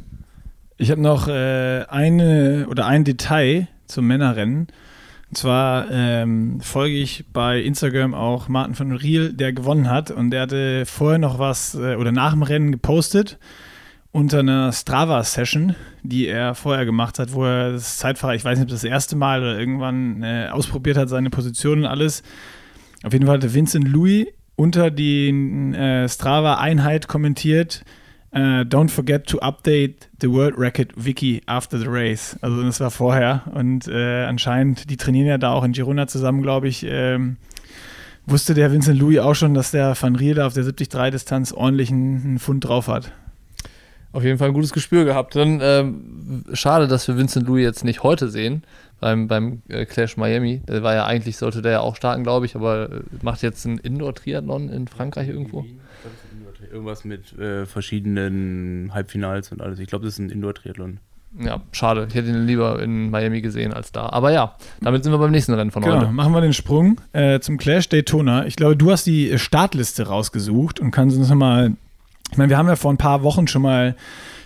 Ich 0.78 0.91
habe 0.91 1.02
noch 1.02 1.28
äh, 1.28 1.86
eine 1.88 2.67
oder 2.69 2.86
ein 2.86 3.04
Detail 3.04 3.67
zum 3.86 4.08
Männerrennen. 4.08 4.67
Und 5.30 5.38
zwar 5.38 5.91
ähm, 5.91 6.60
folge 6.62 6.95
ich 6.95 7.26
bei 7.32 7.62
Instagram 7.62 8.15
auch 8.15 8.48
Martin 8.48 8.74
von 8.74 8.91
Riel, 8.93 9.34
der 9.34 9.54
gewonnen 9.54 9.89
hat. 9.89 10.10
Und 10.10 10.32
der 10.32 10.41
hatte 10.41 10.86
vorher 10.86 11.19
noch 11.19 11.38
was 11.38 11.76
äh, 11.76 11.95
oder 11.95 12.12
nach 12.12 12.34
dem 12.34 12.43
Rennen 12.43 12.72
gepostet 12.72 13.38
unter 14.12 14.39
einer 14.39 14.72
Strava-Session, 14.72 15.76
die 16.04 16.28
er 16.28 16.56
vorher 16.56 16.86
gemacht 16.86 17.19
hat, 17.19 17.34
wo 17.34 17.45
er 17.45 17.74
das 17.74 17.98
Zeitfahrer, 17.98 18.36
ich 18.36 18.43
weiß 18.43 18.58
nicht, 18.58 18.65
ob 18.65 18.72
das, 18.72 18.84
erste 18.84 19.15
Mal 19.15 19.41
oder 19.41 19.60
irgendwann 19.60 20.24
äh, 20.24 20.50
ausprobiert 20.52 20.98
hat, 20.98 21.10
seine 21.10 21.30
Position 21.30 21.80
und 21.80 21.86
alles. 21.86 22.24
Auf 23.04 23.13
jeden 23.13 23.26
Fall 23.26 23.38
hatte 23.38 23.54
Vincent 23.54 23.88
Louis 23.88 24.28
unter 24.56 24.91
die 24.91 25.30
äh, 25.30 26.08
Strava-Einheit 26.08 27.08
kommentiert, 27.08 27.84
Uh, 28.32 28.62
don't 28.63 28.91
forget 28.91 29.26
to 29.26 29.39
update 29.39 30.08
the 30.22 30.30
World 30.30 30.56
Record 30.56 30.93
Wiki 30.95 31.41
after 31.48 31.80
the 31.80 31.88
race. 31.88 32.38
Also 32.41 32.62
das 32.62 32.80
war 32.80 32.91
vorher 32.91 33.41
und 33.56 33.88
äh, 33.88 34.26
anscheinend, 34.26 34.91
die 34.91 34.98
trainieren 34.98 35.28
ja 35.28 35.39
da 35.39 35.52
auch 35.52 35.63
in 35.63 35.72
Girona 35.72 36.06
zusammen, 36.06 36.43
glaube 36.43 36.67
ich. 36.67 36.86
Ähm, 36.88 37.38
wusste 38.28 38.54
der 38.54 38.72
Vincent 38.72 39.00
Louis 39.00 39.17
auch 39.17 39.34
schon, 39.34 39.56
dass 39.56 39.72
der 39.72 40.00
Van 40.00 40.15
Riel 40.15 40.39
auf 40.41 40.54
der 40.54 40.63
73-Distanz 40.63 41.54
ordentlich 41.54 41.89
einen, 41.89 42.38
Pfund 42.38 42.65
drauf 42.65 42.88
hat. 42.88 43.12
Auf 44.12 44.24
jeden 44.24 44.38
Fall 44.38 44.48
ein 44.48 44.54
gutes 44.54 44.74
Gespür 44.74 45.06
gehabt. 45.06 45.36
Dann 45.36 45.60
ähm, 45.62 46.45
schade, 46.54 46.88
dass 46.88 47.08
wir 47.08 47.17
Vincent 47.17 47.48
Louis 47.48 47.63
jetzt 47.63 47.84
nicht 47.84 48.02
heute 48.04 48.30
sehen 48.30 48.63
beim, 49.00 49.28
beim 49.28 49.62
äh, 49.69 49.86
Clash 49.86 50.17
Miami. 50.17 50.62
Der 50.67 50.84
war 50.84 50.95
ja 50.95 51.06
eigentlich, 51.06 51.38
sollte 51.38 51.62
der 51.62 51.72
ja 51.74 51.80
auch 51.82 51.95
starten, 51.95 52.24
glaube 52.24 52.45
ich, 52.45 52.56
aber 52.56 52.91
äh, 52.91 53.02
macht 53.22 53.41
jetzt 53.43 53.65
ein 53.65 53.78
Indoor-Triathlon 53.78 54.69
in 54.69 54.88
Frankreich 54.88 55.30
irgendwo. 55.30 55.65
Irgendwas 56.72 57.06
mit 57.06 57.38
äh, 57.39 57.65
verschiedenen 57.65 58.91
Halbfinals 58.93 59.52
und 59.52 59.62
alles. 59.62 59.80
Ich 59.80 59.88
glaube, 59.88 60.06
das 60.06 60.15
ist 60.15 60.19
ein 60.19 60.30
Indoor-Triathlon. 60.30 61.00
Ja, 61.38 61.62
schade. 61.72 62.08
Ich 62.10 62.15
hätte 62.15 62.30
ihn 62.30 62.48
lieber 62.48 62.82
in 62.82 63.12
Miami 63.12 63.41
gesehen 63.41 63.72
als 63.72 63.91
da. 63.91 64.10
Aber 64.10 64.32
ja, 64.32 64.56
damit 64.82 65.04
sind 65.04 65.13
wir 65.13 65.19
beim 65.19 65.32
nächsten 65.32 65.54
Rennen 65.54 65.69
von 65.69 65.84
genau, 65.84 65.98
heute. 65.98 66.12
Machen 66.12 66.34
wir 66.34 66.41
den 66.41 66.54
Sprung 66.54 67.00
äh, 67.13 67.39
zum 67.39 67.58
Clash 67.58 67.88
Daytona. 67.89 68.48
Ich 68.48 68.56
glaube, 68.56 68.76
du 68.76 68.91
hast 68.91 69.06
die 69.06 69.38
Startliste 69.38 70.08
rausgesucht 70.08 70.80
und 70.80 70.91
kannst 70.91 71.17
uns 71.17 71.30
nochmal. 71.30 71.74
Ich 72.32 72.38
meine, 72.38 72.50
wir 72.50 72.58
haben 72.58 72.68
ja 72.68 72.76
vor 72.76 72.92
ein 72.92 72.98
paar 72.98 73.24
Wochen 73.24 73.48
schon 73.48 73.62
mal 73.62 73.96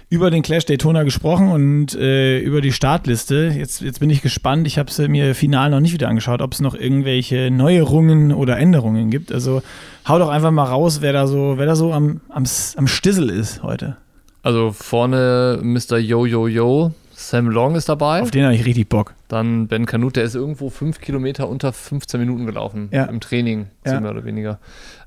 über 0.10 0.30
den 0.30 0.44
Clash 0.44 0.66
Daytona 0.66 1.02
gesprochen 1.04 1.50
und 1.52 1.96
äh, 1.96 2.38
über 2.38 2.62
die 2.62 2.72
Startliste. 2.72 3.52
Jetzt, 3.58 3.82
jetzt 3.82 4.00
bin 4.00 4.12
ich 4.12 4.22
gespannt. 4.22 4.68
Ich 4.68 4.78
habe 4.78 4.90
es 4.90 5.00
mir 5.00 5.34
final 5.34 5.72
noch 5.72 5.80
nicht 5.80 5.94
wieder 5.94 6.08
angeschaut, 6.08 6.42
ob 6.42 6.54
es 6.54 6.60
noch 6.60 6.76
irgendwelche 6.76 7.50
Neuerungen 7.50 8.32
oder 8.32 8.60
Änderungen 8.60 9.10
gibt. 9.10 9.32
Also 9.32 9.64
hau 10.08 10.20
doch 10.20 10.30
einfach 10.30 10.52
mal 10.52 10.66
raus, 10.66 11.02
wer 11.02 11.14
da 11.14 11.26
so, 11.26 11.56
wer 11.58 11.66
da 11.66 11.76
so 11.76 11.94
am, 11.94 12.22
am, 12.30 12.44
am 12.76 12.88
Stissel 12.88 13.30
ist 13.30 13.64
heute. 13.64 13.98
Also 14.44 14.72
vorne 14.72 15.60
Mr. 15.64 15.98
Yo 15.98 16.26
Yo 16.26 16.48
Yo, 16.48 16.92
Sam 17.12 17.50
Long 17.50 17.76
ist 17.76 17.90
dabei. 17.90 18.22
Auf 18.22 18.30
den 18.30 18.44
habe 18.44 18.54
ich 18.54 18.66
richtig 18.66 18.90
Bock. 18.90 19.16
Dann 19.30 19.68
Ben 19.68 19.86
Kanut, 19.86 20.16
der 20.16 20.26
ist 20.26 20.36
irgendwo 20.36 20.70
fünf 20.70 21.00
Kilometer 21.00 21.48
unter 21.50 21.74
15 21.74 22.20
Minuten 22.20 22.46
gelaufen. 22.46 22.90
Ja. 22.92 23.06
Im 23.06 23.20
Training, 23.20 23.68
ja. 23.86 24.00
mehr 24.00 24.12
oder 24.12 24.26
weniger. 24.26 24.60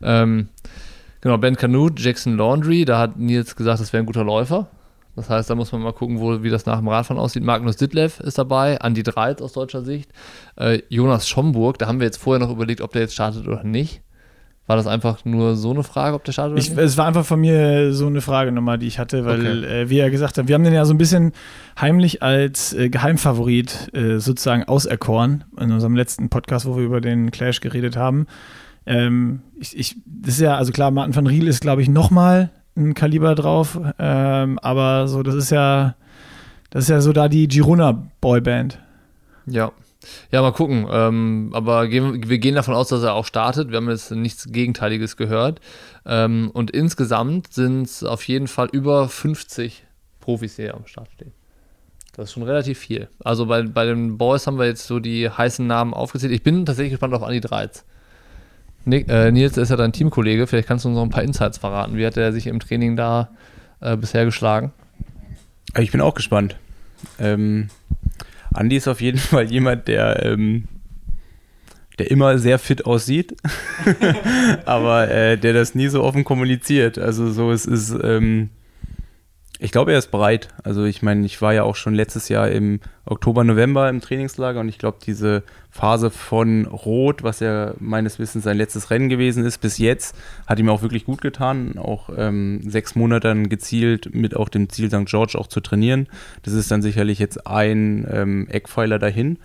Ähm, 0.03 0.49
genau, 1.27 1.39
Ben 1.39 1.57
Kanut, 1.57 1.99
Jackson 1.99 2.37
Laundry, 2.37 2.85
da 2.85 2.99
hat 2.99 3.19
Nils 3.19 3.57
gesagt, 3.57 3.81
das 3.81 3.93
wäre 3.93 4.03
ein 4.03 4.07
guter 4.07 4.25
Läufer. 4.25 4.69
Das 5.17 5.31
heißt, 5.31 5.49
da 5.49 5.55
muss 5.55 5.73
man 5.73 5.81
mal 5.81 5.93
gucken, 5.93 6.21
wo, 6.21 6.43
wie 6.43 6.51
das 6.51 6.67
nach 6.67 6.79
dem 6.79 6.89
Radfahren 6.89 7.21
aussieht. 7.21 7.43
Magnus 7.43 7.77
Ditlev 7.77 8.21
ist 8.21 8.39
dabei, 8.39 8.81
Andi 8.81 9.03
Dreiz 9.03 9.41
aus 9.41 9.55
deutscher 9.55 9.83
Sicht, 9.83 10.13
äh, 10.57 10.83
Jonas 10.89 11.29
Schomburg, 11.29 11.79
da 11.79 11.87
haben 11.87 12.01
wir 12.01 12.05
jetzt 12.05 12.19
vorher 12.19 12.45
noch 12.47 12.53
überlegt, 12.53 12.81
ob 12.81 12.93
der 12.93 13.03
jetzt 13.03 13.15
startet 13.15 13.49
oder 13.49 13.65
nicht. 13.65 14.03
War 14.69 14.77
das 14.77 14.87
einfach 14.87 15.25
nur 15.25 15.57
so 15.57 15.71
eine 15.71 15.85
Frage, 15.85 16.15
ob 16.15 16.25
der 16.25 16.33
startet 16.33 16.53
oder 16.53 16.61
ich, 16.61 16.71
nicht? 16.71 16.79
Es 16.79 16.97
war 16.97 17.07
einfach 17.07 17.25
von 17.25 17.41
mir 17.41 17.93
so 17.93 18.07
eine 18.07 18.21
Frage 18.21 18.53
nochmal, 18.53 18.79
die 18.79 18.87
ich 18.87 18.99
hatte, 18.99 19.25
weil, 19.25 19.41
okay. 19.41 19.83
äh, 19.83 19.91
wie 19.91 19.99
er 19.99 20.11
gesagt 20.11 20.39
hat, 20.39 20.49
wir 20.49 20.55
haben 20.55 20.65
den 20.65 20.75
ja 20.75 20.85
so 20.85 20.93
ein 20.93 20.99
bisschen 20.99 21.33
heimlich 21.81 22.23
als 22.23 22.73
äh, 22.73 22.89
Geheimfavorit 22.89 23.95
äh, 23.95 24.19
sozusagen 24.19 24.65
auserkoren 24.65 25.45
in 25.59 25.73
unserem 25.73 25.97
letzten 25.97 26.29
Podcast, 26.29 26.67
wo 26.67 26.77
wir 26.77 26.85
über 26.85 27.01
den 27.01 27.31
Clash 27.31 27.61
geredet 27.61 27.97
haben. 27.97 28.27
Ähm, 28.87 29.43
ich, 29.59 29.77
ich, 29.77 29.97
das 30.07 30.35
ist 30.35 30.41
ja, 30.41 30.57
also 30.57 30.73
klar, 30.73 30.91
Martin 30.91 31.15
van 31.15 31.27
Riel 31.27 31.49
ist, 31.49 31.61
glaube 31.61 31.83
ich, 31.83 31.89
nochmal 31.89 32.51
ein 32.77 32.95
Kaliber 32.95 33.35
drauf. 33.35 33.79
Ähm, 33.99 34.59
aber 34.61 35.09
so, 35.09 35.23
das 35.23 35.35
ist 35.35 35.51
ja, 35.51 35.97
das 36.71 36.85
ist 36.85 36.91
ja 36.91 37.01
so 37.01 37.13
da 37.13 37.29
die 37.29 37.49
Girona 37.49 38.07
Boyband. 38.21 38.79
Ja. 39.47 39.73
Ja, 40.31 40.41
mal 40.43 40.53
gucken. 40.53 40.87
Ähm, 40.91 41.51
aber 41.53 41.89
gehen, 41.89 42.29
wir 42.29 42.39
gehen 42.39 42.55
davon 42.55 42.75
aus, 42.75 42.89
dass 42.89 43.03
er 43.03 43.15
auch 43.15 43.25
startet. 43.25 43.71
Wir 43.71 43.79
haben 43.79 43.91
jetzt 43.91 44.11
nichts 44.13 44.53
Gegenteiliges 44.53 45.17
gehört. 45.17 45.61
Ähm, 46.05 46.51
und 46.53 46.71
insgesamt 46.71 47.53
sind 47.53 47.83
es 47.83 48.05
auf 48.05 48.27
jeden 48.29 48.47
Fall 48.47 48.69
über 48.71 49.09
50 49.09 49.85
Profis, 50.21 50.57
die 50.57 50.71
am 50.71 50.87
Start 50.87 51.11
stehen. 51.13 51.33
Das 52.13 52.29
ist 52.29 52.33
schon 52.33 52.45
relativ 52.45 52.79
viel. 52.79 53.09
Also 53.23 53.47
bei, 53.47 53.63
bei 53.63 53.85
den 53.85 54.17
Boys 54.17 54.47
haben 54.47 54.59
wir 54.59 54.67
jetzt 54.67 54.87
so 54.87 55.01
die 55.01 55.29
heißen 55.29 55.67
Namen 55.67 55.93
aufgezählt. 55.93 56.33
Ich 56.33 56.43
bin 56.43 56.65
tatsächlich 56.65 56.93
gespannt 56.93 57.15
auf 57.15 57.23
Andi 57.23 57.41
Dreiz. 57.41 57.85
Nick, 58.87 59.09
äh, 59.09 59.33
Nils 59.33 59.57
ist 59.57 59.71
ja 59.71 59.77
dein 59.77 59.93
Teamkollege. 59.93 60.47
Vielleicht 60.47 60.69
kannst 60.69 60.85
du 60.85 60.89
uns 60.89 60.97
noch 60.97 61.03
ein 61.03 61.11
paar 61.11 61.25
Insights 61.25 61.59
verraten. 61.59 61.97
Wie 61.97 62.07
hat 62.07 62.17
er 62.17 62.33
sich 62.33 62.47
im 62.47 62.61
Training 62.61 62.97
da 62.97 63.31
äh, 63.81 63.97
bisher 63.97 64.25
geschlagen? 64.25 64.73
Ich 65.77 65.91
bin 65.91 66.01
auch 66.01 66.15
gespannt. 66.15 66.57
Ähm, 67.19 67.69
Andi 68.55 68.77
ist 68.77 68.87
auf 68.87 69.01
jeden 69.01 69.19
Fall 69.19 69.51
jemand, 69.51 69.89
der, 69.89 70.25
ähm, 70.25 70.69
der 71.99 72.13
immer 72.13 72.39
sehr 72.39 72.61
fit 72.61 72.87
aussieht, 72.87 73.37
aber 74.67 75.11
äh, 75.11 75.37
der 75.37 75.53
das 75.53 75.75
nie 75.75 75.89
so 75.89 76.05
offen 76.05 76.23
kommuniziert. 76.23 76.97
Also 76.97 77.31
so, 77.33 77.51
es 77.51 77.67
ist, 77.67 77.91
ähm, 78.05 78.51
ich 79.59 79.73
glaube, 79.73 79.93
er 79.93 79.99
ist 79.99 80.11
bereit. 80.11 80.49
Also 80.63 80.85
ich 80.85 81.03
meine, 81.03 81.25
ich 81.25 81.41
war 81.41 81.55
ja 81.55 81.63
auch 81.63 81.77
schon 81.77 81.95
letztes 81.95 82.29
Jahr 82.29 82.51
im 82.51 82.81
Oktober, 83.07 83.45
November 83.45 83.89
im 83.89 84.01
Trainingslager 84.01 84.61
und 84.61 84.69
ich 84.69 84.79
glaube, 84.79 84.99
diese 85.05 85.45
Phase 85.71 86.11
von 86.11 86.67
Rot, 86.67 87.23
was 87.23 87.41
ja 87.41 87.73
meines 87.79 88.19
Wissens 88.19 88.45
sein 88.45 88.57
letztes 88.57 88.91
Rennen 88.91 89.09
gewesen 89.09 89.45
ist, 89.45 89.59
bis 89.59 89.79
jetzt, 89.79 90.15
hat 90.47 90.59
ihm 90.59 90.69
auch 90.69 90.83
wirklich 90.83 91.05
gut 91.05 91.23
getan. 91.23 91.79
Auch 91.79 92.11
ähm, 92.17 92.61
sechs 92.69 92.95
Monate 92.95 93.29
dann 93.29 93.49
gezielt 93.49 94.15
mit 94.15 94.37
auch 94.37 94.49
dem 94.49 94.69
Ziel 94.69 94.91
St. 94.91 95.07
George 95.07 95.39
auch 95.39 95.47
zu 95.47 95.61
trainieren. 95.61 96.09
Das 96.43 96.53
ist 96.53 96.71
dann 96.71 96.83
sicherlich 96.83 97.19
jetzt 97.19 97.47
ein 97.47 98.07
ähm, 98.11 98.49
Eckpfeiler 98.51 98.99
dahin. 98.99 99.39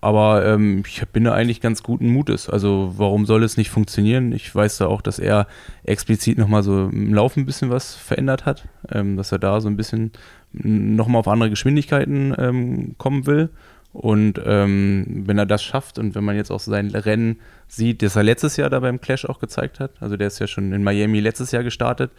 Aber 0.00 0.44
ähm, 0.44 0.82
ich 0.86 1.06
bin 1.08 1.24
da 1.24 1.32
eigentlich 1.32 1.60
ganz 1.60 1.82
guten 1.82 2.08
Mutes. 2.08 2.48
Also 2.48 2.94
warum 2.96 3.24
soll 3.24 3.44
es 3.44 3.56
nicht 3.56 3.70
funktionieren? 3.70 4.32
Ich 4.32 4.52
weiß 4.52 4.78
da 4.78 4.86
auch, 4.86 5.00
dass 5.00 5.18
er 5.18 5.46
explizit 5.84 6.38
nochmal 6.38 6.62
so 6.62 6.88
im 6.88 7.14
Laufen 7.14 7.40
ein 7.40 7.46
bisschen 7.46 7.70
was 7.70 7.94
verändert 7.94 8.44
hat, 8.44 8.66
ähm, 8.90 9.16
dass 9.16 9.30
er 9.30 9.38
da 9.38 9.60
so 9.60 9.68
ein 9.68 9.76
bisschen 9.76 10.10
nochmal 10.52 11.20
auf 11.20 11.28
andere 11.28 11.50
Geschwindigkeiten 11.50 12.34
ähm, 12.36 12.94
kommen 12.98 13.26
will. 13.26 13.50
Und 13.92 14.40
ähm, 14.44 15.24
wenn 15.26 15.38
er 15.38 15.46
das 15.46 15.62
schafft 15.62 15.98
und 15.98 16.14
wenn 16.14 16.24
man 16.24 16.34
jetzt 16.34 16.50
auch 16.50 16.60
sein 16.60 16.90
Rennen 16.90 17.40
sieht, 17.68 18.02
das 18.02 18.16
er 18.16 18.22
letztes 18.22 18.56
Jahr 18.56 18.70
da 18.70 18.80
beim 18.80 19.00
Clash 19.00 19.26
auch 19.26 19.38
gezeigt 19.38 19.80
hat, 19.80 19.92
also 20.00 20.16
der 20.16 20.28
ist 20.28 20.38
ja 20.38 20.46
schon 20.46 20.72
in 20.72 20.82
Miami 20.82 21.20
letztes 21.20 21.52
Jahr 21.52 21.62
gestartet, 21.62 22.10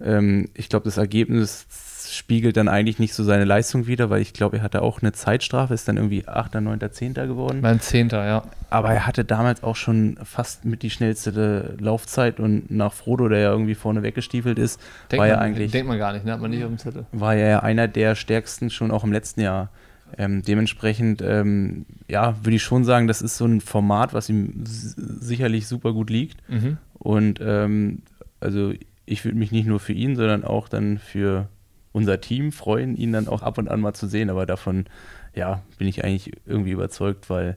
ähm, 0.00 0.48
ich 0.54 0.68
glaube, 0.68 0.84
das 0.84 0.96
Ergebnis 0.96 1.66
spiegelt 2.14 2.56
dann 2.56 2.68
eigentlich 2.68 2.98
nicht 2.98 3.14
so 3.14 3.24
seine 3.24 3.44
Leistung 3.44 3.86
wieder, 3.86 4.10
weil 4.10 4.20
ich 4.20 4.32
glaube, 4.32 4.58
er 4.58 4.62
hatte 4.62 4.82
auch 4.82 5.02
eine 5.02 5.12
Zeitstrafe, 5.12 5.74
ist 5.74 5.88
dann 5.88 5.96
irgendwie 5.96 6.26
8., 6.26 6.54
9., 6.54 6.80
10. 6.90 7.14
geworden. 7.14 7.60
Mein 7.60 7.80
10., 7.80 8.08
ja. 8.10 8.42
Aber 8.70 8.92
er 8.92 9.06
hatte 9.06 9.24
damals 9.24 9.62
auch 9.62 9.76
schon 9.76 10.18
fast 10.22 10.64
mit 10.64 10.82
die 10.82 10.90
schnellste 10.90 11.76
Laufzeit 11.80 12.40
und 12.40 12.70
nach 12.70 12.92
Frodo, 12.92 13.28
der 13.28 13.38
ja 13.38 13.50
irgendwie 13.50 13.74
vorne 13.74 14.02
weggestiefelt 14.02 14.58
ist, 14.58 14.80
denkt 15.10 15.20
war 15.20 15.28
ja 15.28 15.38
eigentlich. 15.38 15.70
Denkt 15.70 15.88
man 15.88 15.98
gar 15.98 16.12
nicht, 16.12 16.24
ne? 16.24 16.32
hat 16.32 16.40
man 16.40 16.50
nicht 16.50 16.62
auf 16.62 16.70
dem 16.70 16.78
Zettel. 16.78 17.06
War 17.12 17.34
er 17.34 17.48
ja 17.48 17.60
einer 17.60 17.88
der 17.88 18.14
stärksten 18.14 18.70
schon 18.70 18.90
auch 18.90 19.04
im 19.04 19.12
letzten 19.12 19.40
Jahr. 19.40 19.70
Ähm, 20.16 20.42
dementsprechend, 20.42 21.22
ähm, 21.22 21.84
ja, 22.08 22.36
würde 22.42 22.56
ich 22.56 22.62
schon 22.62 22.84
sagen, 22.84 23.08
das 23.08 23.20
ist 23.20 23.36
so 23.36 23.44
ein 23.44 23.60
Format, 23.60 24.14
was 24.14 24.28
ihm 24.28 24.64
sicherlich 24.64 25.66
super 25.66 25.92
gut 25.92 26.08
liegt. 26.08 26.38
Mhm. 26.48 26.78
Und 26.94 27.40
ähm, 27.42 28.02
also 28.40 28.72
ich 29.08 29.24
würde 29.24 29.38
mich 29.38 29.52
nicht 29.52 29.66
nur 29.66 29.80
für 29.80 29.92
ihn, 29.92 30.16
sondern 30.16 30.44
auch 30.44 30.68
dann 30.68 30.98
für 30.98 31.48
unser 31.92 32.20
Team 32.20 32.52
freuen, 32.52 32.96
ihn 32.96 33.12
dann 33.12 33.28
auch 33.28 33.42
ab 33.42 33.58
und 33.58 33.68
an 33.68 33.80
mal 33.80 33.94
zu 33.94 34.06
sehen. 34.06 34.30
Aber 34.30 34.46
davon, 34.46 34.86
ja, 35.34 35.62
bin 35.78 35.88
ich 35.88 36.04
eigentlich 36.04 36.32
irgendwie 36.46 36.72
überzeugt, 36.72 37.30
weil 37.30 37.56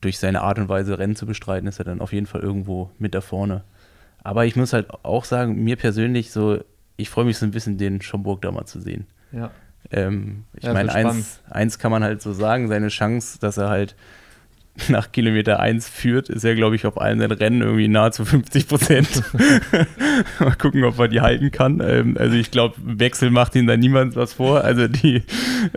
durch 0.00 0.18
seine 0.18 0.42
Art 0.42 0.58
und 0.58 0.68
Weise 0.68 0.98
Rennen 0.98 1.16
zu 1.16 1.26
bestreiten, 1.26 1.68
ist 1.68 1.78
er 1.78 1.84
dann 1.84 2.00
auf 2.00 2.12
jeden 2.12 2.26
Fall 2.26 2.40
irgendwo 2.40 2.90
mit 2.98 3.14
da 3.14 3.20
vorne. 3.20 3.64
Aber 4.22 4.46
ich 4.46 4.56
muss 4.56 4.72
halt 4.72 4.90
auch 5.04 5.24
sagen, 5.24 5.62
mir 5.64 5.76
persönlich 5.76 6.30
so, 6.30 6.62
ich 6.96 7.10
freue 7.10 7.24
mich 7.24 7.38
so 7.38 7.46
ein 7.46 7.50
bisschen, 7.50 7.78
den 7.78 8.02
Schomburg 8.02 8.42
da 8.42 8.50
mal 8.50 8.66
zu 8.66 8.80
sehen. 8.80 9.06
Ja. 9.32 9.50
Ähm, 9.90 10.44
ich 10.54 10.64
ja, 10.64 10.72
meine, 10.72 10.92
eins, 10.92 11.40
eins 11.48 11.78
kann 11.78 11.90
man 11.90 12.04
halt 12.04 12.20
so 12.20 12.32
sagen, 12.32 12.68
seine 12.68 12.88
Chance, 12.88 13.38
dass 13.40 13.56
er 13.56 13.68
halt 13.68 13.96
nach 14.88 15.12
Kilometer 15.12 15.60
1 15.60 15.88
führt, 15.88 16.28
ist 16.28 16.44
er, 16.44 16.54
glaube 16.54 16.76
ich, 16.76 16.86
auf 16.86 17.00
allen 17.00 17.18
seinen 17.18 17.32
Rennen 17.32 17.62
irgendwie 17.62 17.88
nahezu 17.88 18.24
50 18.24 18.68
Prozent. 18.68 19.22
Mal 20.40 20.54
gucken, 20.54 20.84
ob 20.84 20.98
er 20.98 21.08
die 21.08 21.20
halten 21.20 21.50
kann. 21.50 21.82
Ähm, 21.84 22.16
also 22.18 22.36
ich 22.36 22.50
glaube, 22.50 22.74
Wechsel 22.84 23.30
macht 23.30 23.54
ihm 23.54 23.66
da 23.66 23.76
niemand 23.76 24.16
was 24.16 24.34
vor. 24.34 24.64
Also 24.64 24.88
die 24.88 25.22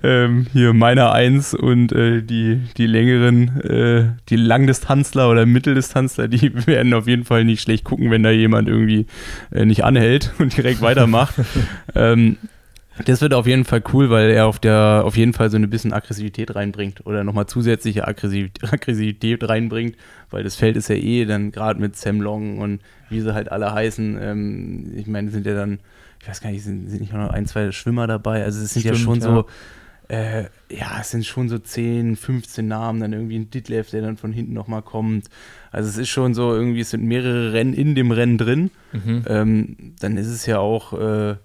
ähm, 0.03 0.47
hier 0.53 0.73
meiner 0.73 1.11
1 1.11 1.53
und 1.53 1.91
äh, 1.91 2.21
die, 2.21 2.61
die 2.77 2.87
längeren, 2.87 3.61
äh, 3.61 4.11
die 4.29 4.35
Langdistanzler 4.35 5.29
oder 5.29 5.45
Mitteldistanzler, 5.45 6.27
die 6.27 6.51
werden 6.67 6.93
auf 6.93 7.07
jeden 7.07 7.25
Fall 7.25 7.43
nicht 7.45 7.61
schlecht 7.61 7.83
gucken, 7.83 8.11
wenn 8.11 8.23
da 8.23 8.31
jemand 8.31 8.67
irgendwie 8.67 9.07
äh, 9.51 9.65
nicht 9.65 9.83
anhält 9.83 10.33
und 10.39 10.55
direkt 10.55 10.81
weitermacht. 10.81 11.35
ähm, 11.95 12.37
Das 13.05 13.21
wird 13.21 13.33
auf 13.33 13.47
jeden 13.47 13.65
Fall 13.65 13.83
cool, 13.93 14.09
weil 14.09 14.29
er 14.31 14.47
auf 14.47 14.59
der 14.59 15.03
auf 15.05 15.17
jeden 15.17 15.33
Fall 15.33 15.49
so 15.49 15.57
ein 15.57 15.69
bisschen 15.69 15.93
Aggressivität 15.93 16.55
reinbringt 16.55 17.05
oder 17.05 17.23
nochmal 17.23 17.47
zusätzliche 17.47 18.07
Aggressivität 18.07 19.47
reinbringt, 19.47 19.95
weil 20.29 20.43
das 20.43 20.55
Feld 20.55 20.75
ist 20.75 20.89
ja 20.89 20.95
eh 20.95 21.25
dann 21.25 21.51
gerade 21.51 21.79
mit 21.79 21.95
Sam 21.95 22.21
Long 22.21 22.59
und 22.59 22.81
wie 23.09 23.21
sie 23.21 23.33
halt 23.33 23.51
alle 23.51 23.73
heißen. 23.73 24.17
Ähm, 24.21 24.93
ich 24.95 25.07
meine, 25.07 25.31
sind 25.31 25.45
ja 25.45 25.53
dann, 25.53 25.79
ich 26.21 26.27
weiß 26.27 26.41
gar 26.41 26.51
nicht, 26.51 26.63
sind, 26.63 26.89
sind 26.89 27.01
nicht 27.01 27.13
noch 27.13 27.29
ein, 27.29 27.45
zwei 27.45 27.71
Schwimmer 27.71 28.07
dabei? 28.07 28.43
Also 28.43 28.61
es 28.63 28.73
sind 28.73 28.81
Stimmt, 28.81 28.97
ja 28.97 29.03
schon 29.03 29.19
ja. 29.19 29.21
so, 29.21 29.45
äh, 30.07 30.43
ja, 30.69 30.97
es 30.99 31.11
sind 31.11 31.25
schon 31.25 31.47
so 31.47 31.57
10, 31.57 32.17
15 32.17 32.67
Namen, 32.67 32.99
dann 32.99 33.13
irgendwie 33.13 33.39
ein 33.39 33.49
Ditlev, 33.49 33.89
der 33.91 34.01
dann 34.01 34.17
von 34.17 34.33
hinten 34.33 34.53
nochmal 34.53 34.81
kommt. 34.81 35.29
Also 35.71 35.87
es 35.87 35.97
ist 35.97 36.09
schon 36.09 36.33
so, 36.33 36.53
irgendwie, 36.53 36.81
es 36.81 36.89
sind 36.89 37.03
mehrere 37.03 37.53
Rennen 37.53 37.73
in 37.73 37.95
dem 37.95 38.11
Rennen 38.11 38.37
drin. 38.37 38.71
Mhm. 38.91 39.23
Ähm, 39.27 39.77
dann 39.99 40.17
ist 40.17 40.27
es 40.27 40.45
ja 40.45 40.59
auch 40.59 40.93
äh, 40.93 41.35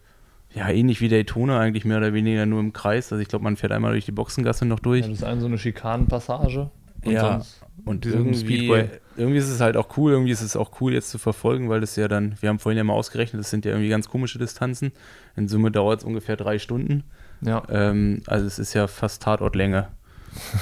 ja, 0.57 0.71
ähnlich 0.71 1.03
wie 1.03 1.09
Daytona 1.09 1.61
eigentlich 1.61 1.85
mehr 1.85 1.99
oder 1.99 2.15
weniger 2.15 2.47
nur 2.47 2.61
im 2.61 2.73
Kreis. 2.73 3.13
Also 3.13 3.21
ich 3.21 3.29
glaube, 3.29 3.45
man 3.45 3.59
fährt 3.59 3.73
einmal 3.73 3.93
durch 3.93 4.07
die 4.07 4.13
Boxengasse 4.13 4.65
noch 4.65 4.81
durch. 4.81 5.03
Ja, 5.03 5.09
das 5.09 5.19
ist 5.19 5.25
eine 5.25 5.41
so 5.41 5.47
eine 5.47 5.59
Schikanenpassage. 5.59 6.71
Und 7.05 7.13
ja, 7.13 7.43
und 7.85 8.07
irgendwie, 8.07 8.73
irgendwie 9.17 9.39
ist 9.39 9.51
es 9.51 9.61
halt 9.61 9.77
auch 9.77 9.97
cool, 9.99 10.13
irgendwie 10.13 10.33
ist 10.33 10.41
es 10.41 10.57
auch 10.57 10.81
cool 10.81 10.95
jetzt 10.95 11.11
zu 11.11 11.19
verfolgen, 11.19 11.69
weil 11.69 11.81
das 11.81 11.95
ja 11.95 12.09
dann, 12.09 12.37
wir 12.41 12.49
haben 12.49 12.59
vorhin 12.59 12.79
ja 12.79 12.85
mal 12.85 12.95
ausgerechnet, 12.95 13.39
das 13.39 13.51
sind 13.51 13.67
ja 13.67 13.73
irgendwie 13.73 13.91
ganz 13.91 14.09
komische 14.09 14.39
Distanzen. 14.39 14.93
In 15.37 15.47
Summe 15.47 15.71
dauert 15.71 16.01
es 16.01 16.05
ungefähr 16.05 16.37
drei 16.37 16.59
Stunden. 16.59 17.05
Ja. 17.43 17.63
Ähm, 17.69 18.23
also 18.27 18.47
es 18.47 18.59
ist 18.59 18.73
ja 18.73 18.87
fast 18.89 19.23
Tatortlänge. 19.23 19.89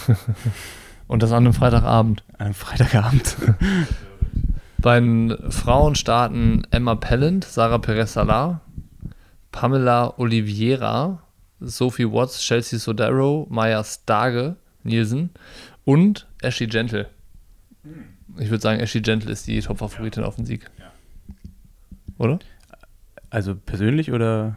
und 1.06 1.22
das 1.22 1.30
an 1.30 1.44
einem 1.44 1.54
Freitagabend. 1.54 2.24
An 2.36 2.46
einem 2.46 2.54
Freitagabend. 2.54 3.36
Bei 4.78 4.98
den 4.98 5.34
Frauen 5.50 5.94
starten 5.94 6.64
Emma 6.72 6.96
Pellant, 6.96 7.44
Sarah 7.44 7.78
Perez-Salar, 7.78 8.60
Pamela 9.54 10.12
Oliveira, 10.18 11.22
Sophie 11.60 12.10
Watts, 12.10 12.40
Chelsea 12.40 12.76
Sodaro, 12.76 13.46
Maya 13.48 13.84
Stage, 13.84 14.56
Nielsen 14.82 15.30
und 15.84 16.26
Ashley 16.42 16.66
Gentle. 16.66 17.08
Ich 18.36 18.50
würde 18.50 18.60
sagen, 18.60 18.80
Ashley 18.80 19.00
Gentle 19.00 19.30
ist 19.30 19.46
die 19.46 19.60
Top-Favoritin 19.60 20.24
auf 20.24 20.34
den 20.34 20.44
Sieg. 20.44 20.68
Oder? 22.18 22.40
Also 23.30 23.54
persönlich 23.54 24.10
oder 24.10 24.56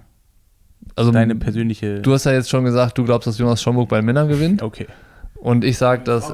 also 0.96 1.12
deine 1.12 1.36
persönliche. 1.36 2.02
Du 2.02 2.14
hast 2.14 2.24
ja 2.26 2.32
jetzt 2.32 2.50
schon 2.50 2.64
gesagt, 2.66 2.98
du 2.98 3.06
glaubst, 3.06 3.28
dass 3.28 3.38
Jonas 3.38 3.62
Schomburg 3.62 3.90
bei 3.90 3.98
den 3.98 4.06
Männern 4.06 4.28
gewinnt. 4.28 4.64
Okay. 4.64 4.88
Und 5.36 5.64
ich 5.64 5.78
sage, 5.78 6.04
dass 6.06 6.34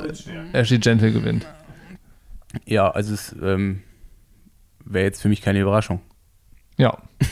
Ashley 0.53 0.79
Gentle 0.79 1.11
gewinnt. 1.11 1.45
Ja, 2.65 2.89
also 2.89 3.13
es 3.13 3.35
ähm, 3.43 3.81
wäre 4.85 5.03
jetzt 5.03 5.21
für 5.21 5.27
mich 5.27 5.41
keine 5.41 5.59
Überraschung. 5.59 5.99
Ja. 6.77 6.97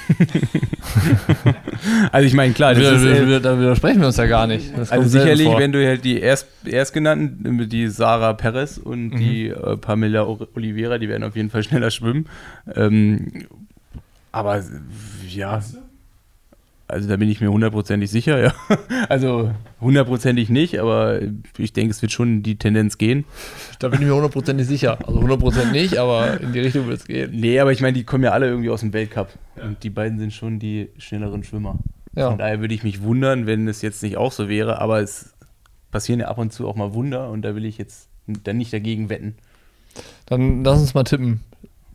also 2.11 2.27
ich 2.27 2.33
meine, 2.33 2.53
klar, 2.53 2.75
das 2.75 2.83
wir, 2.83 2.91
ist, 2.93 3.27
wir, 3.27 3.39
da 3.39 3.59
widersprechen 3.59 3.99
wir 3.99 4.07
uns 4.07 4.17
ja 4.17 4.27
gar 4.27 4.47
nicht. 4.47 4.71
also 4.75 5.07
sicherlich, 5.07 5.47
wenn 5.57 5.71
du 5.71 5.85
halt 5.85 6.05
die 6.05 6.19
erst, 6.19 6.47
erstgenannten, 6.65 7.67
die 7.67 7.87
Sarah 7.87 8.33
Perez 8.33 8.77
und 8.77 9.09
mhm. 9.09 9.17
die 9.17 9.47
äh, 9.47 9.77
Pamela 9.77 10.27
Oliveira, 10.27 10.99
die 10.99 11.09
werden 11.09 11.23
auf 11.23 11.35
jeden 11.35 11.49
Fall 11.49 11.63
schneller 11.63 11.89
schwimmen. 11.89 12.27
Ähm, 12.75 13.47
aber 14.31 14.63
ja. 15.27 15.61
Also 16.91 17.07
da 17.07 17.15
bin 17.15 17.29
ich 17.29 17.39
mir 17.39 17.49
hundertprozentig 17.49 18.11
sicher, 18.11 18.37
ja. 18.37 18.53
Also 19.09 19.51
hundertprozentig 19.79 20.49
nicht, 20.49 20.79
aber 20.79 21.21
ich 21.57 21.71
denke, 21.71 21.91
es 21.91 22.01
wird 22.01 22.11
schon 22.11 22.43
die 22.43 22.57
Tendenz 22.57 22.97
gehen. 22.97 23.23
Da 23.79 23.87
bin 23.87 24.01
ich 24.01 24.07
mir 24.07 24.13
hundertprozentig 24.13 24.67
sicher. 24.67 24.99
Also 25.07 25.21
hundertprozentig 25.21 25.71
nicht, 25.71 25.97
aber 25.97 26.41
in 26.41 26.51
die 26.51 26.59
Richtung 26.59 26.87
wird 26.87 26.99
es 26.99 27.05
gehen. 27.05 27.31
Nee, 27.33 27.59
aber 27.61 27.71
ich 27.71 27.81
meine, 27.81 27.93
die 27.93 28.03
kommen 28.03 28.25
ja 28.25 28.31
alle 28.31 28.47
irgendwie 28.47 28.69
aus 28.69 28.81
dem 28.81 28.91
Weltcup. 28.91 29.29
Ja. 29.55 29.63
Und 29.63 29.81
die 29.83 29.89
beiden 29.89 30.19
sind 30.19 30.33
schon 30.33 30.59
die 30.59 30.89
schnelleren 30.97 31.45
Schwimmer. 31.45 31.79
Ja. 32.13 32.29
Von 32.29 32.37
daher 32.37 32.59
würde 32.59 32.73
ich 32.73 32.83
mich 32.83 33.01
wundern, 33.01 33.45
wenn 33.45 33.69
es 33.69 33.81
jetzt 33.81 34.03
nicht 34.03 34.17
auch 34.17 34.33
so 34.33 34.49
wäre, 34.49 34.81
aber 34.81 34.99
es 34.99 35.33
passieren 35.91 36.19
ja 36.19 36.27
ab 36.27 36.39
und 36.39 36.51
zu 36.51 36.67
auch 36.67 36.75
mal 36.75 36.93
Wunder 36.93 37.29
und 37.29 37.41
da 37.43 37.55
will 37.55 37.63
ich 37.63 37.77
jetzt 37.77 38.09
dann 38.27 38.57
nicht 38.57 38.73
dagegen 38.73 39.09
wetten. 39.09 39.35
Dann 40.25 40.65
lass 40.65 40.79
uns 40.81 40.93
mal 40.93 41.03
tippen. 41.03 41.39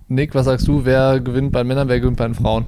Nick, 0.09 0.35
was 0.35 0.47
sagst 0.47 0.67
du? 0.67 0.87
Wer 0.87 1.21
gewinnt 1.21 1.53
bei 1.53 1.65
Männern, 1.65 1.89
wer 1.89 2.01
gewinnt 2.01 2.17
bei 2.17 2.27
den 2.27 2.35
Frauen? 2.35 2.67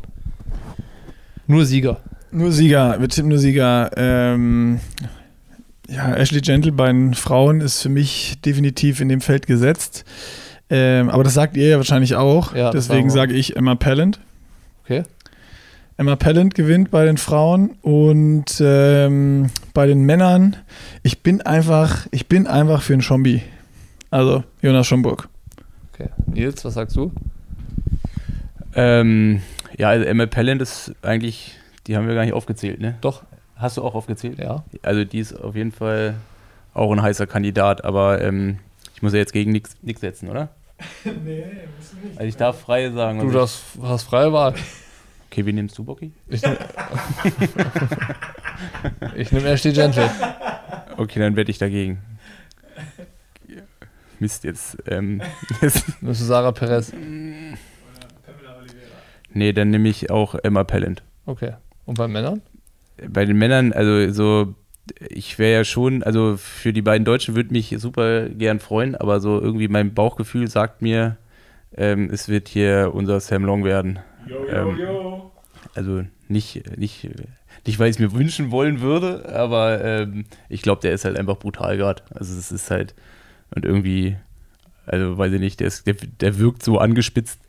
Nur 1.47 1.65
Sieger. 1.65 2.03
Nur 2.31 2.53
Sieger, 2.53 3.01
wir 3.01 3.09
tippen 3.09 3.31
nur 3.31 3.39
Sieger. 3.39 3.91
Ähm, 3.97 4.81
ja, 5.89 6.15
Ashley 6.15 6.41
Gentle 6.41 6.73
bei 6.73 6.89
den 6.89 7.15
Frauen 7.15 7.61
ist 7.61 7.83
für 7.83 7.89
mich 7.89 8.41
definitiv 8.43 9.01
in 9.01 9.09
dem 9.09 9.21
Feld 9.21 9.47
gesetzt. 9.47 10.05
Ähm, 10.71 11.09
aber 11.09 11.25
das 11.25 11.35
sagt 11.35 11.57
ihr 11.57 11.69
ja 11.69 11.77
wahrscheinlich 11.79 12.15
auch. 12.15 12.55
Ja, 12.55 12.71
Deswegen 12.71 13.09
sage 13.09 13.33
ich 13.33 13.57
Emma 13.57 13.75
Pallant. 13.75 14.21
Okay. 14.85 15.05
Emma 15.97 16.15
Pallant 16.17 16.55
gewinnt 16.55 16.91
bei 16.91 17.07
den 17.07 17.17
Frauen 17.17 17.71
und 17.83 18.61
ähm, 18.61 19.51
bei 19.73 19.87
den 19.87 20.03
Männern, 20.03 20.57
ich 21.03 21.23
bin 21.23 21.41
einfach, 21.41 22.07
ich 22.11 22.29
bin 22.29 22.47
einfach 22.47 22.83
für 22.83 22.93
einen 22.93 23.03
Schombi. 23.03 23.43
Also 24.11 24.45
Jonas 24.63 24.87
Schomburg. 24.87 25.29
Okay. 25.93 26.11
Nils, 26.27 26.65
was 26.65 26.75
sagst 26.75 26.97
du? 26.97 27.11
Ähm, 28.75 29.41
ja, 29.77 29.89
also 29.89 30.05
Emma 30.05 30.27
Pallant 30.27 30.63
ist 30.63 30.93
eigentlich 31.03 31.57
die 31.89 31.97
haben 31.97 32.07
wir 32.07 32.15
gar 32.15 32.25
nicht 32.25 32.35
aufgezählt, 32.35 32.81
ne? 32.81 32.97
Doch. 33.01 33.25
Hast 33.57 33.79
du 33.79 33.83
auch 33.83 33.95
aufgezählt? 33.95 34.39
Ja. 34.39 34.63
Also 34.83 35.05
die 35.05 35.19
ist 35.19 35.33
auf 35.33 35.57
jeden 35.57 35.73
Fall 35.73 36.15
auch 36.75 36.93
ein 36.93 37.03
heißer 37.03 37.27
Kandidat, 37.27 37.83
aber 37.85 38.23
ähm, 38.23 38.59
ich 38.95 39.03
muss 39.03 39.15
ja 39.15 39.19
jetzt 39.19 39.33
gegen 39.33 39.51
nichts 39.51 40.01
setzen, 40.01 40.29
oder? 40.29 40.51
nee, 41.05 41.13
du 41.15 42.07
nicht. 42.07 42.19
Also 42.19 42.29
ich 42.29 42.37
darf 42.37 42.61
freie 42.61 42.93
sagen. 42.93 43.21
Du 43.21 43.31
darfst, 43.31 43.63
hast 43.83 44.05
freie 44.05 44.33
Wahl. 44.33 44.55
Okay, 45.31 45.45
wie 45.47 45.53
nimmst 45.53 45.77
du, 45.77 45.85
Bocky? 45.85 46.13
Ich 46.29 46.43
nehme 46.43 46.59
nehm 49.33 49.47
Ashley 49.47 49.73
Gentle. 49.73 50.11
Okay, 50.97 51.21
dann 51.21 51.37
werde 51.37 51.51
ich 51.51 51.59
dagegen. 51.59 51.99
Mist, 54.21 54.45
jetzt. 54.45 54.79
Ähm, 54.87 55.23
jetzt. 55.63 56.03
Nimmst 56.03 56.21
du 56.21 56.25
Sarah 56.25 56.53
Perez? 56.53 56.93
Nee, 59.33 59.53
dann 59.53 59.71
nehme 59.71 59.89
ich 59.89 60.11
auch 60.11 60.35
Emma 60.35 60.65
Pellant. 60.65 61.03
Okay. 61.27 61.55
Und 61.89 61.97
bei 61.97 62.07
Männern? 62.07 62.43
Bei 63.09 63.25
den 63.25 63.39
Männern, 63.39 63.73
also 63.73 64.13
so, 64.13 64.55
ich 65.09 65.39
wäre 65.39 65.55
ja 65.55 65.65
schon, 65.65 66.03
also 66.03 66.37
für 66.37 66.75
die 66.75 66.83
beiden 66.83 67.07
Deutschen 67.07 67.35
würde 67.35 67.51
mich 67.51 67.75
super 67.79 68.29
gern 68.29 68.61
freuen, 68.61 68.95
aber 68.95 69.21
so 69.21 69.41
irgendwie 69.41 69.69
mein 69.69 69.95
Bauchgefühl 69.95 70.49
sagt 70.49 70.83
mir, 70.83 71.17
ähm, 71.75 72.11
es 72.13 72.29
wird 72.29 72.49
hier 72.49 72.91
unser 72.93 73.21
Sam 73.21 73.47
Long 73.47 73.65
werden. 73.65 74.01
Yo, 74.27 74.37
yo, 74.37 74.51
ähm, 74.51 74.79
yo. 74.79 75.33
Also 75.75 76.03
nicht, 76.29 76.77
nicht, 76.77 77.09
nicht, 77.67 77.79
weil 77.79 77.89
ich 77.89 77.97
es 77.97 78.01
mir 78.01 78.13
wünschen 78.13 78.51
wollen 78.51 78.83
würde, 78.83 79.27
aber 79.35 79.83
ähm, 79.83 80.27
ich 80.51 80.61
glaube, 80.61 80.83
der 80.83 80.93
ist 80.93 81.07
halt 81.07 81.19
einfach 81.19 81.39
brutal 81.39 81.79
gerade. 81.79 82.03
Also 82.15 82.39
es 82.39 82.53
ist 82.53 82.71
halt, 82.71 82.95
und 83.55 83.65
irgendwie, 83.65 84.19
also 84.85 85.17
weiß 85.17 85.33
ich 85.33 85.41
nicht, 85.41 85.61
der, 85.61 85.69
ist, 85.69 85.87
der, 85.87 85.95
der 85.95 86.39
wirkt 86.39 86.63
so 86.63 86.77
angespitzt 86.77 87.41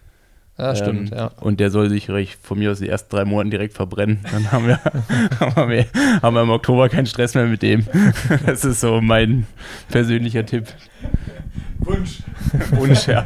ja, 0.59 0.75
stimmt, 0.75 1.11
ähm, 1.11 1.17
ja. 1.17 1.31
Und 1.39 1.59
der 1.59 1.71
soll 1.71 1.89
sich 1.89 2.07
von 2.41 2.59
mir 2.59 2.71
aus 2.71 2.79
die 2.79 2.89
ersten 2.89 3.15
drei 3.15 3.25
Monate 3.25 3.51
direkt 3.51 3.73
verbrennen. 3.73 4.19
Dann 4.29 4.51
haben 4.51 4.67
wir, 4.67 4.79
haben, 5.39 5.71
wir, 5.71 5.85
haben 6.21 6.33
wir 6.33 6.41
im 6.41 6.49
Oktober 6.49 6.89
keinen 6.89 7.05
Stress 7.05 7.33
mehr 7.33 7.45
mit 7.45 7.61
dem. 7.61 7.85
Das 8.45 8.65
ist 8.65 8.81
so 8.81 9.01
mein 9.01 9.47
persönlicher 9.89 10.45
Tipp. 10.45 10.67
Wunsch. 11.79 12.21
Wunsch, 12.71 13.07
ja. 13.07 13.25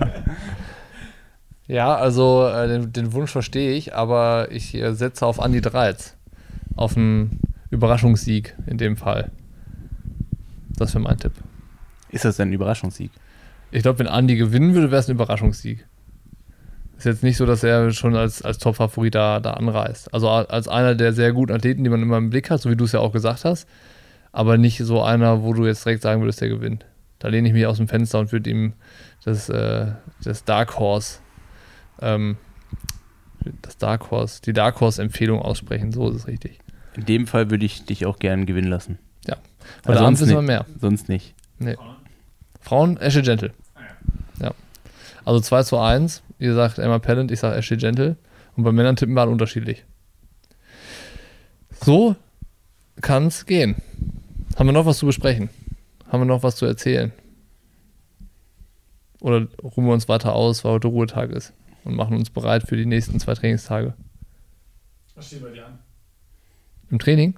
Ja, 1.68 1.96
also 1.96 2.48
äh, 2.48 2.68
den, 2.68 2.94
den, 2.94 3.14
Wunsch 3.14 3.32
verstehe 3.32 3.74
ich, 3.74 3.96
aber 3.96 4.50
ich 4.52 4.76
äh, 4.76 4.94
setze 4.94 5.26
auf 5.26 5.40
Andi 5.40 5.62
Dreiz. 5.62 6.16
Auf 6.76 6.96
einen 6.98 7.40
Überraschungssieg 7.72 8.56
in 8.68 8.78
dem 8.78 8.96
Fall. 8.98 9.32
Das 10.78 10.94
wäre 10.94 11.04
mein 11.04 11.18
Tipp. 11.18 11.34
Ist 12.10 12.26
das 12.26 12.38
denn 12.38 12.50
ein 12.50 12.54
Überraschungssieg? 12.54 13.12
Ich 13.72 13.82
glaube, 13.82 14.00
wenn 14.00 14.08
Andi 14.08 14.36
gewinnen 14.36 14.76
würde, 14.76 14.92
wäre 14.92 15.00
es 15.00 15.10
ein 15.10 15.16
Überraschungssieg. 15.16 15.88
Ist 17.04 17.08
jetzt 17.08 17.24
nicht 17.24 17.36
so, 17.36 17.46
dass 17.46 17.64
er 17.64 17.92
schon 17.92 18.16
als, 18.16 18.44
als 18.44 18.60
Top-Favorit 18.60 19.14
da, 19.14 19.42
da 19.42 19.56
anreist. 19.56 20.14
Also 20.14 20.30
als 20.30 20.70
einer 20.70 20.96
der 20.96 21.12
sehr 21.12 21.34
guten 21.34 21.52
Athleten, 21.52 21.84
die 21.84 21.90
man 21.90 22.02
immer 22.02 22.18
im 22.18 22.30
Blick 22.30 22.50
hat, 22.50 22.62
so 22.62 22.70
wie 22.70 22.78
du 22.78 22.86
es 22.86 22.94
ja 22.94 23.02
auch 23.02 23.12
gesagt 23.12 23.44
hast. 23.44 23.68
Aber 24.32 24.58
nicht 24.58 24.78
so 24.78 25.04
einer, 25.04 25.44
wo 25.44 25.52
du 25.52 25.66
jetzt 25.66 25.84
direkt 25.84 26.02
sagen 26.02 26.22
würdest, 26.22 26.40
der 26.40 26.48
gewinnt. 26.48 26.86
Da 27.20 27.28
lehne 27.28 27.50
ich 27.50 27.54
mich 27.54 27.66
aus 27.66 27.76
dem 27.76 27.90
Fenster 27.90 28.20
und 28.20 28.32
würde 28.32 28.50
ihm 28.50 28.72
das, 29.26 29.50
äh, 29.50 29.88
das 30.24 30.46
Dark 30.46 30.80
Horse, 30.80 31.20
ähm, 32.02 32.38
das 33.62 33.76
Dark 33.76 34.10
Horse, 34.10 34.42
die 34.42 34.54
Dark 34.54 34.80
Horse-Empfehlung 34.80 35.42
aussprechen. 35.42 35.92
So 35.92 36.10
ist 36.10 36.16
es 36.16 36.28
richtig. 36.28 36.60
In 36.96 37.04
dem 37.04 37.28
Fall 37.28 37.52
würde 37.52 37.66
ich 37.66 37.84
dich 37.84 38.06
auch 38.06 38.18
gerne 38.18 38.46
gewinnen 38.46 38.70
lassen. 38.70 38.98
Ja. 39.28 39.36
Weil 39.84 39.96
also 39.96 40.06
sonst 40.06 40.22
wissen 40.22 40.36
wir 40.36 40.42
mehr. 40.42 40.66
Sonst 40.80 41.10
nicht. 41.10 41.36
Nee. 41.60 41.76
Frauen, 42.62 42.96
Ashley 42.96 43.24
Gentle. 43.24 43.52
Ja. 44.40 44.54
Also 45.26 45.42
2 45.42 45.64
zu 45.64 45.78
1. 45.78 46.24
Ihr 46.44 46.54
sagt 46.54 46.78
Emma 46.78 47.00
Pellant, 47.00 47.32
ich 47.32 47.40
sage 47.40 47.56
Ashley 47.56 47.78
Gentle. 47.78 48.18
Und 48.58 48.64
bei 48.64 48.74
Männern 48.74 48.98
tippen 48.98 49.16
wir 49.16 49.22
alle 49.22 49.32
unterschiedlich. 49.32 49.86
So 51.72 52.18
kann 53.02 53.28
es 53.28 53.46
gehen. 53.46 53.78
Haben 54.58 54.68
wir 54.68 54.74
noch 54.74 54.86
was 54.86 54.98
zu 54.98 55.06
besprechen? 55.06 55.50
Haben 56.10 56.22
wir 56.22 56.26
noch 56.26 56.44
was 56.44 56.58
zu 56.58 56.66
erzählen? 56.66 57.14
Oder 59.22 59.48
ruhen 59.64 59.88
wir 59.88 59.94
uns 59.94 60.10
weiter 60.10 60.34
aus, 60.34 60.66
weil 60.66 60.74
heute 60.74 60.90
Ruhetag 60.90 61.30
ist 61.30 61.54
und 61.86 61.96
machen 61.96 62.18
uns 62.18 62.30
bereit 62.30 62.68
für 62.68 62.76
die 62.76 62.86
nächsten 62.86 63.22
zwei 63.22 63.36
Trainingstage? 63.36 63.94
Was 65.16 65.28
steht 65.28 65.42
bei 65.42 65.50
dir 65.50 65.66
an? 65.66 65.80
im 66.92 67.00
Training. 67.00 67.36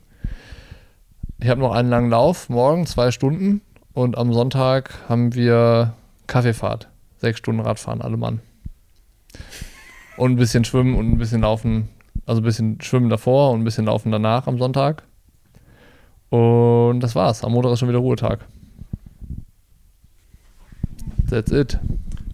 Ich 1.39 1.47
habe 1.47 1.61
noch 1.61 1.71
einen 1.71 1.89
langen 1.89 2.09
Lauf, 2.09 2.49
morgen 2.49 2.87
zwei 2.87 3.11
Stunden 3.11 3.61
und 3.93 4.17
am 4.17 4.33
Sonntag 4.33 5.07
haben 5.07 5.35
wir 5.35 5.93
Kaffeefahrt. 6.25 6.89
Sechs 7.17 7.37
Stunden 7.37 7.61
Radfahren, 7.61 8.01
alle 8.01 8.17
Mann. 8.17 8.41
Und 10.17 10.33
ein 10.33 10.37
bisschen 10.37 10.63
schwimmen 10.65 10.95
und 10.95 11.11
ein 11.11 11.17
bisschen 11.17 11.41
laufen. 11.41 11.89
Also 12.25 12.41
ein 12.41 12.45
bisschen 12.45 12.81
schwimmen 12.81 13.09
davor 13.09 13.51
und 13.51 13.61
ein 13.61 13.63
bisschen 13.65 13.85
laufen 13.85 14.11
danach 14.11 14.47
am 14.47 14.57
Sonntag. 14.57 15.03
Und 16.29 16.99
das 17.01 17.15
war's. 17.15 17.43
Am 17.43 17.51
Montag 17.51 17.73
ist 17.73 17.79
schon 17.79 17.89
wieder 17.89 17.99
Ruhetag. 17.99 18.39
That's 21.29 21.51
it. 21.51 21.79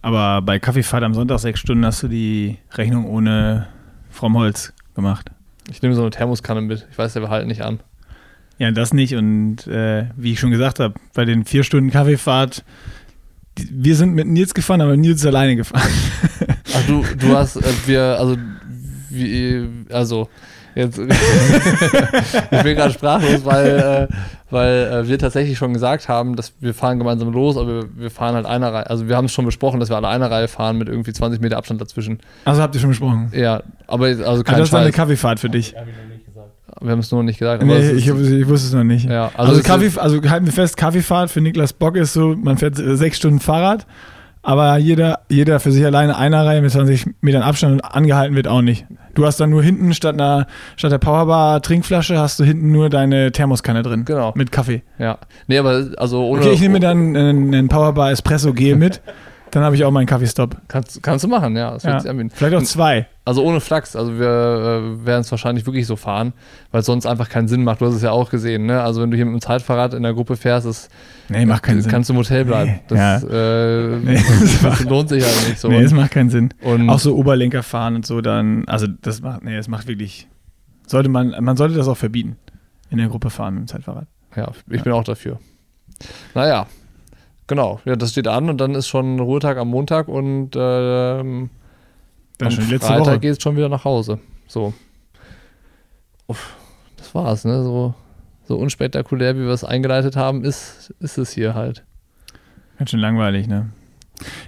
Aber 0.00 0.42
bei 0.42 0.58
Kaffeefahrt 0.58 1.04
am 1.04 1.14
Sonntag 1.14 1.38
sechs 1.38 1.60
Stunden 1.60 1.84
hast 1.84 2.02
du 2.02 2.08
die 2.08 2.58
Rechnung 2.72 3.06
ohne 3.06 3.68
Fromm 4.10 4.36
Holz 4.36 4.72
gemacht. 4.94 5.30
Ich 5.70 5.80
nehme 5.82 5.94
so 5.94 6.02
eine 6.02 6.10
Thermoskanne 6.10 6.60
mit. 6.60 6.86
Ich 6.90 6.98
weiß, 6.98 7.12
der 7.12 7.28
halten 7.28 7.48
nicht 7.48 7.62
an. 7.62 7.80
Ja, 8.58 8.70
das 8.70 8.92
nicht. 8.92 9.14
Und 9.14 9.66
äh, 9.66 10.06
wie 10.16 10.32
ich 10.32 10.40
schon 10.40 10.50
gesagt 10.50 10.80
habe, 10.80 10.94
bei 11.14 11.24
den 11.24 11.44
vier 11.44 11.62
Stunden 11.62 11.90
Kaffeefahrt, 11.90 12.64
die, 13.58 13.68
wir 13.70 13.96
sind 13.96 14.14
mit 14.14 14.26
Nils 14.26 14.54
gefahren, 14.54 14.80
aber 14.80 14.96
Nils 14.96 15.20
ist 15.20 15.26
alleine 15.26 15.56
gefahren. 15.56 15.90
Ach, 16.82 16.86
du, 16.86 17.04
du 17.18 17.36
hast, 17.36 17.56
äh, 17.56 17.62
wir, 17.86 18.02
also, 18.18 18.36
wie, 19.10 19.68
also, 19.90 20.28
jetzt, 20.74 20.98
ich 22.50 22.62
bin 22.62 22.76
gerade 22.76 22.92
sprachlos, 22.92 23.44
weil, 23.44 24.08
äh, 24.10 24.14
weil 24.50 25.02
äh, 25.04 25.08
wir 25.08 25.18
tatsächlich 25.18 25.58
schon 25.58 25.72
gesagt 25.72 26.08
haben, 26.08 26.36
dass 26.36 26.52
wir 26.60 26.74
fahren 26.74 26.98
gemeinsam 26.98 27.32
los, 27.32 27.56
aber 27.56 27.68
wir, 27.82 27.84
wir 27.96 28.10
fahren 28.10 28.34
halt 28.34 28.46
einer 28.46 28.72
Reihe, 28.72 28.88
also 28.90 29.08
wir 29.08 29.16
haben 29.16 29.26
es 29.26 29.32
schon 29.32 29.44
besprochen, 29.44 29.80
dass 29.80 29.88
wir 29.90 29.96
alle 29.96 30.08
einer 30.08 30.30
Reihe 30.30 30.48
fahren 30.48 30.78
mit 30.78 30.88
irgendwie 30.88 31.12
20 31.12 31.40
Meter 31.40 31.56
Abstand 31.58 31.80
dazwischen. 31.80 32.20
Also 32.44 32.62
habt 32.62 32.74
ihr 32.74 32.80
schon 32.80 32.90
besprochen? 32.90 33.30
Ja, 33.34 33.62
aber 33.86 34.06
also 34.06 34.42
kein 34.42 34.56
Ah, 34.56 34.58
das 34.58 34.72
war 34.72 34.80
eine 34.80 34.88
Scheiß. 34.88 34.96
Kaffeefahrt 34.96 35.40
für 35.40 35.50
dich. 35.50 35.74
Wir 36.80 36.90
haben 36.90 36.98
es 37.00 37.10
nur 37.12 37.20
noch 37.20 37.26
nicht 37.26 37.38
gesagt. 37.38 37.62
aber 37.62 37.70
Nee, 37.72 37.78
es 37.78 37.92
ist- 37.92 37.98
ich, 37.98 38.08
ich 38.08 38.48
wusste 38.48 38.66
es 38.68 38.72
noch 38.72 38.82
nicht. 38.82 39.04
Ja, 39.08 39.26
also, 39.36 39.38
also 39.38 39.50
also, 39.52 39.62
Kaffee, 39.62 40.00
also 40.00 40.30
halten 40.30 40.46
wir 40.46 40.52
fest, 40.52 40.76
Kaffeefahrt 40.76 41.30
für 41.30 41.40
Niklas 41.40 41.72
Bock 41.74 41.96
ist 41.96 42.12
so, 42.14 42.34
man 42.34 42.56
fährt 42.58 42.78
äh, 42.78 42.96
sechs 42.96 43.18
Stunden 43.18 43.38
Fahrrad, 43.40 43.86
aber 44.42 44.76
jeder, 44.76 45.20
jeder 45.28 45.60
für 45.60 45.70
sich 45.70 45.84
alleine 45.84 46.16
einer 46.16 46.44
Reihe 46.44 46.60
mit 46.60 46.72
20 46.72 47.06
Metern 47.20 47.42
Abstand 47.42 47.74
und 47.74 47.80
angehalten 47.80 48.34
wird 48.34 48.48
auch 48.48 48.62
nicht. 48.62 48.86
Du 49.14 49.24
hast 49.24 49.38
dann 49.38 49.50
nur 49.50 49.62
hinten 49.62 49.94
statt 49.94 50.14
einer 50.14 50.46
statt 50.76 50.90
der 50.90 50.98
Powerbar 50.98 51.62
Trinkflasche 51.62 52.18
hast 52.18 52.40
du 52.40 52.44
hinten 52.44 52.72
nur 52.72 52.90
deine 52.90 53.30
Thermoskanne 53.30 53.82
drin. 53.82 54.04
Genau. 54.04 54.32
Mit 54.34 54.50
Kaffee. 54.50 54.82
Ja. 54.98 55.18
Nee, 55.46 55.58
aber 55.58 55.86
also 55.96 56.24
ohne. 56.26 56.42
Okay, 56.42 56.52
ich 56.52 56.60
nehme 56.60 56.80
dann 56.80 57.16
einen, 57.16 57.54
einen 57.54 57.68
Powerbar 57.68 58.10
Espresso 58.10 58.52
Gel 58.52 58.76
mit. 58.76 59.00
Dann 59.52 59.62
habe 59.64 59.76
ich 59.76 59.84
auch 59.84 59.90
meinen 59.90 60.06
Kaffeestop. 60.06 60.56
Kannst, 60.66 61.02
kannst 61.02 61.24
du 61.24 61.28
machen, 61.28 61.54
ja. 61.56 61.72
Das 61.72 61.82
Ja. 61.82 62.00
Vielleicht 62.00 62.56
auch 62.56 62.62
zwei. 62.62 63.06
Also 63.26 63.44
ohne 63.44 63.60
Flachs. 63.60 63.94
Also 63.94 64.18
wir 64.18 64.26
äh, 64.26 65.06
werden 65.06 65.20
es 65.20 65.30
wahrscheinlich 65.30 65.66
wirklich 65.66 65.86
so 65.86 65.94
fahren, 65.94 66.32
weil 66.70 66.80
es 66.80 66.86
sonst 66.86 67.04
einfach 67.06 67.28
keinen 67.28 67.48
Sinn 67.48 67.62
macht. 67.62 67.82
Du 67.82 67.86
hast 67.86 67.94
es 67.94 68.00
ja 68.02 68.12
auch 68.12 68.30
gesehen, 68.30 68.64
ne? 68.64 68.82
Also 68.82 69.02
wenn 69.02 69.10
du 69.10 69.16
hier 69.16 69.26
mit 69.26 69.34
dem 69.34 69.40
Zeitfahrrad 69.42 69.92
in 69.92 70.02
der 70.02 70.14
Gruppe 70.14 70.36
fährst, 70.36 70.66
ist, 70.66 70.90
Nee, 71.28 71.44
macht 71.44 71.62
keinen 71.62 71.82
Sinn. 71.82 71.90
kannst 71.90 72.08
du 72.08 72.14
im 72.14 72.18
Hotel 72.18 72.46
bleiben. 72.46 72.70
Nee, 72.72 72.80
Das, 72.88 73.24
äh, 73.24 73.96
Nee, 73.98 74.14
das, 74.14 74.62
das 74.62 74.84
lohnt 74.84 75.10
sich 75.10 75.22
halt 75.22 75.48
nicht 75.48 75.60
so. 75.60 75.68
nee, 75.68 75.82
es 75.82 75.92
macht 75.92 76.10
keinen 76.12 76.30
Sinn. 76.30 76.52
und 76.62 76.88
Auch 76.88 76.98
so 76.98 77.14
Oberlenker 77.14 77.62
fahren 77.62 77.94
und 77.96 78.06
so 78.06 78.22
dann, 78.22 78.64
also 78.66 78.86
das 78.86 79.20
macht, 79.20 79.44
nee, 79.44 79.56
es 79.56 79.68
macht 79.68 79.86
wirklich, 79.86 80.28
sollte 80.86 81.10
man, 81.10 81.34
man 81.44 81.56
sollte 81.58 81.74
das 81.74 81.88
auch 81.88 81.96
verbieten, 81.98 82.36
in 82.88 82.96
der 82.98 83.08
Gruppe 83.08 83.28
fahren 83.28 83.54
mit 83.54 83.64
dem 83.64 83.68
Zeitfahrrad. 83.68 84.06
ja, 84.34 84.50
ich 84.70 84.82
bin 84.82 84.92
auch 84.94 85.04
dafür. 85.04 85.38
Naja, 86.34 86.66
genau. 87.52 87.80
Ja, 87.84 87.96
das 87.96 88.12
steht 88.12 88.28
an 88.28 88.48
und 88.48 88.58
dann 88.62 88.74
ist 88.74 88.88
schon 88.88 89.20
Ruhetag 89.20 89.58
am 89.58 89.68
Montag 89.68 90.08
und 90.08 90.56
ähm, 90.56 91.50
Dann 92.38 92.48
am 92.48 92.50
schon 92.50 92.70
letzte 92.70 92.86
Freitag 92.86 93.20
geht 93.20 93.32
es 93.32 93.42
schon 93.42 93.56
wieder 93.56 93.68
nach 93.68 93.84
Hause. 93.84 94.20
So. 94.46 94.72
Uff, 96.28 96.56
das 96.96 97.14
war's, 97.14 97.44
ne? 97.44 97.62
So, 97.62 97.94
so 98.44 98.56
unspektakulär, 98.56 99.36
wie 99.36 99.40
wir 99.40 99.50
es 99.50 99.64
eingeleitet 99.64 100.16
haben, 100.16 100.44
ist, 100.44 100.94
ist 101.00 101.18
es 101.18 101.30
hier 101.30 101.54
halt. 101.54 101.84
Ganz 102.78 102.88
schön 102.88 103.00
langweilig, 103.00 103.48
ne? 103.48 103.68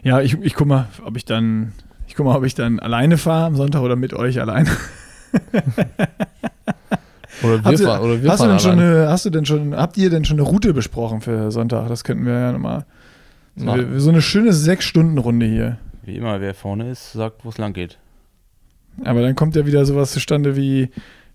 Ja, 0.02 0.22
ich, 0.22 0.40
ich 0.40 0.54
guck 0.54 0.66
mal, 0.66 0.88
ob 1.04 1.18
ich 1.18 1.26
dann, 1.26 1.72
ich 2.06 2.14
guck 2.14 2.24
mal, 2.24 2.36
ob 2.36 2.44
ich 2.44 2.54
dann 2.54 2.78
alleine 2.78 3.18
fahre 3.18 3.44
am 3.44 3.56
Sonntag 3.56 3.82
oder 3.82 3.96
mit 3.96 4.14
euch 4.14 4.40
alleine. 4.40 4.70
Oder 7.44 7.58
wir 7.58 7.64
Habt 7.64 7.80
ihr- 7.80 7.86
fahren, 7.86 8.00
oder 8.02 8.22
wir 8.22 8.30
hast, 8.30 8.40
du 8.40 8.44
fahren 8.44 8.50
denn 8.50 8.58
schon 8.60 8.78
eine, 8.78 9.08
hast 9.08 9.24
du 9.24 9.30
denn 9.30 9.44
schon, 9.44 9.76
habt 9.76 9.96
ihr 9.96 10.10
denn 10.10 10.24
schon 10.24 10.38
eine 10.38 10.46
Route 10.48 10.72
besprochen 10.74 11.20
für 11.20 11.50
Sonntag? 11.50 11.88
Das 11.88 12.04
könnten 12.04 12.26
wir 12.26 12.32
ja 12.32 12.52
nochmal. 12.52 12.84
So, 13.56 13.66
wir- 13.66 14.00
so 14.00 14.10
eine 14.10 14.22
schöne 14.22 14.52
Sechs-Stunden-Runde 14.52 15.46
hier. 15.46 15.78
Wie 16.04 16.16
immer, 16.16 16.40
wer 16.40 16.54
vorne 16.54 16.90
ist, 16.90 17.12
sagt, 17.12 17.44
wo 17.44 17.48
es 17.50 17.58
lang 17.58 17.72
geht. 17.72 17.98
Aber 19.04 19.22
dann 19.22 19.34
kommt 19.34 19.56
ja 19.56 19.66
wieder 19.66 19.84
sowas 19.86 20.12
zustande 20.12 20.56
wie, 20.56 20.90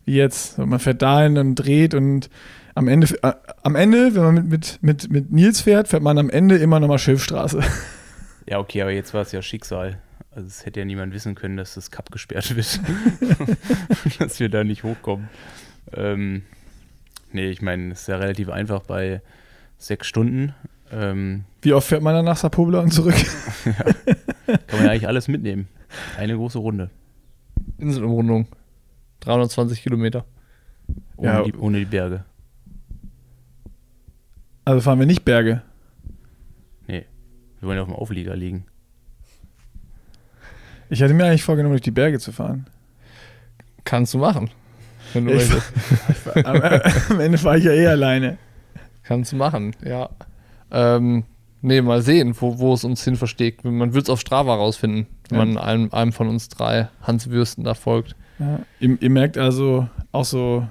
wie 0.05 0.15
jetzt. 0.15 0.57
Man 0.57 0.79
fährt 0.79 1.01
dahin 1.01 1.37
und 1.37 1.55
dreht 1.55 1.93
und 1.93 2.29
am 2.75 2.87
Ende, 2.87 3.07
äh, 3.23 3.33
am 3.63 3.75
Ende, 3.75 4.15
wenn 4.15 4.23
man 4.23 4.35
mit, 4.35 4.47
mit, 4.49 4.79
mit, 4.81 5.11
mit 5.11 5.31
Nils 5.31 5.61
fährt, 5.61 5.87
fährt 5.89 6.03
man 6.03 6.17
am 6.17 6.29
Ende 6.29 6.57
immer 6.57 6.79
nochmal 6.79 6.99
Schilfstraße. 6.99 7.61
Ja, 8.47 8.57
okay, 8.57 8.81
aber 8.81 8.89
jetzt 8.89 9.13
war 9.13 9.21
es 9.21 9.31
ja 9.31 9.43
Schicksal. 9.43 9.99
Also 10.31 10.47
es 10.47 10.65
hätte 10.65 10.79
ja 10.79 10.85
niemand 10.85 11.13
wissen 11.13 11.35
können, 11.35 11.55
dass 11.55 11.75
das 11.75 11.91
Cup 11.91 12.09
gesperrt 12.11 12.55
wird. 12.55 12.79
dass 14.19 14.39
wir 14.39 14.49
da 14.49 14.63
nicht 14.63 14.83
hochkommen. 14.83 15.29
Ähm, 15.93 16.43
nee, 17.31 17.49
ich 17.49 17.61
meine, 17.61 17.91
es 17.93 18.01
ist 18.01 18.07
ja 18.07 18.17
relativ 18.17 18.49
einfach 18.49 18.81
bei 18.83 19.21
sechs 19.77 20.07
Stunden. 20.07 20.53
Ähm, 20.91 21.43
Wie 21.61 21.73
oft 21.73 21.87
fährt 21.87 22.01
man 22.01 22.13
dann 22.15 22.25
nach 22.25 22.37
Sapobla 22.37 22.79
und 22.81 22.91
zurück? 22.91 23.15
kann 23.63 24.57
man 24.71 24.85
ja 24.85 24.91
eigentlich 24.91 25.07
alles 25.07 25.27
mitnehmen. 25.27 25.67
Eine 26.17 26.35
große 26.35 26.59
Runde. 26.59 26.89
Inselumrundung. 27.77 28.47
320 29.21 29.83
Kilometer. 29.83 30.25
Ohne, 31.17 31.27
Ja. 31.31 31.43
die, 31.43 31.53
ohne 31.55 31.79
die 31.79 31.85
Berge. 31.85 32.25
Also 34.65 34.81
fahren 34.81 34.99
wir 34.99 35.05
nicht 35.05 35.25
Berge. 35.25 35.61
Wir 37.61 37.67
wollen 37.67 37.75
ja 37.75 37.81
auf 37.81 37.89
dem 37.89 37.95
Auflieger 37.95 38.37
liegen. 38.37 38.65
Ich 40.89 41.03
hatte 41.03 41.13
mir 41.13 41.25
eigentlich 41.25 41.43
vorgenommen, 41.43 41.73
durch 41.73 41.81
die 41.81 41.91
Berge 41.91 42.19
zu 42.19 42.31
fahren. 42.31 42.67
Kannst 43.83 44.13
du 44.13 44.17
machen. 44.19 44.49
Wenn 45.13 45.25
du 45.25 45.33
Ich- 45.33 45.49
möchtest. 45.49 45.71
am, 46.45 46.61
am 47.09 47.19
Ende 47.19 47.37
fahre 47.37 47.57
ich 47.57 47.63
ja 47.65 47.71
eh 47.71 47.87
alleine. 47.87 48.37
Kannst 49.03 49.31
du 49.31 49.35
machen, 49.37 49.75
ja. 49.83 50.09
Ähm, 50.71 51.23
nee, 51.61 51.81
mal 51.81 52.01
sehen, 52.01 52.35
wo, 52.39 52.59
wo 52.59 52.73
es 52.73 52.83
uns 52.83 53.03
hin 53.03 53.15
versteckt. 53.15 53.65
Man 53.65 53.93
wird 53.93 54.03
es 54.05 54.09
auf 54.09 54.19
Strava 54.19 54.53
rausfinden, 54.55 55.07
wenn 55.29 55.39
Ja. 55.39 55.45
man 55.45 55.57
einem, 55.57 55.89
einem 55.93 56.11
von 56.13 56.27
uns 56.29 56.47
drei 56.49 56.89
Hans 57.01 57.29
Würsten 57.29 57.63
da 57.63 57.73
folgt. 57.73 58.15
Ja. 58.37 58.59
Ihr, 58.79 58.97
ihr 59.01 59.09
merkt 59.09 59.37
also 59.37 59.89
auch 60.11 60.25
so, 60.25 60.67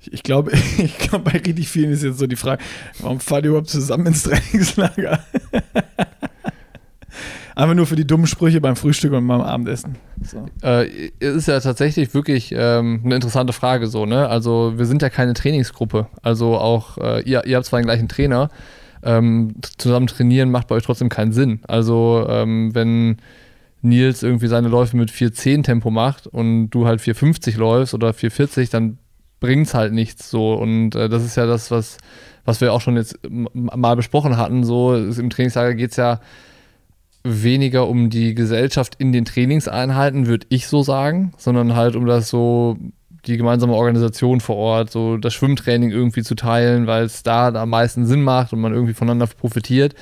ich, 0.00 0.12
ich 0.12 0.22
glaube, 0.24 0.50
ich 0.78 0.98
glaube, 0.98 1.30
bei 1.30 1.38
richtig 1.38 1.68
vielen 1.68 1.92
ist 1.92 2.02
jetzt 2.02 2.18
so 2.18 2.26
die 2.26 2.36
Frage, 2.36 2.62
warum 2.98 3.20
fahrt 3.20 3.44
ihr 3.44 3.50
überhaupt 3.50 3.70
zusammen 3.70 4.06
ins 4.06 4.24
Trainingslager? 4.24 5.20
Einfach 7.56 7.74
nur 7.74 7.86
für 7.86 7.96
die 7.96 8.06
dummen 8.06 8.26
Sprüche 8.26 8.60
beim 8.60 8.76
Frühstück 8.76 9.14
und 9.14 9.26
beim 9.26 9.40
Abendessen. 9.40 9.96
So. 10.22 10.44
Äh, 10.62 11.10
es 11.20 11.36
ist 11.36 11.48
ja 11.48 11.58
tatsächlich 11.58 12.12
wirklich 12.12 12.52
ähm, 12.54 13.00
eine 13.02 13.14
interessante 13.14 13.54
Frage 13.54 13.86
so, 13.86 14.04
ne? 14.04 14.28
Also 14.28 14.74
wir 14.76 14.84
sind 14.84 15.00
ja 15.00 15.08
keine 15.08 15.32
Trainingsgruppe. 15.32 16.06
Also 16.20 16.58
auch, 16.58 16.98
äh, 16.98 17.22
ihr, 17.22 17.46
ihr 17.46 17.56
habt 17.56 17.64
zwar 17.64 17.80
den 17.80 17.86
gleichen 17.86 18.08
Trainer, 18.08 18.50
ähm, 19.02 19.54
zusammen 19.78 20.06
trainieren 20.06 20.50
macht 20.50 20.68
bei 20.68 20.74
euch 20.74 20.82
trotzdem 20.82 21.08
keinen 21.08 21.32
Sinn. 21.32 21.60
Also 21.66 22.26
ähm, 22.28 22.74
wenn 22.74 23.16
Nils 23.80 24.22
irgendwie 24.22 24.48
seine 24.48 24.68
Läufe 24.68 24.98
mit 24.98 25.10
4,10 25.10 25.62
Tempo 25.62 25.90
macht 25.90 26.26
und 26.26 26.68
du 26.68 26.86
halt 26.86 27.00
4,50 27.00 27.56
läufst 27.56 27.94
oder 27.94 28.10
4,40, 28.10 28.70
dann 28.70 28.98
bringt's 29.40 29.72
halt 29.72 29.94
nichts 29.94 30.28
so. 30.28 30.52
Und 30.52 30.94
äh, 30.94 31.08
das 31.08 31.24
ist 31.24 31.38
ja 31.38 31.46
das, 31.46 31.70
was, 31.70 31.96
was 32.44 32.60
wir 32.60 32.74
auch 32.74 32.82
schon 32.82 32.96
jetzt 32.96 33.18
mal 33.54 33.96
besprochen 33.96 34.36
hatten. 34.36 34.62
So 34.62 34.94
im 34.94 35.30
Trainingslager 35.30 35.74
geht's 35.74 35.96
ja 35.96 36.20
weniger 37.26 37.88
um 37.88 38.10
die 38.10 38.34
Gesellschaft 38.34 38.94
in 38.98 39.12
den 39.12 39.24
Trainingseinheiten, 39.24 40.26
würde 40.26 40.46
ich 40.50 40.66
so 40.66 40.82
sagen, 40.82 41.32
sondern 41.36 41.74
halt 41.74 41.96
um 41.96 42.06
das 42.06 42.28
so 42.28 42.76
die 43.26 43.36
gemeinsame 43.36 43.72
Organisation 43.72 44.40
vor 44.40 44.56
Ort, 44.56 44.90
so 44.90 45.16
das 45.16 45.34
Schwimmtraining 45.34 45.90
irgendwie 45.90 46.22
zu 46.22 46.34
teilen, 46.34 46.86
weil 46.86 47.04
es 47.04 47.22
da 47.22 47.48
am 47.48 47.70
meisten 47.70 48.06
Sinn 48.06 48.22
macht 48.22 48.52
und 48.52 48.60
man 48.60 48.72
irgendwie 48.72 48.94
voneinander 48.94 49.26
profitiert. 49.26 49.94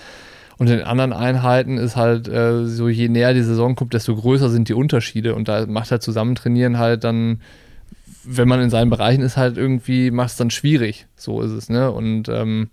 Und 0.56 0.70
in 0.70 0.82
anderen 0.82 1.12
Einheiten 1.12 1.78
ist 1.78 1.96
halt 1.96 2.28
äh, 2.28 2.66
so, 2.66 2.88
je 2.88 3.08
näher 3.08 3.34
die 3.34 3.42
Saison 3.42 3.74
kommt, 3.74 3.92
desto 3.92 4.14
größer 4.14 4.50
sind 4.50 4.68
die 4.68 4.74
Unterschiede. 4.74 5.34
Und 5.34 5.48
da 5.48 5.66
macht 5.66 5.90
halt 5.90 6.02
Zusammentrainieren 6.02 6.78
halt 6.78 7.02
dann, 7.02 7.40
wenn 8.24 8.46
man 8.46 8.60
in 8.60 8.70
seinen 8.70 8.90
Bereichen 8.90 9.22
ist, 9.22 9.36
halt 9.36 9.56
irgendwie, 9.56 10.10
macht 10.10 10.30
es 10.30 10.36
dann 10.36 10.50
schwierig. 10.50 11.06
So 11.16 11.40
ist 11.40 11.50
es, 11.50 11.68
ne? 11.68 11.90
Und 11.90 12.28
ähm, 12.28 12.68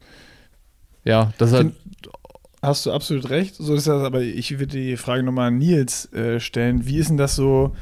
ja, 1.03 1.33
das 1.37 1.51
ist 1.51 1.55
halt. 1.55 1.73
Hast 2.61 2.85
du 2.85 2.91
absolut 2.91 3.29
recht. 3.31 3.55
So 3.55 3.73
ist 3.73 3.87
das, 3.87 4.03
aber 4.03 4.21
ich 4.21 4.51
würde 4.51 4.67
die 4.67 4.95
Frage 4.95 5.23
nochmal 5.23 5.47
an 5.47 5.57
Nils 5.57 6.11
äh, 6.13 6.39
stellen. 6.39 6.85
Wie 6.85 6.97
ist 6.97 7.09
denn 7.09 7.17
das 7.17 7.35
so 7.35 7.75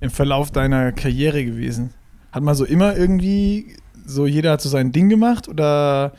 im 0.00 0.08
Verlauf 0.08 0.50
deiner 0.50 0.90
Karriere 0.92 1.44
gewesen? 1.44 1.90
Hat 2.32 2.42
man 2.42 2.54
so 2.54 2.64
immer 2.64 2.96
irgendwie, 2.96 3.76
so 4.06 4.26
jeder 4.26 4.52
hat 4.52 4.62
so 4.62 4.70
sein 4.70 4.90
Ding 4.90 5.10
gemacht 5.10 5.48
oder 5.48 6.12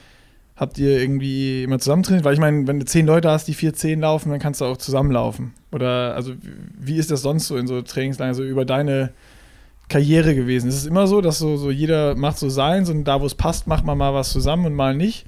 habt 0.56 0.78
ihr 0.78 1.02
irgendwie 1.02 1.64
immer 1.64 1.80
zusammen 1.80 2.04
trainiert? 2.04 2.24
Weil 2.24 2.36
ich 2.36 2.40
meine, 2.40 2.68
wenn 2.68 2.80
du 2.80 2.86
zehn 2.86 3.08
Leute 3.08 3.32
hast, 3.32 3.48
die 3.48 3.56
vier 3.56 3.74
zehn 3.74 4.02
laufen, 4.02 4.30
dann 4.30 4.40
kannst 4.40 4.62
du 4.62 4.66
auch 4.66 4.78
zusammenlaufen. 4.78 5.54
Oder 5.72 6.14
also 6.14 6.34
wie 6.80 6.98
ist 6.98 7.10
das 7.10 7.24
sonst 7.24 7.48
so 7.48 7.58
in 7.58 7.66
so 7.66 7.82
Trainingslagern, 7.82 8.36
so 8.36 8.44
über 8.44 8.64
deine 8.64 9.12
Karriere 9.90 10.36
gewesen? 10.36 10.70
Ist 10.70 10.78
es 10.78 10.86
immer 10.86 11.08
so, 11.08 11.20
dass 11.20 11.40
so, 11.40 11.58
so 11.58 11.72
jeder 11.72 12.14
macht 12.14 12.38
so 12.38 12.50
seins 12.50 12.92
und 12.92 13.06
da, 13.06 13.22
wo 13.22 13.26
es 13.26 13.34
passt, 13.34 13.66
macht 13.66 13.86
man 13.86 13.98
mal 13.98 14.14
was 14.14 14.32
zusammen 14.32 14.68
und 14.68 14.76
mal 14.76 14.96
nicht? 14.96 15.26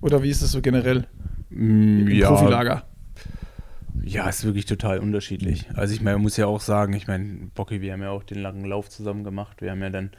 Oder 0.00 0.22
wie 0.22 0.30
ist 0.30 0.42
es 0.42 0.52
so 0.52 0.60
generell 0.60 1.08
im 1.50 2.08
ja, 2.08 2.28
Profilager? 2.28 2.84
Ja, 4.02 4.28
ist 4.28 4.44
wirklich 4.44 4.66
total 4.66 4.98
unterschiedlich. 4.98 5.66
Also 5.74 5.94
ich 5.94 6.00
meine, 6.00 6.16
man 6.16 6.22
muss 6.22 6.36
ja 6.36 6.46
auch 6.46 6.60
sagen, 6.60 6.92
ich 6.94 7.06
meine, 7.06 7.50
Bocky, 7.54 7.80
wir 7.80 7.92
haben 7.92 8.02
ja 8.02 8.10
auch 8.10 8.22
den 8.22 8.38
langen 8.38 8.64
Lauf 8.64 8.88
zusammen 8.88 9.24
gemacht. 9.24 9.60
Wir 9.60 9.72
haben 9.72 9.82
ja 9.82 9.90
dann 9.90 10.10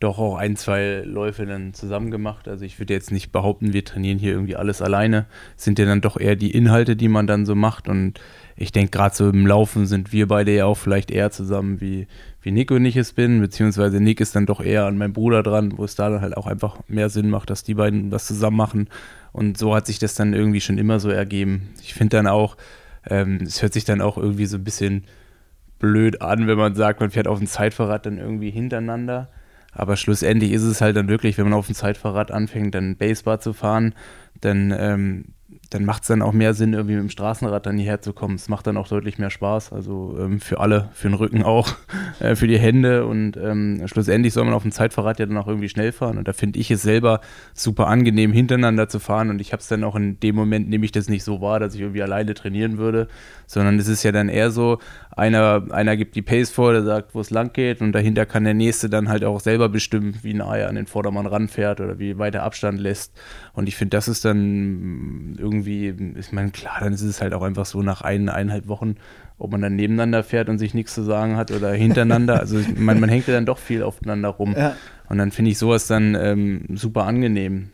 doch 0.00 0.18
auch 0.18 0.36
ein, 0.36 0.56
zwei 0.56 1.02
Läufe 1.04 1.46
dann 1.46 1.72
zusammen 1.72 2.10
gemacht. 2.10 2.48
Also 2.48 2.64
ich 2.64 2.78
würde 2.78 2.92
jetzt 2.92 3.10
nicht 3.10 3.32
behaupten, 3.32 3.72
wir 3.72 3.84
trainieren 3.84 4.18
hier 4.18 4.32
irgendwie 4.32 4.56
alles 4.56 4.82
alleine. 4.82 5.26
Es 5.56 5.64
sind 5.64 5.78
ja 5.78 5.84
dann 5.86 6.00
doch 6.00 6.18
eher 6.18 6.36
die 6.36 6.50
Inhalte, 6.50 6.96
die 6.96 7.08
man 7.08 7.26
dann 7.26 7.46
so 7.46 7.54
macht. 7.54 7.88
Und 7.88 8.20
ich 8.56 8.72
denke, 8.72 8.90
gerade 8.90 9.14
so 9.14 9.28
im 9.28 9.46
Laufen 9.46 9.86
sind 9.86 10.12
wir 10.12 10.28
beide 10.28 10.54
ja 10.54 10.66
auch 10.66 10.76
vielleicht 10.76 11.10
eher 11.10 11.30
zusammen, 11.30 11.80
wie, 11.80 12.06
wie 12.42 12.50
Nick 12.50 12.70
und 12.70 12.84
ich 12.84 12.96
es 12.96 13.12
bin. 13.12 13.40
Beziehungsweise 13.40 14.00
Nick 14.00 14.20
ist 14.20 14.36
dann 14.36 14.46
doch 14.46 14.60
eher 14.60 14.84
an 14.84 14.98
meinem 14.98 15.12
Bruder 15.12 15.42
dran, 15.42 15.72
wo 15.76 15.84
es 15.84 15.94
da 15.94 16.10
dann 16.10 16.20
halt 16.20 16.36
auch 16.36 16.46
einfach 16.46 16.80
mehr 16.88 17.08
Sinn 17.08 17.30
macht, 17.30 17.50
dass 17.50 17.62
die 17.62 17.74
beiden 17.74 18.12
was 18.12 18.26
zusammen 18.26 18.56
machen. 18.56 18.88
Und 19.34 19.58
so 19.58 19.74
hat 19.74 19.86
sich 19.86 19.98
das 19.98 20.14
dann 20.14 20.32
irgendwie 20.32 20.60
schon 20.60 20.78
immer 20.78 21.00
so 21.00 21.10
ergeben. 21.10 21.70
Ich 21.82 21.92
finde 21.92 22.16
dann 22.16 22.28
auch, 22.28 22.56
ähm, 23.10 23.40
es 23.44 23.62
hört 23.62 23.72
sich 23.72 23.84
dann 23.84 24.00
auch 24.00 24.16
irgendwie 24.16 24.46
so 24.46 24.56
ein 24.56 24.62
bisschen 24.62 25.06
blöd 25.80 26.22
an, 26.22 26.46
wenn 26.46 26.56
man 26.56 26.76
sagt, 26.76 27.00
man 27.00 27.10
fährt 27.10 27.26
auf 27.26 27.38
dem 27.38 27.48
Zeitfahrrad 27.48 28.06
dann 28.06 28.18
irgendwie 28.18 28.50
hintereinander. 28.50 29.28
Aber 29.72 29.96
schlussendlich 29.96 30.52
ist 30.52 30.62
es 30.62 30.80
halt 30.80 30.96
dann 30.96 31.08
wirklich, 31.08 31.36
wenn 31.36 31.46
man 31.46 31.54
auf 31.54 31.66
dem 31.66 31.74
Zeitfahrrad 31.74 32.30
anfängt, 32.30 32.76
dann 32.76 32.96
Basebar 32.96 33.40
zu 33.40 33.52
fahren, 33.52 33.96
dann, 34.40 34.72
ähm, 34.78 35.24
dann 35.70 35.84
macht 35.84 36.02
es 36.02 36.08
dann 36.08 36.22
auch 36.22 36.32
mehr 36.32 36.54
Sinn, 36.54 36.72
irgendwie 36.72 36.94
mit 36.94 37.02
dem 37.02 37.10
Straßenrad 37.10 37.66
dann 37.66 37.78
hierher 37.78 38.00
zu 38.00 38.12
kommen. 38.12 38.34
Es 38.34 38.48
macht 38.48 38.66
dann 38.66 38.76
auch 38.76 38.88
deutlich 38.88 39.18
mehr 39.18 39.30
Spaß. 39.30 39.72
Also 39.72 40.16
ähm, 40.18 40.40
für 40.40 40.60
alle, 40.60 40.88
für 40.92 41.08
den 41.08 41.14
Rücken 41.14 41.42
auch, 41.42 41.74
äh, 42.20 42.36
für 42.36 42.46
die 42.46 42.58
Hände. 42.58 43.06
Und 43.06 43.36
ähm, 43.36 43.82
schlussendlich 43.86 44.32
soll 44.32 44.44
man 44.44 44.54
auf 44.54 44.62
dem 44.62 44.72
Zeitfahrrad 44.72 45.18
ja 45.18 45.26
dann 45.26 45.36
auch 45.36 45.48
irgendwie 45.48 45.68
schnell 45.68 45.92
fahren. 45.92 46.18
Und 46.18 46.28
da 46.28 46.32
finde 46.32 46.58
ich 46.58 46.70
es 46.70 46.82
selber 46.82 47.20
super 47.52 47.88
angenehm, 47.88 48.32
hintereinander 48.32 48.88
zu 48.88 48.98
fahren. 48.98 49.30
Und 49.30 49.40
ich 49.40 49.52
habe 49.52 49.60
es 49.60 49.68
dann 49.68 49.84
auch 49.84 49.96
in 49.96 50.20
dem 50.20 50.34
Moment, 50.34 50.68
nehme 50.68 50.84
ich 50.84 50.92
das 50.92 51.08
nicht 51.08 51.24
so 51.24 51.40
wahr, 51.40 51.60
dass 51.60 51.74
ich 51.74 51.80
irgendwie 51.80 52.02
alleine 52.02 52.34
trainieren 52.34 52.78
würde, 52.78 53.08
sondern 53.46 53.78
es 53.78 53.88
ist 53.88 54.02
ja 54.02 54.12
dann 54.12 54.28
eher 54.28 54.50
so, 54.50 54.78
einer, 55.16 55.66
einer 55.70 55.96
gibt 55.96 56.16
die 56.16 56.22
Pace 56.22 56.50
vor, 56.50 56.72
der 56.72 56.82
sagt, 56.82 57.14
wo 57.14 57.20
es 57.20 57.30
lang 57.30 57.52
geht 57.52 57.80
und 57.80 57.92
dahinter 57.92 58.26
kann 58.26 58.44
der 58.44 58.54
Nächste 58.54 58.88
dann 58.88 59.08
halt 59.08 59.24
auch 59.24 59.40
selber 59.40 59.68
bestimmen, 59.68 60.18
wie 60.22 60.34
nah 60.34 60.56
er 60.56 60.68
an 60.68 60.74
den 60.74 60.86
Vordermann 60.86 61.26
ranfährt 61.26 61.80
oder 61.80 61.98
wie 61.98 62.18
weit 62.18 62.34
er 62.34 62.42
Abstand 62.42 62.80
lässt. 62.80 63.12
Und 63.54 63.68
ich 63.68 63.76
finde, 63.76 63.96
das 63.96 64.08
ist 64.08 64.24
dann 64.24 65.36
irgendwie, 65.38 65.94
ich 66.18 66.32
meine, 66.32 66.50
klar, 66.50 66.78
dann 66.80 66.92
ist 66.92 67.02
es 67.02 67.22
halt 67.22 67.34
auch 67.34 67.42
einfach 67.42 67.66
so 67.66 67.82
nach 67.82 68.02
ein, 68.02 68.28
eineinhalb 68.28 68.66
Wochen, 68.66 68.96
ob 69.38 69.52
man 69.52 69.62
dann 69.62 69.76
nebeneinander 69.76 70.24
fährt 70.24 70.48
und 70.48 70.58
sich 70.58 70.74
nichts 70.74 70.94
zu 70.94 71.02
sagen 71.02 71.36
hat 71.36 71.52
oder 71.52 71.72
hintereinander. 71.72 72.40
Also 72.40 72.58
man, 72.76 72.98
man 72.98 73.08
hängt 73.08 73.28
ja 73.28 73.34
dann 73.34 73.46
doch 73.46 73.58
viel 73.58 73.82
aufeinander 73.84 74.30
rum. 74.30 74.54
Ja. 74.56 74.76
Und 75.08 75.18
dann 75.18 75.30
finde 75.30 75.52
ich 75.52 75.58
sowas 75.58 75.86
dann 75.86 76.16
ähm, 76.16 76.64
super 76.74 77.04
angenehm. 77.04 77.70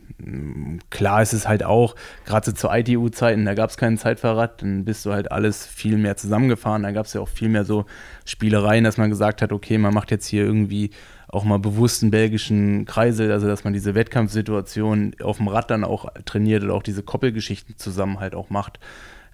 Klar 0.91 1.23
ist 1.23 1.33
es 1.33 1.49
halt 1.49 1.65
auch, 1.65 1.95
gerade 2.27 2.45
so 2.45 2.53
zu 2.53 2.69
ITU-Zeiten, 2.69 3.47
da 3.47 3.55
gab 3.55 3.71
es 3.71 3.79
kein 3.79 3.97
Zeitfahrrad, 3.97 4.61
dann 4.61 4.85
bist 4.85 5.07
du 5.07 5.13
halt 5.13 5.33
alles 5.33 5.67
viel 5.67 5.97
mehr 5.97 6.17
zusammengefahren. 6.17 6.83
Da 6.83 6.93
gab 6.93 7.07
es 7.07 7.15
ja 7.15 7.23
auch 7.23 7.29
viel 7.29 7.49
mehr 7.49 7.65
so 7.65 7.87
Spielereien, 8.27 8.85
dass 8.85 8.99
man 8.99 9.09
gesagt 9.09 9.41
hat, 9.41 9.51
okay, 9.51 9.79
man 9.79 9.95
macht 9.95 10.11
jetzt 10.11 10.27
hier 10.27 10.45
irgendwie 10.45 10.91
auch 11.33 11.45
mal 11.45 11.59
bewusst 11.59 12.03
einen 12.03 12.11
belgischen 12.11 12.87
Kreisel, 12.87 13.31
also 13.31 13.47
dass 13.47 13.65
man 13.65 13.73
diese 13.73 13.95
Wettkampfsituation 13.95 15.15
auf 15.23 15.37
dem 15.37 15.49
Rad 15.49 15.71
dann 15.71 15.85
auch 15.85 16.07
trainiert 16.25 16.65
oder 16.65 16.75
auch 16.75 16.83
diese 16.83 17.03
Koppelgeschichten 17.03 17.77
zusammen 17.79 18.21
halt 18.21 18.35
auch 18.35 18.51
macht. 18.51 18.81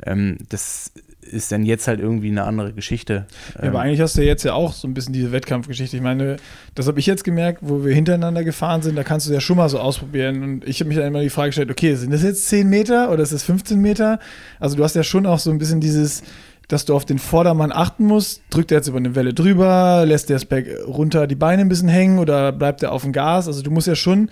Ähm, 0.05 0.37
das 0.51 0.93
ist 1.23 1.51
dann 1.51 1.65
jetzt 1.65 1.89
halt 1.89 2.01
irgendwie 2.01 2.29
eine 2.29 2.45
andere 2.45 2.73
Geschichte. 2.73 3.27
Ja, 3.55 3.61
aber 3.61 3.69
Ähm, 3.69 3.77
eigentlich 3.77 4.01
hast 4.01 4.17
du 4.17 4.21
ja 4.21 4.29
jetzt 4.29 4.45
ja 4.45 4.53
auch 4.53 4.73
so 4.73 4.87
ein 4.87 4.95
bisschen 4.95 5.13
diese 5.13 5.33
Wettkampfgeschichte. 5.33 5.97
Ich 5.97 6.03
meine, 6.03 6.37
das 6.75 6.87
habe 6.87 7.01
ich 7.01 7.07
jetzt 7.07 7.25
gemerkt, 7.25 7.61
wo 7.63 7.85
wir 7.85 7.95
hintereinander 7.95 8.45
gefahren 8.45 8.83
sind, 8.83 8.95
da 8.97 9.03
kannst 9.03 9.29
du 9.29 9.33
ja 9.33 9.41
schon 9.41 9.57
mal 9.57 9.69
so 9.69 9.79
ausprobieren. 9.79 10.43
Und 10.43 10.69
ich 10.69 10.81
habe 10.81 10.89
mich 10.89 10.99
dann 10.99 11.07
immer 11.07 11.23
die 11.23 11.31
Frage 11.31 11.49
gestellt, 11.49 11.71
okay, 11.71 11.95
sind 11.95 12.13
das 12.13 12.23
jetzt 12.23 12.47
10 12.49 12.69
Meter 12.69 13.11
oder 13.11 13.23
ist 13.23 13.33
das 13.33 13.43
15 13.43 13.81
Meter? 13.81 14.21
Also 14.61 14.77
du 14.77 14.85
hast 14.85 14.95
ja 14.95 15.03
schon 15.03 15.27
auch 15.27 15.39
so 15.39 15.51
ein 15.51 15.59
bisschen 15.59 15.81
dieses, 15.81 16.23
dass 16.69 16.85
du 16.85 16.95
auf 16.95 17.05
den 17.05 17.19
Vordermann 17.19 17.73
achten 17.73 18.05
musst. 18.07 18.43
Drückt 18.51 18.73
er 18.73 18.79
jetzt 18.79 18.89
über 18.89 18.99
eine 18.99 19.15
Welle 19.15 19.35
drüber, 19.35 20.05
lässt 20.07 20.31
der 20.31 20.39
Berg 20.41 20.67
runter 20.87 21.27
die 21.27 21.37
Beine 21.37 21.63
ein 21.63 21.69
bisschen 21.69 21.89
hängen 21.89 22.19
oder 22.19 22.53
bleibt 22.53 22.83
er 22.83 22.93
auf 22.93 23.03
dem 23.03 23.13
Gas? 23.13 23.47
Also 23.47 23.63
du 23.63 23.71
musst 23.71 23.87
ja 23.87 23.95
schon 23.95 24.31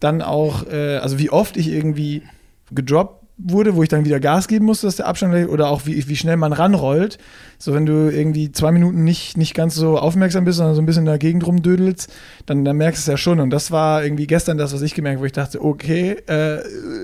dann 0.00 0.20
auch, 0.20 0.66
äh, 0.66 0.96
also 0.96 1.18
wie 1.18 1.30
oft 1.30 1.56
ich 1.56 1.68
irgendwie 1.68 2.22
gedroppt 2.70 3.21
wurde, 3.38 3.74
wo 3.74 3.82
ich 3.82 3.88
dann 3.88 4.04
wieder 4.04 4.20
Gas 4.20 4.46
geben 4.46 4.66
musste, 4.66 4.86
dass 4.86 4.96
der 4.96 5.06
Abstand 5.06 5.48
oder 5.48 5.68
auch 5.68 5.86
wie, 5.86 6.06
wie 6.08 6.16
schnell 6.16 6.36
man 6.36 6.52
ranrollt. 6.52 7.18
So, 7.58 7.72
wenn 7.72 7.86
du 7.86 8.10
irgendwie 8.10 8.52
zwei 8.52 8.72
Minuten 8.72 9.04
nicht, 9.04 9.36
nicht 9.36 9.54
ganz 9.54 9.74
so 9.74 9.98
aufmerksam 9.98 10.44
bist, 10.44 10.58
sondern 10.58 10.74
so 10.74 10.82
ein 10.82 10.86
bisschen 10.86 11.02
in 11.02 11.06
der 11.06 11.18
Gegend 11.18 11.46
rumdödelst, 11.46 12.12
dann, 12.46 12.64
dann 12.64 12.76
merkst 12.76 13.00
du 13.00 13.02
es 13.02 13.12
ja 13.12 13.16
schon. 13.16 13.40
Und 13.40 13.50
das 13.50 13.70
war 13.70 14.04
irgendwie 14.04 14.26
gestern 14.26 14.58
das, 14.58 14.74
was 14.74 14.82
ich 14.82 14.94
gemerkt 14.94 15.16
habe, 15.16 15.22
wo 15.22 15.26
ich 15.26 15.32
dachte, 15.32 15.62
okay, 15.62 16.12
äh, 16.26 16.60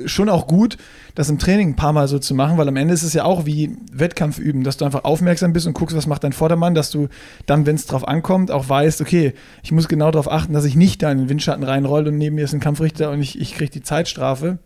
schon 0.07 0.29
auch 0.29 0.47
gut, 0.47 0.77
das 1.15 1.31
im 1.31 1.39
Training 1.39 1.71
ein 1.71 1.77
paar 1.77 1.93
Mal 1.93 2.09
so 2.09 2.19
zu 2.19 2.35
machen, 2.35 2.59
weil 2.59 2.69
am 2.69 2.77
Ende 2.77 2.95
ist 2.95 3.03
es 3.03 3.15
ja 3.15 3.25
auch 3.25 3.47
wie 3.47 3.77
Wettkampf 3.93 4.39
üben, 4.39 4.65
dass 4.65 4.77
du 4.77 4.85
einfach 4.85 5.05
aufmerksam 5.05 5.53
bist 5.53 5.67
und 5.67 5.73
guckst, 5.73 5.97
was 5.97 6.07
macht 6.07 6.25
dein 6.25 6.33
Vordermann, 6.33 6.75
dass 6.75 6.91
du 6.91 7.09
dann, 7.47 7.67
wenn 7.67 7.77
es 7.77 7.87
drauf 7.87 8.07
ankommt, 8.07 8.51
auch 8.51 8.69
weißt, 8.69 9.01
okay, 9.01 9.33
ich 9.63 9.73
muss 9.73 9.89
genau 9.89 10.11
darauf 10.11 10.31
achten, 10.31 10.53
dass 10.53 10.65
ich 10.65 10.77
nicht 10.77 11.03
da 11.03 11.11
in 11.11 11.19
den 11.19 11.29
Windschatten 11.29 11.65
reinrolle 11.65 12.11
und 12.11 12.19
neben 12.19 12.37
mir 12.37 12.45
ist 12.45 12.53
ein 12.53 12.61
Kampfrichter 12.61 13.11
und 13.11 13.21
ich, 13.21 13.41
ich 13.41 13.55
kriege 13.55 13.71
die 13.71 13.83
Zeitstrafe. 13.83 14.59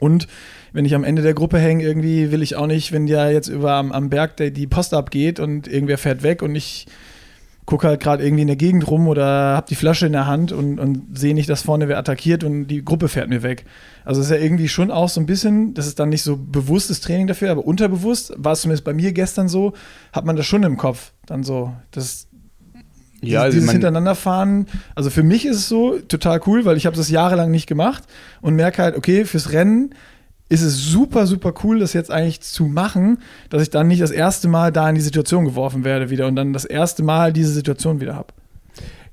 Und 0.00 0.26
wenn 0.72 0.84
ich 0.84 0.94
am 0.94 1.04
Ende 1.04 1.22
der 1.22 1.34
Gruppe 1.34 1.58
hänge, 1.58 1.84
irgendwie 1.84 2.32
will 2.32 2.42
ich 2.42 2.56
auch 2.56 2.66
nicht, 2.66 2.92
wenn 2.92 3.06
ja 3.06 3.28
jetzt 3.28 3.48
über 3.48 3.72
am, 3.72 3.92
am 3.92 4.10
Berg 4.10 4.36
der, 4.36 4.50
die 4.50 4.66
Post 4.66 4.94
abgeht 4.94 5.40
und 5.40 5.68
irgendwer 5.68 5.98
fährt 5.98 6.22
weg 6.22 6.42
und 6.42 6.54
ich 6.54 6.86
gucke 7.66 7.86
halt 7.88 8.00
gerade 8.00 8.22
irgendwie 8.22 8.42
in 8.42 8.48
der 8.48 8.56
Gegend 8.56 8.86
rum 8.88 9.08
oder 9.08 9.24
habe 9.56 9.66
die 9.68 9.74
Flasche 9.74 10.06
in 10.06 10.12
der 10.12 10.26
Hand 10.26 10.52
und, 10.52 10.78
und 10.78 11.16
sehe 11.18 11.34
nicht, 11.34 11.48
dass 11.48 11.62
vorne 11.62 11.88
wer 11.88 11.98
attackiert 11.98 12.44
und 12.44 12.66
die 12.66 12.84
Gruppe 12.84 13.08
fährt 13.08 13.28
mir 13.28 13.42
weg. 13.42 13.64
Also 14.04 14.20
ist 14.20 14.30
ja 14.30 14.36
irgendwie 14.36 14.68
schon 14.68 14.90
auch 14.90 15.08
so 15.08 15.20
ein 15.20 15.26
bisschen, 15.26 15.72
das 15.72 15.86
ist 15.86 15.98
dann 15.98 16.10
nicht 16.10 16.22
so 16.22 16.36
bewusstes 16.36 17.00
Training 17.00 17.26
dafür, 17.26 17.50
aber 17.50 17.64
unterbewusst, 17.64 18.34
war 18.36 18.52
es 18.52 18.60
zumindest 18.60 18.84
bei 18.84 18.92
mir 18.92 19.12
gestern 19.12 19.48
so, 19.48 19.72
hat 20.12 20.26
man 20.26 20.36
das 20.36 20.44
schon 20.44 20.62
im 20.62 20.76
Kopf. 20.76 21.12
Dann 21.24 21.42
so, 21.42 21.72
das, 21.90 22.26
ja, 23.28 23.42
also 23.42 23.56
dieses 23.56 23.70
Hintereinanderfahren, 23.70 24.66
also 24.94 25.10
für 25.10 25.22
mich 25.22 25.46
ist 25.46 25.56
es 25.56 25.68
so 25.68 25.98
total 25.98 26.40
cool, 26.46 26.64
weil 26.64 26.76
ich 26.76 26.86
habe 26.86 26.96
das 26.96 27.10
jahrelang 27.10 27.50
nicht 27.50 27.66
gemacht 27.66 28.04
und 28.40 28.54
merke 28.54 28.82
halt, 28.82 28.96
okay, 28.96 29.24
fürs 29.24 29.52
Rennen 29.52 29.94
ist 30.48 30.62
es 30.62 30.84
super, 30.84 31.26
super 31.26 31.54
cool, 31.64 31.78
das 31.78 31.92
jetzt 31.92 32.10
eigentlich 32.10 32.40
zu 32.40 32.66
machen, 32.66 33.18
dass 33.50 33.62
ich 33.62 33.70
dann 33.70 33.88
nicht 33.88 34.02
das 34.02 34.10
erste 34.10 34.48
Mal 34.48 34.72
da 34.72 34.88
in 34.88 34.94
die 34.94 35.00
Situation 35.00 35.44
geworfen 35.44 35.84
werde 35.84 36.10
wieder 36.10 36.26
und 36.26 36.36
dann 36.36 36.52
das 36.52 36.64
erste 36.64 37.02
Mal 37.02 37.32
diese 37.32 37.52
Situation 37.52 38.00
wieder 38.00 38.14
habe. 38.14 38.28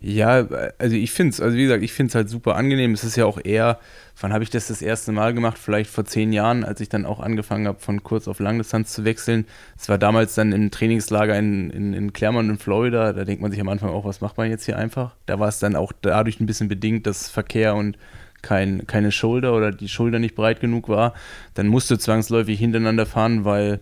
Ja, 0.03 0.47
also 0.79 0.95
ich 0.95 1.11
finde 1.11 1.29
es, 1.33 1.39
also 1.41 1.55
wie 1.55 1.61
gesagt, 1.61 1.83
ich 1.83 1.93
finde 1.93 2.09
es 2.09 2.15
halt 2.15 2.27
super 2.27 2.55
angenehm. 2.55 2.93
Es 2.93 3.03
ist 3.03 3.17
ja 3.17 3.25
auch 3.25 3.39
eher, 3.43 3.79
wann 4.19 4.33
habe 4.33 4.43
ich 4.43 4.49
das 4.49 4.67
das 4.67 4.81
erste 4.81 5.11
Mal 5.11 5.31
gemacht? 5.35 5.59
Vielleicht 5.59 5.91
vor 5.91 6.05
zehn 6.05 6.33
Jahren, 6.33 6.63
als 6.63 6.81
ich 6.81 6.89
dann 6.89 7.05
auch 7.05 7.19
angefangen 7.19 7.67
habe, 7.67 7.79
von 7.79 8.01
kurz 8.01 8.27
auf 8.27 8.39
Langdistanz 8.39 8.93
zu 8.93 9.05
wechseln. 9.05 9.45
Es 9.77 9.89
war 9.89 9.99
damals 9.99 10.33
dann 10.33 10.53
im 10.53 10.71
Trainingslager 10.71 11.37
in, 11.37 11.69
in, 11.69 11.93
in 11.93 12.13
Claremont 12.13 12.49
in 12.49 12.57
Florida. 12.57 13.13
Da 13.13 13.25
denkt 13.25 13.43
man 13.43 13.51
sich 13.51 13.61
am 13.61 13.69
Anfang 13.69 13.91
auch, 13.91 14.03
was 14.03 14.21
macht 14.21 14.37
man 14.37 14.49
jetzt 14.49 14.65
hier 14.65 14.75
einfach? 14.75 15.15
Da 15.27 15.39
war 15.39 15.49
es 15.49 15.59
dann 15.59 15.75
auch 15.75 15.91
dadurch 16.01 16.39
ein 16.39 16.47
bisschen 16.47 16.67
bedingt, 16.67 17.05
dass 17.05 17.29
Verkehr 17.29 17.75
und 17.75 17.95
kein, 18.41 18.87
keine 18.87 19.11
Schulter 19.11 19.53
oder 19.53 19.71
die 19.71 19.87
Schulter 19.87 20.17
nicht 20.17 20.33
breit 20.33 20.61
genug 20.61 20.89
war. 20.89 21.13
Dann 21.53 21.67
musste 21.67 21.99
zwangsläufig 21.99 22.57
hintereinander 22.57 23.05
fahren, 23.05 23.45
weil 23.45 23.79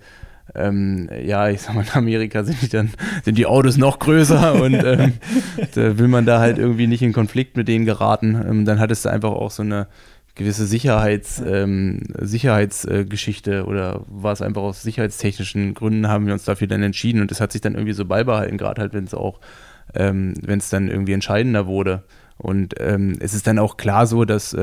ähm, 0.55 1.09
ja, 1.23 1.49
ich 1.49 1.61
sag 1.61 1.75
mal, 1.75 1.83
in 1.83 1.91
Amerika 1.93 2.43
sind 2.43 2.61
die 2.61 2.69
dann, 2.69 2.91
sind 3.23 3.37
die 3.37 3.45
Autos 3.45 3.77
noch 3.77 3.99
größer 3.99 4.61
und 4.61 4.73
ähm, 4.85 5.13
da 5.75 5.97
will 5.97 6.07
man 6.07 6.25
da 6.25 6.39
halt 6.39 6.57
irgendwie 6.57 6.87
nicht 6.87 7.01
in 7.01 7.13
Konflikt 7.13 7.57
mit 7.57 7.67
denen 7.67 7.85
geraten. 7.85 8.35
Ähm, 8.35 8.65
dann 8.65 8.79
hattest 8.79 9.05
du 9.05 9.09
einfach 9.09 9.31
auch 9.31 9.51
so 9.51 9.63
eine 9.63 9.87
gewisse 10.35 10.65
Sicherheits, 10.65 11.43
ähm, 11.45 12.01
Sicherheitsgeschichte 12.17 13.65
oder 13.65 14.05
war 14.07 14.31
es 14.31 14.41
einfach 14.41 14.61
aus 14.61 14.81
sicherheitstechnischen 14.81 15.73
Gründen 15.73 16.07
haben 16.07 16.27
wir 16.27 16.33
uns 16.33 16.45
dafür 16.45 16.67
dann 16.67 16.81
entschieden 16.81 17.21
und 17.21 17.29
das 17.29 17.41
hat 17.41 17.51
sich 17.51 17.61
dann 17.61 17.73
irgendwie 17.73 17.93
so 17.93 18.05
beibehalten, 18.05 18.57
gerade 18.57 18.81
halt, 18.81 18.93
wenn 18.93 19.03
es 19.03 19.13
auch, 19.13 19.41
ähm, 19.93 20.33
wenn 20.41 20.59
es 20.59 20.69
dann 20.69 20.87
irgendwie 20.87 21.13
entscheidender 21.13 21.67
wurde. 21.67 22.03
Und 22.37 22.75
ähm, 22.79 23.17
es 23.19 23.33
ist 23.33 23.47
dann 23.47 23.59
auch 23.59 23.75
klar 23.75 24.07
so, 24.07 24.23
dass 24.23 24.55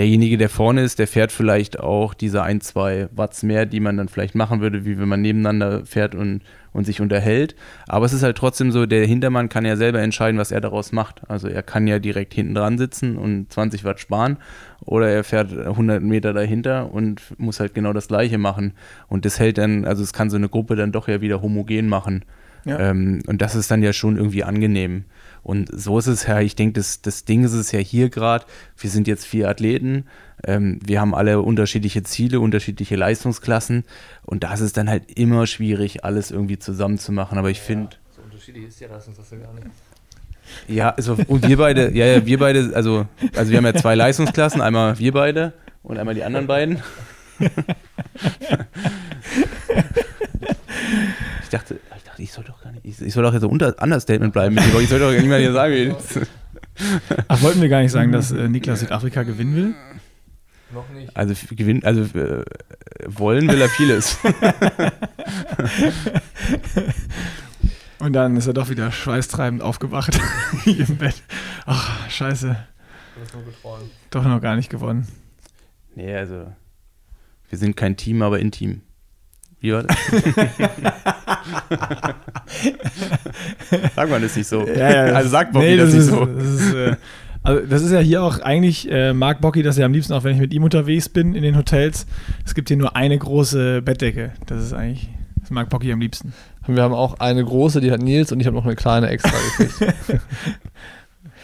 derjenige, 0.00 0.38
der 0.38 0.48
vorne 0.48 0.80
ist, 0.80 0.98
der 0.98 1.06
fährt 1.06 1.30
vielleicht 1.30 1.78
auch 1.78 2.14
diese 2.14 2.42
ein, 2.42 2.62
zwei 2.62 3.10
Watts 3.12 3.42
mehr, 3.42 3.66
die 3.66 3.80
man 3.80 3.98
dann 3.98 4.08
vielleicht 4.08 4.34
machen 4.34 4.62
würde, 4.62 4.86
wie 4.86 4.98
wenn 4.98 5.08
man 5.10 5.20
nebeneinander 5.20 5.84
fährt 5.84 6.14
und, 6.14 6.40
und 6.72 6.86
sich 6.86 7.02
unterhält. 7.02 7.54
Aber 7.86 8.06
es 8.06 8.14
ist 8.14 8.22
halt 8.22 8.38
trotzdem 8.38 8.72
so, 8.72 8.86
der 8.86 9.04
Hintermann 9.04 9.50
kann 9.50 9.66
ja 9.66 9.76
selber 9.76 10.00
entscheiden, 10.00 10.40
was 10.40 10.52
er 10.52 10.62
daraus 10.62 10.92
macht. 10.92 11.20
Also 11.28 11.48
er 11.48 11.62
kann 11.62 11.86
ja 11.86 11.98
direkt 11.98 12.32
hinten 12.32 12.54
dran 12.54 12.78
sitzen 12.78 13.18
und 13.18 13.52
20 13.52 13.84
Watt 13.84 14.00
sparen 14.00 14.38
oder 14.86 15.06
er 15.10 15.22
fährt 15.22 15.52
100 15.54 16.02
Meter 16.02 16.32
dahinter 16.32 16.90
und 16.90 17.20
muss 17.36 17.60
halt 17.60 17.74
genau 17.74 17.92
das 17.92 18.08
Gleiche 18.08 18.38
machen. 18.38 18.72
Und 19.08 19.26
das 19.26 19.38
hält 19.38 19.58
dann, 19.58 19.84
also 19.84 20.02
es 20.02 20.14
kann 20.14 20.30
so 20.30 20.38
eine 20.38 20.48
Gruppe 20.48 20.76
dann 20.76 20.92
doch 20.92 21.08
ja 21.08 21.20
wieder 21.20 21.42
homogen 21.42 21.88
machen. 21.88 22.24
Ja. 22.64 22.78
Ähm, 22.78 23.20
und 23.26 23.42
das 23.42 23.54
ist 23.54 23.70
dann 23.70 23.82
ja 23.82 23.92
schon 23.92 24.16
irgendwie 24.16 24.44
angenehm. 24.44 25.04
Und 25.42 25.68
so 25.72 25.98
ist 25.98 26.06
es 26.06 26.26
ja, 26.26 26.40
ich 26.40 26.54
denke, 26.54 26.74
das, 26.74 27.02
das 27.02 27.24
Ding 27.24 27.44
ist 27.44 27.52
es 27.52 27.72
ja 27.72 27.78
hier 27.78 28.10
gerade. 28.10 28.44
Wir 28.76 28.90
sind 28.90 29.08
jetzt 29.08 29.26
vier 29.26 29.48
Athleten. 29.48 30.06
Ähm, 30.44 30.80
wir 30.84 31.00
haben 31.00 31.14
alle 31.14 31.40
unterschiedliche 31.40 32.02
Ziele, 32.02 32.40
unterschiedliche 32.40 32.96
Leistungsklassen. 32.96 33.84
Und 34.24 34.44
da 34.44 34.52
ist 34.54 34.60
es 34.60 34.72
dann 34.72 34.88
halt 34.88 35.10
immer 35.18 35.46
schwierig, 35.46 36.04
alles 36.04 36.30
irgendwie 36.30 36.58
zusammen 36.58 36.98
zu 36.98 37.12
machen. 37.12 37.38
Aber 37.38 37.50
ich 37.50 37.60
finde, 37.60 37.90
So 38.14 38.22
unterschiedlich 38.22 38.68
ist 38.68 38.80
ja 38.80 38.88
das, 38.88 39.06
das 39.06 39.18
hast 39.18 39.32
du 39.32 39.38
gar 39.38 39.52
nicht. 39.54 39.66
Ja, 40.66 40.90
also, 40.90 41.16
und 41.28 41.46
wir 41.46 41.56
beide, 41.56 41.92
ja, 41.94 42.06
ja, 42.06 42.26
wir 42.26 42.38
beide, 42.38 42.72
also, 42.74 43.06
also 43.36 43.50
wir 43.50 43.58
haben 43.58 43.66
ja 43.66 43.74
zwei 43.74 43.94
Leistungsklassen, 43.94 44.60
einmal 44.60 44.98
wir 44.98 45.12
beide 45.12 45.52
und 45.82 45.96
einmal 45.96 46.14
die 46.14 46.24
anderen 46.24 46.46
beiden. 46.48 46.82
ich 51.42 51.48
dachte, 51.48 51.80
ich 51.96 52.02
dachte, 52.04 52.22
ich 52.22 52.32
soll 52.32 52.44
doch 52.44 52.62
gar 52.62 52.72
nicht, 52.72 52.84
ich, 52.84 53.00
ich 53.00 53.12
soll 53.12 53.22
doch 53.22 53.32
jetzt 53.32 53.42
so 53.42 53.48
unter 53.48 53.74
Understatement 53.82 54.32
bleiben 54.32 54.54
mit 54.54 54.64
dir, 54.64 54.80
ich 54.80 54.88
soll 54.88 54.98
doch 54.98 55.12
nicht 55.12 55.26
mehr 55.26 55.38
hier 55.38 55.52
sagen. 55.52 55.96
Ach, 57.28 57.42
wollten 57.42 57.60
wir 57.60 57.68
gar 57.68 57.82
nicht 57.82 57.92
sagen, 57.92 58.12
dass 58.12 58.32
äh, 58.32 58.48
Niklas 58.48 58.80
Südafrika 58.80 59.22
gewinnen 59.22 59.56
will? 59.56 59.74
Noch 60.72 60.88
nicht. 60.90 61.16
Also 61.16 61.34
gewinnen, 61.54 61.84
also 61.84 62.02
äh, 62.18 62.44
wollen 63.06 63.48
will 63.48 63.60
er 63.60 63.68
vieles. 63.68 64.18
Und 67.98 68.14
dann 68.14 68.36
ist 68.36 68.46
er 68.46 68.54
doch 68.54 68.70
wieder 68.70 68.92
schweißtreibend 68.92 69.62
aufgewacht 69.62 70.18
hier 70.64 70.88
im 70.88 70.96
Bett. 70.96 71.22
Ach, 71.66 72.08
scheiße. 72.08 72.56
Du 73.14 73.20
hast 73.20 73.34
nur. 73.34 73.44
Doch 74.10 74.24
noch 74.24 74.40
gar 74.40 74.56
nicht 74.56 74.70
gewonnen. 74.70 75.06
nee, 75.94 76.14
also 76.16 76.50
wir 77.50 77.58
sind 77.58 77.76
kein 77.76 77.96
Team, 77.96 78.22
aber 78.22 78.38
intim. 78.38 78.80
Wie 79.60 79.72
war 79.72 79.82
das? 79.82 79.96
Sag 83.94 84.10
mal 84.10 84.20
das 84.20 84.36
nicht 84.36 84.48
so. 84.48 84.64
also 84.64 85.28
sag 85.28 85.52
Bobby 85.52 85.66
nee, 85.66 85.76
das, 85.76 85.92
das, 85.92 85.94
nicht 85.94 86.04
ist, 86.04 86.10
so. 86.10 86.24
das, 86.24 86.46
ist, 86.46 86.74
äh, 86.74 86.96
also 87.42 87.66
das 87.66 87.82
ist 87.82 87.92
ja 87.92 88.00
hier 88.00 88.22
auch 88.22 88.40
eigentlich, 88.40 88.90
äh, 88.90 89.12
mag 89.12 89.40
Bocky 89.40 89.62
das 89.62 89.78
ja 89.78 89.86
am 89.86 89.92
liebsten 89.92 90.12
auch, 90.12 90.24
wenn 90.24 90.34
ich 90.34 90.40
mit 90.40 90.52
ihm 90.52 90.62
unterwegs 90.62 91.08
bin 91.08 91.34
in 91.34 91.42
den 91.42 91.56
Hotels. 91.56 92.06
Es 92.44 92.54
gibt 92.54 92.68
hier 92.68 92.76
nur 92.76 92.96
eine 92.96 93.18
große 93.18 93.82
Bettdecke. 93.82 94.32
Das 94.46 94.62
ist 94.62 94.72
eigentlich, 94.72 95.08
das 95.40 95.50
mag 95.50 95.68
Bocky 95.68 95.92
am 95.92 96.00
liebsten. 96.00 96.32
Wir 96.66 96.82
haben 96.82 96.94
auch 96.94 97.20
eine 97.20 97.44
große, 97.44 97.80
die 97.80 97.90
hat 97.90 98.00
Nils 98.00 98.32
und 98.32 98.40
ich 98.40 98.46
habe 98.46 98.56
noch 98.56 98.66
eine 98.66 98.76
kleine 98.76 99.08
extra 99.08 99.32
gekriegt. 99.58 99.98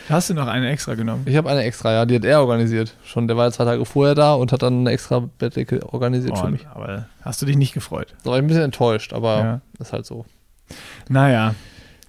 Hast 0.08 0.30
du 0.30 0.34
noch 0.34 0.46
eine 0.46 0.68
extra 0.70 0.94
genommen? 0.94 1.24
ich 1.26 1.36
habe 1.36 1.48
eine 1.50 1.62
extra, 1.64 1.92
ja, 1.92 2.06
die 2.06 2.14
hat 2.16 2.24
er 2.24 2.40
organisiert. 2.40 2.94
Schon, 3.04 3.26
der 3.28 3.36
war 3.36 3.46
ja 3.46 3.52
zwei 3.52 3.64
Tage 3.64 3.84
vorher 3.84 4.14
da 4.14 4.34
und 4.34 4.52
hat 4.52 4.62
dann 4.62 4.80
eine 4.80 4.90
extra 4.90 5.20
Bettdecke 5.38 5.92
organisiert 5.92 6.38
für 6.38 6.44
Oh, 6.46 6.48
mich. 6.50 6.66
aber 6.68 7.06
hast 7.22 7.42
du 7.42 7.46
dich 7.46 7.56
nicht 7.56 7.74
gefreut? 7.74 8.14
Da 8.22 8.30
war 8.30 8.36
ich 8.38 8.44
ein 8.44 8.46
bisschen 8.46 8.62
enttäuscht, 8.64 9.12
aber 9.12 9.38
Ja. 9.38 9.60
ist 9.80 9.92
halt 9.92 10.06
so. 10.06 10.24
Naja. 11.08 11.54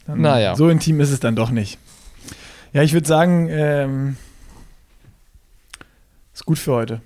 Dann, 0.06 0.22
Naja. 0.22 0.56
So 0.56 0.70
intim 0.70 1.00
ist 1.02 1.12
es 1.12 1.20
dann 1.20 1.36
doch 1.36 1.50
nicht. 1.50 1.80
Ja, 2.74 2.82
ich 2.84 2.94
würde 2.94 3.08
sagen, 3.08 3.48
ähm, 3.50 4.18
ist 6.34 6.46
gut 6.46 6.60
für 6.60 6.74
heute. 6.74 7.02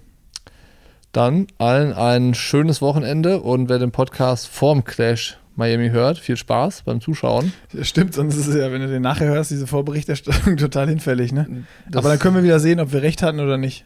Dann 1.12 1.48
allen 1.58 1.94
ein 1.94 2.34
schönes 2.34 2.82
Wochenende 2.82 3.42
und 3.42 3.70
wer 3.70 3.80
den 3.80 3.92
Podcast 3.92 4.48
vorm 4.48 4.84
Clash 4.84 5.38
Miami 5.56 5.89
hört, 5.89 6.18
viel 6.18 6.38
Spaß 6.38 6.84
beim 6.84 7.02
Zuschauen. 7.02 7.52
Stimmt, 7.82 8.14
sonst 8.14 8.36
ist 8.36 8.47
es 8.47 8.56
ja, 8.56 8.72
wenn 8.72 8.82
du 8.82 8.88
den 8.88 9.02
nachher 9.02 9.28
hörst, 9.28 9.52
diese 9.52 9.68
Vorberichterstattung 9.68 10.58
total 10.58 10.88
hinfällig, 10.89 11.32
ne? 11.34 11.66
Das- 11.89 11.99
Aber 11.99 12.10
dann 12.10 12.20
können 12.20 12.36
wir 12.36 12.43
wieder 12.43 12.60
sehen, 12.60 12.80
ob 12.80 12.91
wir 12.93 13.02
recht 13.02 13.22
hatten 13.22 13.39
oder 13.39 13.58
nicht. 13.58 13.86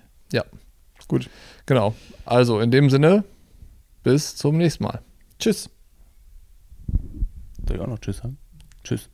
Genau. 1.65 1.95
Also 2.25 2.59
in 2.59 2.71
dem 2.71 2.89
Sinne, 2.89 3.23
bis 4.03 4.35
zum 4.35 4.57
nächsten 4.57 4.83
Mal. 4.83 5.01
Tschüss. 5.39 5.69
Soll 7.67 7.75
ich 7.77 7.81
auch 7.81 7.87
noch 7.87 7.99
Tschüss 7.99 8.17
sagen? 8.17 8.37
Tschüss. 8.83 9.09